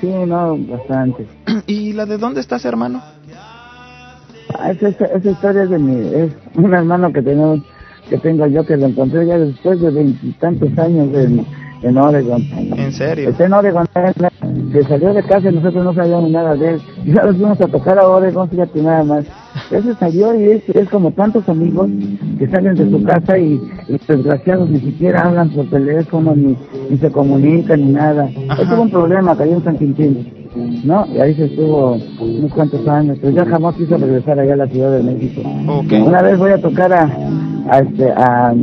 [0.01, 1.27] sí, no, bastante.
[1.67, 3.01] ¿Y la de dónde estás, hermano?
[4.57, 7.59] Ah, esa, esa, historia es de mi, es un hermano que tenemos,
[8.09, 11.11] que tengo yo que lo encontré ya después de veintitantos años
[11.81, 12.41] en Oregon.
[12.77, 13.29] En serio.
[13.29, 13.87] Está en Oregon,
[14.71, 16.81] que salió de casa y nosotros no sabíamos nada de él.
[17.05, 19.25] Y ya nos fuimos a tocar a Oregon, fíjate nada más.
[19.71, 21.89] Ese salió y es, es como tantos amigos
[22.37, 26.57] que salen de su casa y, y desgraciados ni siquiera hablan por teléfono, ni,
[26.89, 28.29] ni se comunican, ni nada.
[28.69, 30.39] Tuvo un problema, cayó en San Quintín.
[30.83, 31.05] ¿no?
[31.13, 34.67] Y ahí se estuvo unos cuantos años, pero ya jamás quiso regresar allá a la
[34.67, 35.41] Ciudad de México.
[35.45, 37.09] Una vez voy a tocar a,
[37.69, 38.53] a, este, a,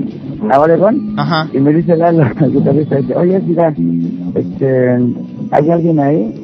[0.50, 1.48] a Oregón Ajá.
[1.52, 3.74] y me dice Lalo, el guitarrista, dice, oye, mira,
[4.34, 4.96] este,
[5.50, 6.34] hay alguien ahí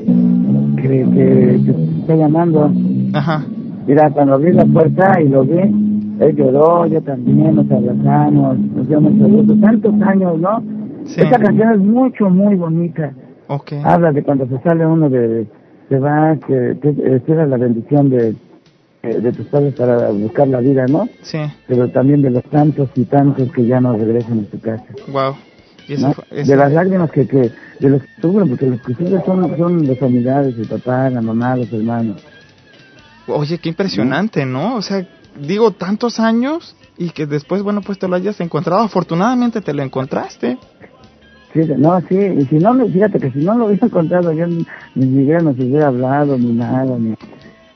[0.77, 2.71] que, que, que está llamando.
[3.13, 3.45] Ajá.
[3.87, 5.59] Mira, cuando abrí la puerta y lo vi,
[6.21, 9.57] él lloró, yo también, nos abrazamos, nos dio mucho gusto.
[9.61, 10.63] Tantos años, ¿no?
[11.05, 11.21] Sí.
[11.21, 13.13] Esta canción es mucho, muy bonita.
[13.49, 13.73] Ok.
[13.85, 15.47] Habla de cuando se sale uno de,
[15.89, 18.35] se va, que, que espera la bendición de,
[19.03, 21.09] de, tus padres para buscar la vida, ¿no?
[21.23, 21.39] Sí.
[21.67, 24.85] Pero también de los tantos y tantos que ya no regresan a su casa.
[25.09, 25.35] Wow.
[25.89, 26.15] Y eso ¿no?
[26.15, 27.51] fue- De las lágrimas que, que,
[27.81, 31.73] de los porque los que sufren son, son las familiares, el papá, la mamá, los
[31.73, 32.23] hermanos.
[33.27, 34.77] Oye, qué impresionante, ¿no?
[34.77, 35.05] O sea,
[35.41, 38.83] digo, tantos años y que después, bueno, pues te lo hayas encontrado.
[38.83, 40.59] Afortunadamente te lo encontraste.
[41.53, 44.65] Sí, no, sí, y si no, fíjate que si no lo hubiera encontrado, yo ni,
[44.95, 47.15] ni siquiera nos hubiera hablado, ni nada, ni,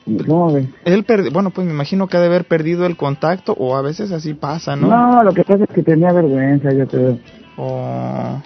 [0.07, 0.67] ni ¿cómo ves?
[0.85, 3.81] Él, perdi- bueno, pues me imagino que ha de haber perdido el contacto o a
[3.81, 4.87] veces así pasa, ¿no?
[4.87, 7.19] No, lo que pasa es que tenía vergüenza, yo creo.
[7.57, 8.41] O-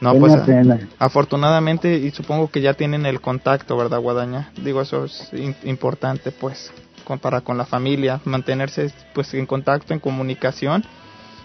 [0.00, 0.78] No, Tenía pues pena.
[0.98, 4.50] afortunadamente y supongo que ya tienen el contacto, ¿verdad, Guadaña?
[4.64, 6.72] Digo, eso es in- importante, pues,
[7.04, 10.84] con, para con la familia, mantenerse pues en contacto, en comunicación.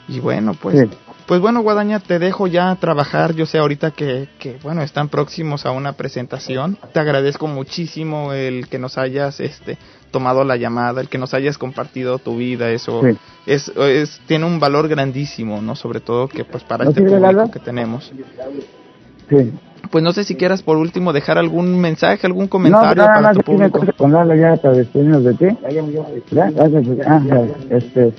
[0.07, 0.97] Y bueno, pues, Sí.
[1.27, 3.33] Pues bueno, Guadaña, te dejo ya trabajar.
[3.33, 6.77] Yo sé ahorita que, que, bueno, están próximos a una presentación.
[6.93, 9.77] Te agradezco muchísimo el que nos hayas, este,
[10.11, 12.69] tomado la llamada, el que nos hayas compartido tu vida.
[12.69, 13.17] Eso Sí.
[13.47, 15.75] es, es, tiene un valor grandísimo, ¿no?
[15.75, 18.11] Sobre todo que, pues, para ¿No este público que tenemos.
[19.29, 19.51] Sí.
[19.91, 23.21] Pues no sé si quieras por último dejar algún mensaje, algún No, comentario nada para
[23.21, 24.07] más tu público.
[24.07, 25.45] Lalo ya para despedirnos de ti.
[26.31, 26.49] ¿Ya?
[26.51, 27.21] Gracias, ah,
[27.69, 28.13] este,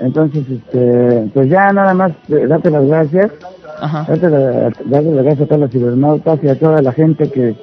[0.00, 3.32] entonces, este, pues ya nada más eh, darte las gracias.
[3.80, 4.04] Ajá.
[4.08, 7.56] Darte, la- darte las gracias a todos los cibernautas y a toda la gente que,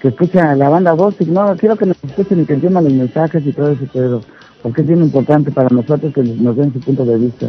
[0.00, 1.28] que escucha la banda Bostic.
[1.28, 4.20] No, quiero que nos escuchen y que entiendan los mensajes y todo eso,
[4.62, 7.48] porque es bien importante para nosotros que nos den su punto de vista.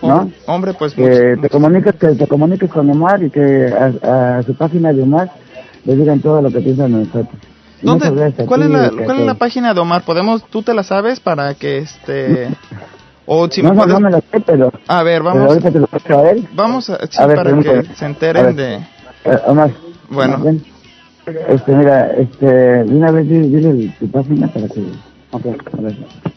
[0.00, 0.30] ¿No?
[0.46, 1.02] Hombre, pues que
[1.36, 3.66] much- te comuniques que te comuniques con Omar y que
[4.02, 5.30] a, a su página de Omar
[5.84, 7.34] le digan todo lo que piensan de nosotros.
[7.82, 8.06] Y ¿Dónde-
[8.46, 10.02] ¿Cuál, es la, ¿Cuál es la página de Omar?
[10.02, 12.48] ¿Podemos, tú te la sabes para que este...
[13.30, 13.94] O si no, me no, puedes...
[13.94, 16.48] no me la sé, pero, A ver, vamos, te lo paso a él.
[16.54, 17.82] vamos a, sí, A ver, para permíteme.
[17.84, 18.80] que se enteren ver.
[19.24, 19.38] de...
[19.46, 19.70] Omar.
[20.08, 20.38] Bueno.
[20.42, 20.64] ven.
[21.48, 24.82] Este, mira, este, una vez dile, tu página para que...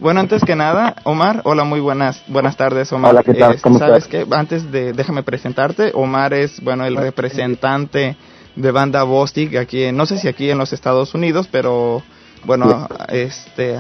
[0.02, 3.12] Bueno, antes que nada, Omar, hola, muy buenas buenas tardes, Omar.
[3.12, 3.52] Hola, ¿qué tal?
[3.52, 4.26] Este, ¿Cómo ¿Sabes estás?
[4.28, 4.36] qué?
[4.36, 8.18] Antes de, déjame presentarte, Omar es, bueno, el representante
[8.58, 12.04] de banda Bostic aquí, en- no sé si aquí en los Estados Unidos, pero
[12.44, 13.78] bueno, este,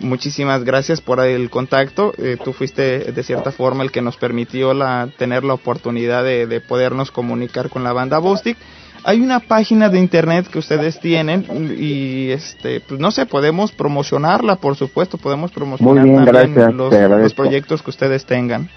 [0.00, 2.12] muchísimas gracias por el contacto.
[2.18, 6.46] Eh, tú fuiste de cierta forma el que nos permitió la, tener la oportunidad de,
[6.46, 8.56] de podernos comunicar con la banda Bostic.
[9.04, 11.46] Hay una página de internet que ustedes tienen
[11.78, 17.34] y este pues no sé, podemos promocionarla, por supuesto, podemos promocionar bien, también gracias, los,
[17.34, 18.68] proyectos que ustedes tengan.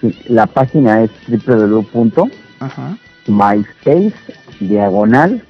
[0.00, 2.32] Sí, La página es www.myspace
[4.58, 5.44] diagonal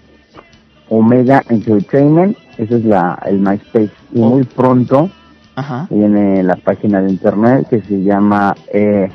[0.91, 2.37] Omega Entertainment.
[2.59, 3.91] Ese es la, el MySpace.
[4.13, 5.09] Y muy pronto
[5.57, 5.87] Ajá.
[5.89, 9.09] viene la página de internet que se llama eh,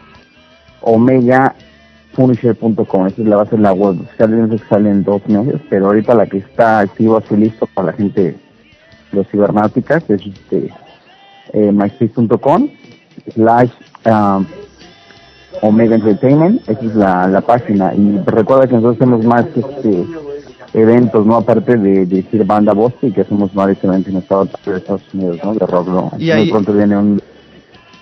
[0.81, 3.07] omegapunisher.com.
[3.07, 3.97] Esa es la a ser la web.
[4.17, 7.91] Sale, que sale en dos meses, pero ahorita la que está activa, así listo para
[7.91, 8.35] la gente,
[9.11, 10.71] los cibernáuticas, es este,
[11.53, 12.69] eh, myspace.com
[13.33, 13.69] slash
[14.05, 14.45] um,
[15.61, 17.93] Omega Entertainment, esa es la, la página.
[17.93, 20.05] Y recuerda que nosotros hacemos más este,
[20.75, 21.35] eventos, ¿no?
[21.37, 24.49] Aparte de, decir banda Boston, que hacemos varios eventos en Estados,
[25.13, 25.53] Unidos, ¿no?
[25.53, 26.11] De rock, ¿no?
[26.17, 27.21] Y Muy ahí- pronto viene un...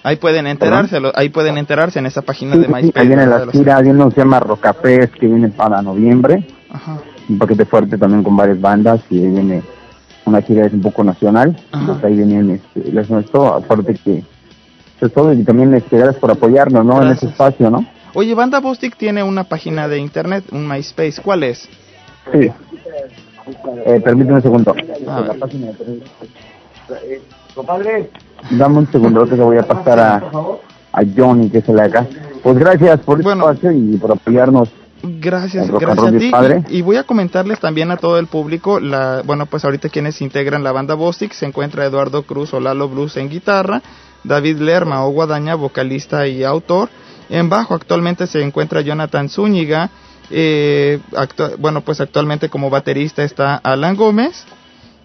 [0.05, 2.99] Ahí pueden enterarse, ahí pueden enterarse en esa página Sí, de sí, sí, MySpace.
[2.99, 6.45] ahí viene la gira, viene uno que se llama Rocafest, que viene para noviembre.
[6.69, 6.97] Ajá.
[7.29, 9.61] Un paquete fuerte también con varias bandas, y ahí viene
[10.25, 11.55] una gira es un poco nacional.
[11.73, 14.17] Entonces ahí vienen, este, les esto, aparte que...
[14.97, 17.01] Eso es todo, y también este, gracias por apoyarnos, ¿no?
[17.01, 17.85] En ese espacio, ¿no?
[18.13, 21.21] Oye, Banda Bostic tiene una página de internet, un MySpace.
[21.23, 21.67] ¿Cuál es?
[22.31, 22.51] Sí.
[23.85, 24.75] Eh, permíteme un segundo.
[27.53, 28.09] Compadre.
[28.51, 31.81] Dame un segundo que le voy a pasar a, a Johnny, que es el de
[31.83, 32.05] acá.
[32.41, 34.69] Pues gracias por el espacio y por apoyarnos.
[35.05, 36.29] Gracias, gracias a ti.
[36.31, 36.63] padre.
[36.69, 40.21] Y, y voy a comentarles también a todo el público, la, bueno, pues ahorita quienes
[40.21, 43.81] integran la banda Bostic, se encuentra Eduardo Cruz o Lalo Blues en guitarra,
[44.23, 46.87] David Lerma o Guadaña, vocalista y autor.
[47.29, 49.89] En bajo actualmente se encuentra Jonathan Zúñiga,
[50.31, 50.99] eh,
[51.59, 54.45] bueno, pues actualmente como baterista está Alan Gómez.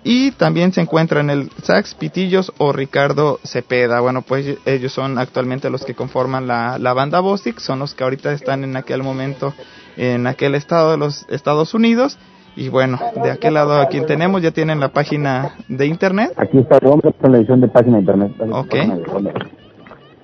[0.05, 4.01] Y también se encuentra en el sax Pitillos o Ricardo Cepeda.
[4.01, 8.05] Bueno, pues ellos son actualmente los que conforman la, la banda Bostic, son los que
[8.05, 9.53] ahorita están en aquel momento
[9.97, 12.17] en aquel estado de los Estados Unidos.
[12.57, 16.33] Y bueno, de aquel lado a quien tenemos ya tienen la página de internet.
[16.37, 18.33] Aquí está, hacer la edición de página de internet.
[18.51, 18.75] Ok.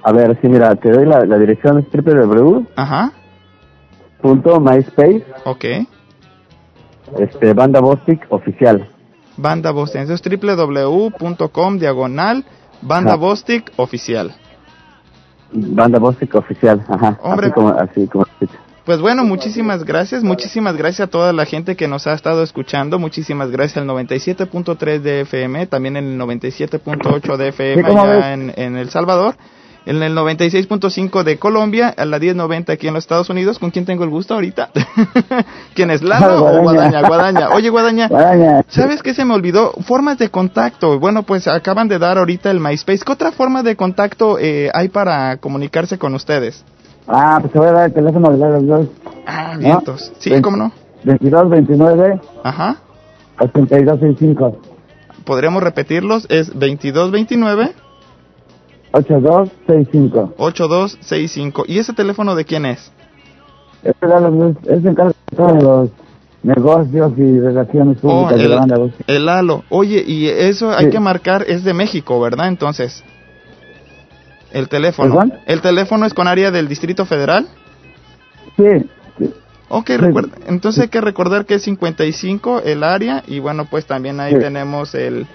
[0.03, 2.67] A ver, sí, mira, te doy la, la dirección, es www.
[2.77, 3.13] Ajá.
[4.25, 5.65] Punto MySpace, Ok.
[7.19, 8.89] este, banda Bostic oficial.
[9.37, 10.01] Banda Bostic.
[10.01, 12.43] Eso es www.com diagonal
[12.81, 13.17] Banda.
[13.17, 14.35] Bostic oficial.
[15.53, 17.19] Banda Bostic oficial, ajá.
[17.23, 17.49] Hombre.
[17.49, 18.25] Así como, así como.
[18.87, 22.99] Pues bueno, muchísimas gracias, muchísimas gracias a toda la gente que nos ha estado escuchando,
[22.99, 28.77] muchísimas gracias al 97.3 de FM, también el 97.8 de FM Sí, ¿cómo allá en
[28.77, 29.37] El Salvador,
[29.87, 33.85] en el 96.5 de Colombia, a la 1090 aquí en los Estados Unidos, ¿con quién
[33.85, 34.71] tengo el gusto ahorita?
[35.75, 37.07] ¿Quién es Lalo o Guadaña.
[37.07, 37.49] Guadaña?
[37.51, 38.65] Oye, Guadaña, Guadaña.
[38.69, 39.73] ¿sabes qué se me olvidó?
[39.87, 40.99] Formas de contacto.
[40.99, 43.05] Bueno, pues acaban de dar ahorita el MySpace.
[43.05, 46.65] ¿Qué otra forma de contacto eh, hay para comunicarse con ustedes?
[47.07, 48.87] Ah, pues te voy a dar el teléfono de los dos.
[49.27, 50.13] Ah, vientos.
[50.19, 50.73] Sí, ¿cómo no?
[51.05, 52.77] 22 29 Ajá.
[53.39, 54.59] 82 65
[55.25, 56.27] Podríamos repetirlos.
[56.31, 57.85] Es 2229 82
[59.03, 61.65] 65 8265.
[61.67, 62.93] ¿Y ese teléfono de quién es?
[63.83, 65.91] Este encarga de todos los
[66.43, 69.09] negocios y relaciones Oh, públicas de la el, Bostic.
[69.09, 69.65] el Halo.
[69.69, 70.91] Oye, y eso hay Sí.
[70.93, 72.49] que marcar, es de México, ¿verdad?
[72.49, 73.03] Entonces.
[74.53, 75.15] El teléfono.
[75.19, 75.33] ¿Perdón?
[75.47, 77.49] ¿El teléfono es con área del Distrito Federal?
[78.57, 78.65] Sí,
[79.19, 79.35] sí.
[79.69, 84.21] Ok, recuerda, entonces hay que recordar que es 55 el área y bueno, pues también
[84.21, 85.27] ahí tenemos el...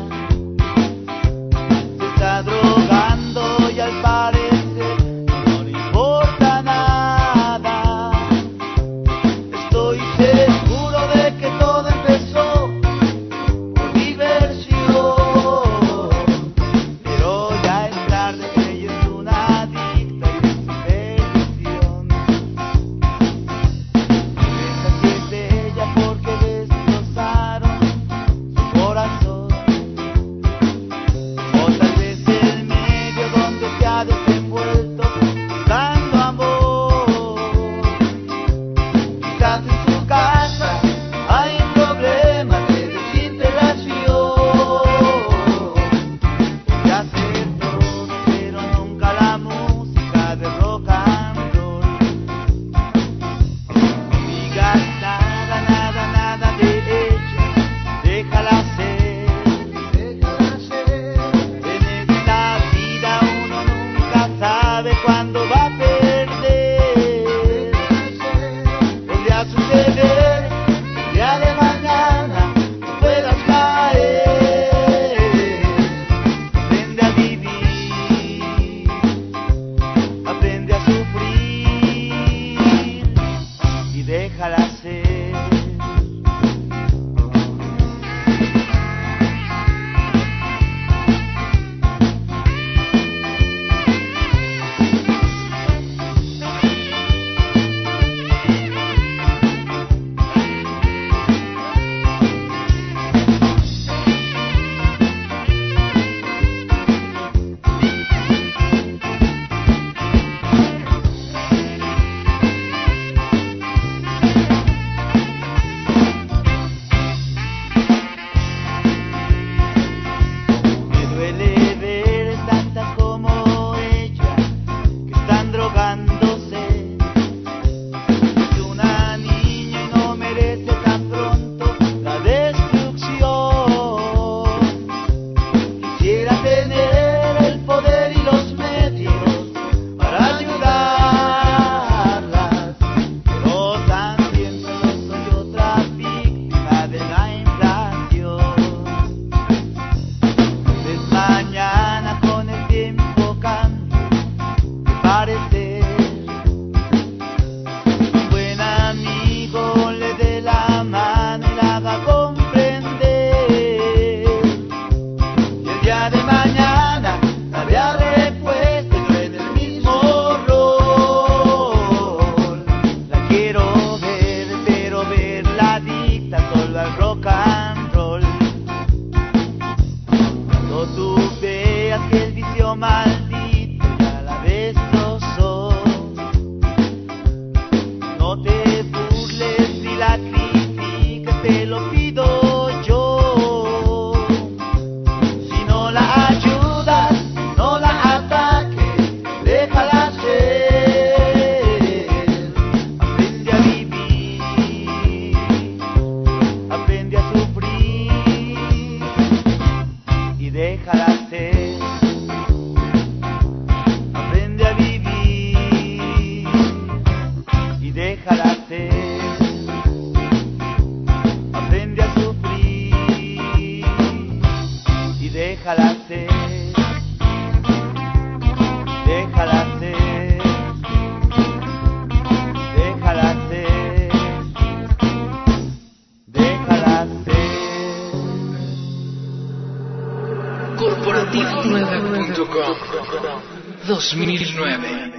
[244.08, 245.12] 2009.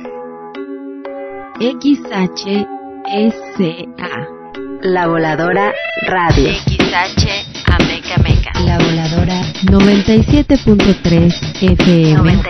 [1.61, 2.67] XHSA.
[4.81, 5.75] La Voladora
[6.07, 6.49] Radio.
[6.49, 8.51] XHA Meca Meca.
[8.65, 12.43] La Voladora 97.3 FM.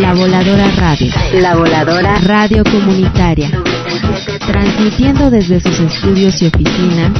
[0.00, 1.12] La Voladora Radio.
[1.40, 3.50] La Voladora Radio Comunitaria.
[4.46, 7.10] Transmitiendo desde sus estudios y oficinas.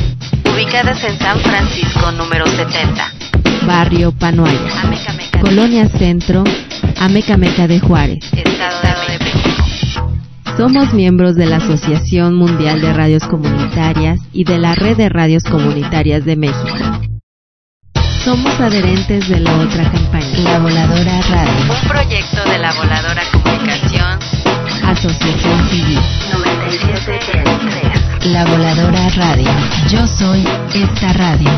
[0.52, 3.23] Ubicadas en San Francisco número 70
[3.66, 4.58] Barrio Panoaya.
[5.40, 6.44] Colonia Centro,
[6.98, 8.30] Amecameca de Juárez.
[8.30, 10.12] De México.
[10.56, 15.42] Somos miembros de la Asociación Mundial de Radios Comunitarias y de la Red de Radios
[15.44, 16.76] Comunitarias de México.
[18.24, 21.72] Somos adherentes de la otra campaña, La Voladora Radio.
[21.72, 24.18] Un proyecto de La Voladora Comunicación,
[24.84, 26.00] Asociación Civil.
[26.32, 27.44] 97
[28.30, 29.50] La Voladora Radio.
[29.88, 31.50] Yo soy esta radio.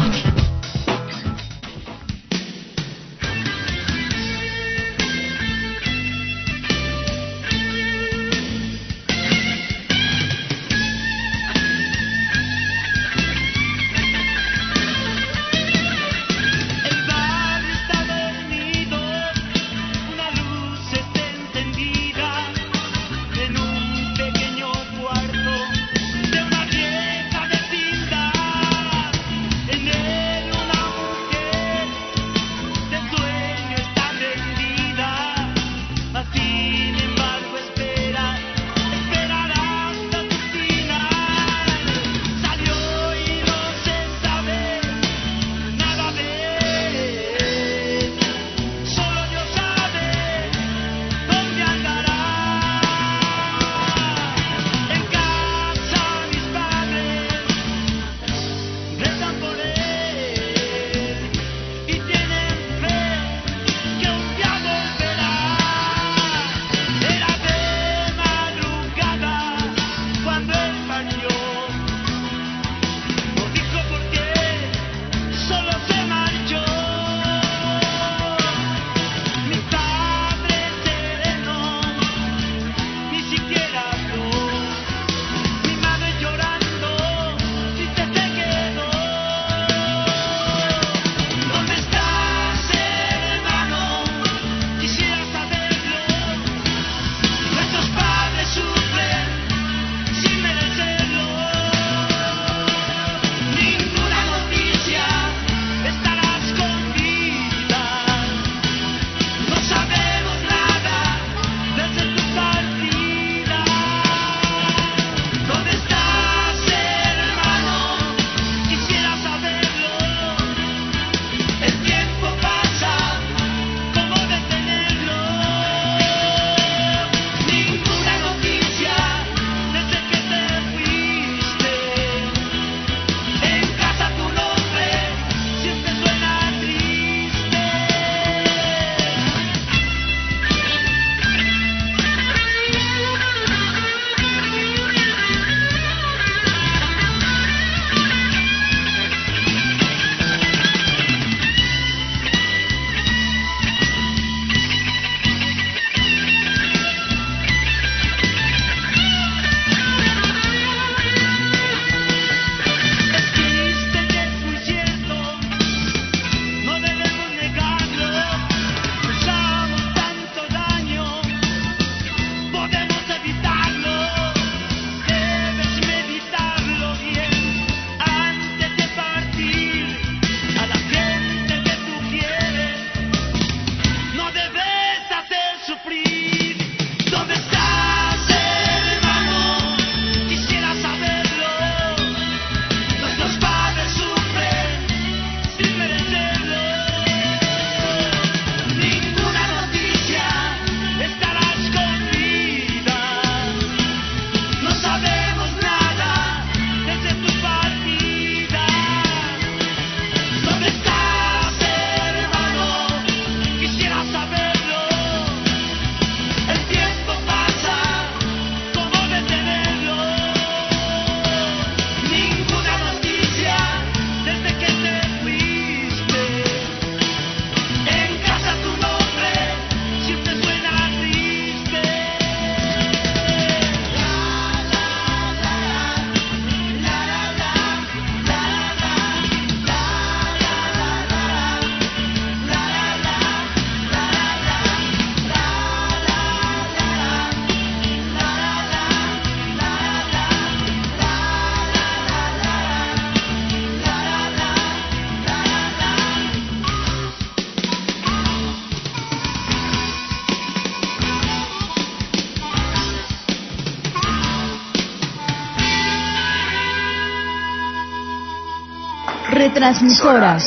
[269.56, 270.42] Retransmisoras.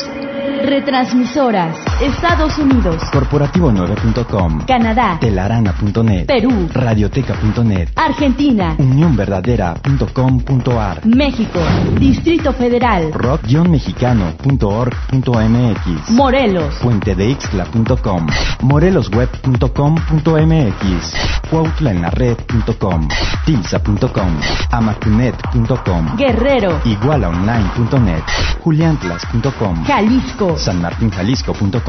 [0.62, 1.89] Retransmisoras.
[2.02, 3.02] Estados Unidos.
[3.12, 4.62] Corporativo9.com.
[4.66, 5.18] Canadá.
[5.20, 6.26] Telarana.net.
[6.28, 6.70] Perú.
[6.74, 7.90] Radioteca.net.
[7.96, 8.74] Argentina.
[8.78, 11.06] Unionverdadera.com.ar.
[11.06, 11.60] México.
[12.00, 13.12] Distrito Federal.
[13.12, 16.10] rock-mexicano.org.mx.
[16.12, 16.76] Morelos.
[16.82, 18.28] puentedeixtla.com.
[18.62, 21.14] morelosweb.com.mx.
[21.50, 23.08] cuautlaenlared.com.
[23.46, 24.40] tilsa.com.
[24.72, 26.16] amacunet.com.
[26.16, 26.80] Guerrero.
[26.86, 28.24] igualaonline.net.
[28.64, 29.84] juliantlas.com.
[29.86, 30.58] Jalisco.
[30.58, 31.89] sanmartinjalisco.com.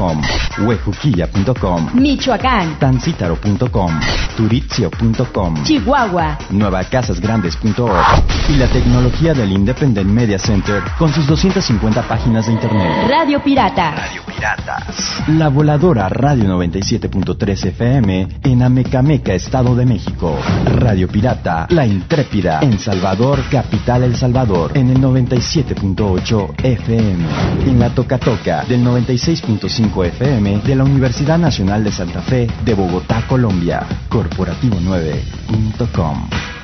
[0.59, 1.89] huejuquilla.com.
[1.93, 2.79] Michoacán.
[2.79, 3.99] tancítaro.com.
[4.37, 5.63] turitzio.com.
[5.63, 6.37] Chihuahua.
[6.49, 13.07] nuevacasasgrandes.org y la tecnología del Independent Media Center con sus 250 páginas de internet.
[13.09, 13.91] Radio Pirata.
[13.91, 15.23] Radio Piratas.
[15.27, 20.37] La voladora Radio 97.3 FM en Amecameca, Estado de México.
[20.65, 27.25] Radio Pirata, La Intrépida en Salvador, Capital El Salvador, en el 97.8 FM.
[27.67, 32.73] En la Toca Toca del 96.5 FM de la Universidad Nacional de Santa Fe de
[32.73, 33.85] Bogotá, Colombia.
[34.09, 36.60] Corporativo9.com.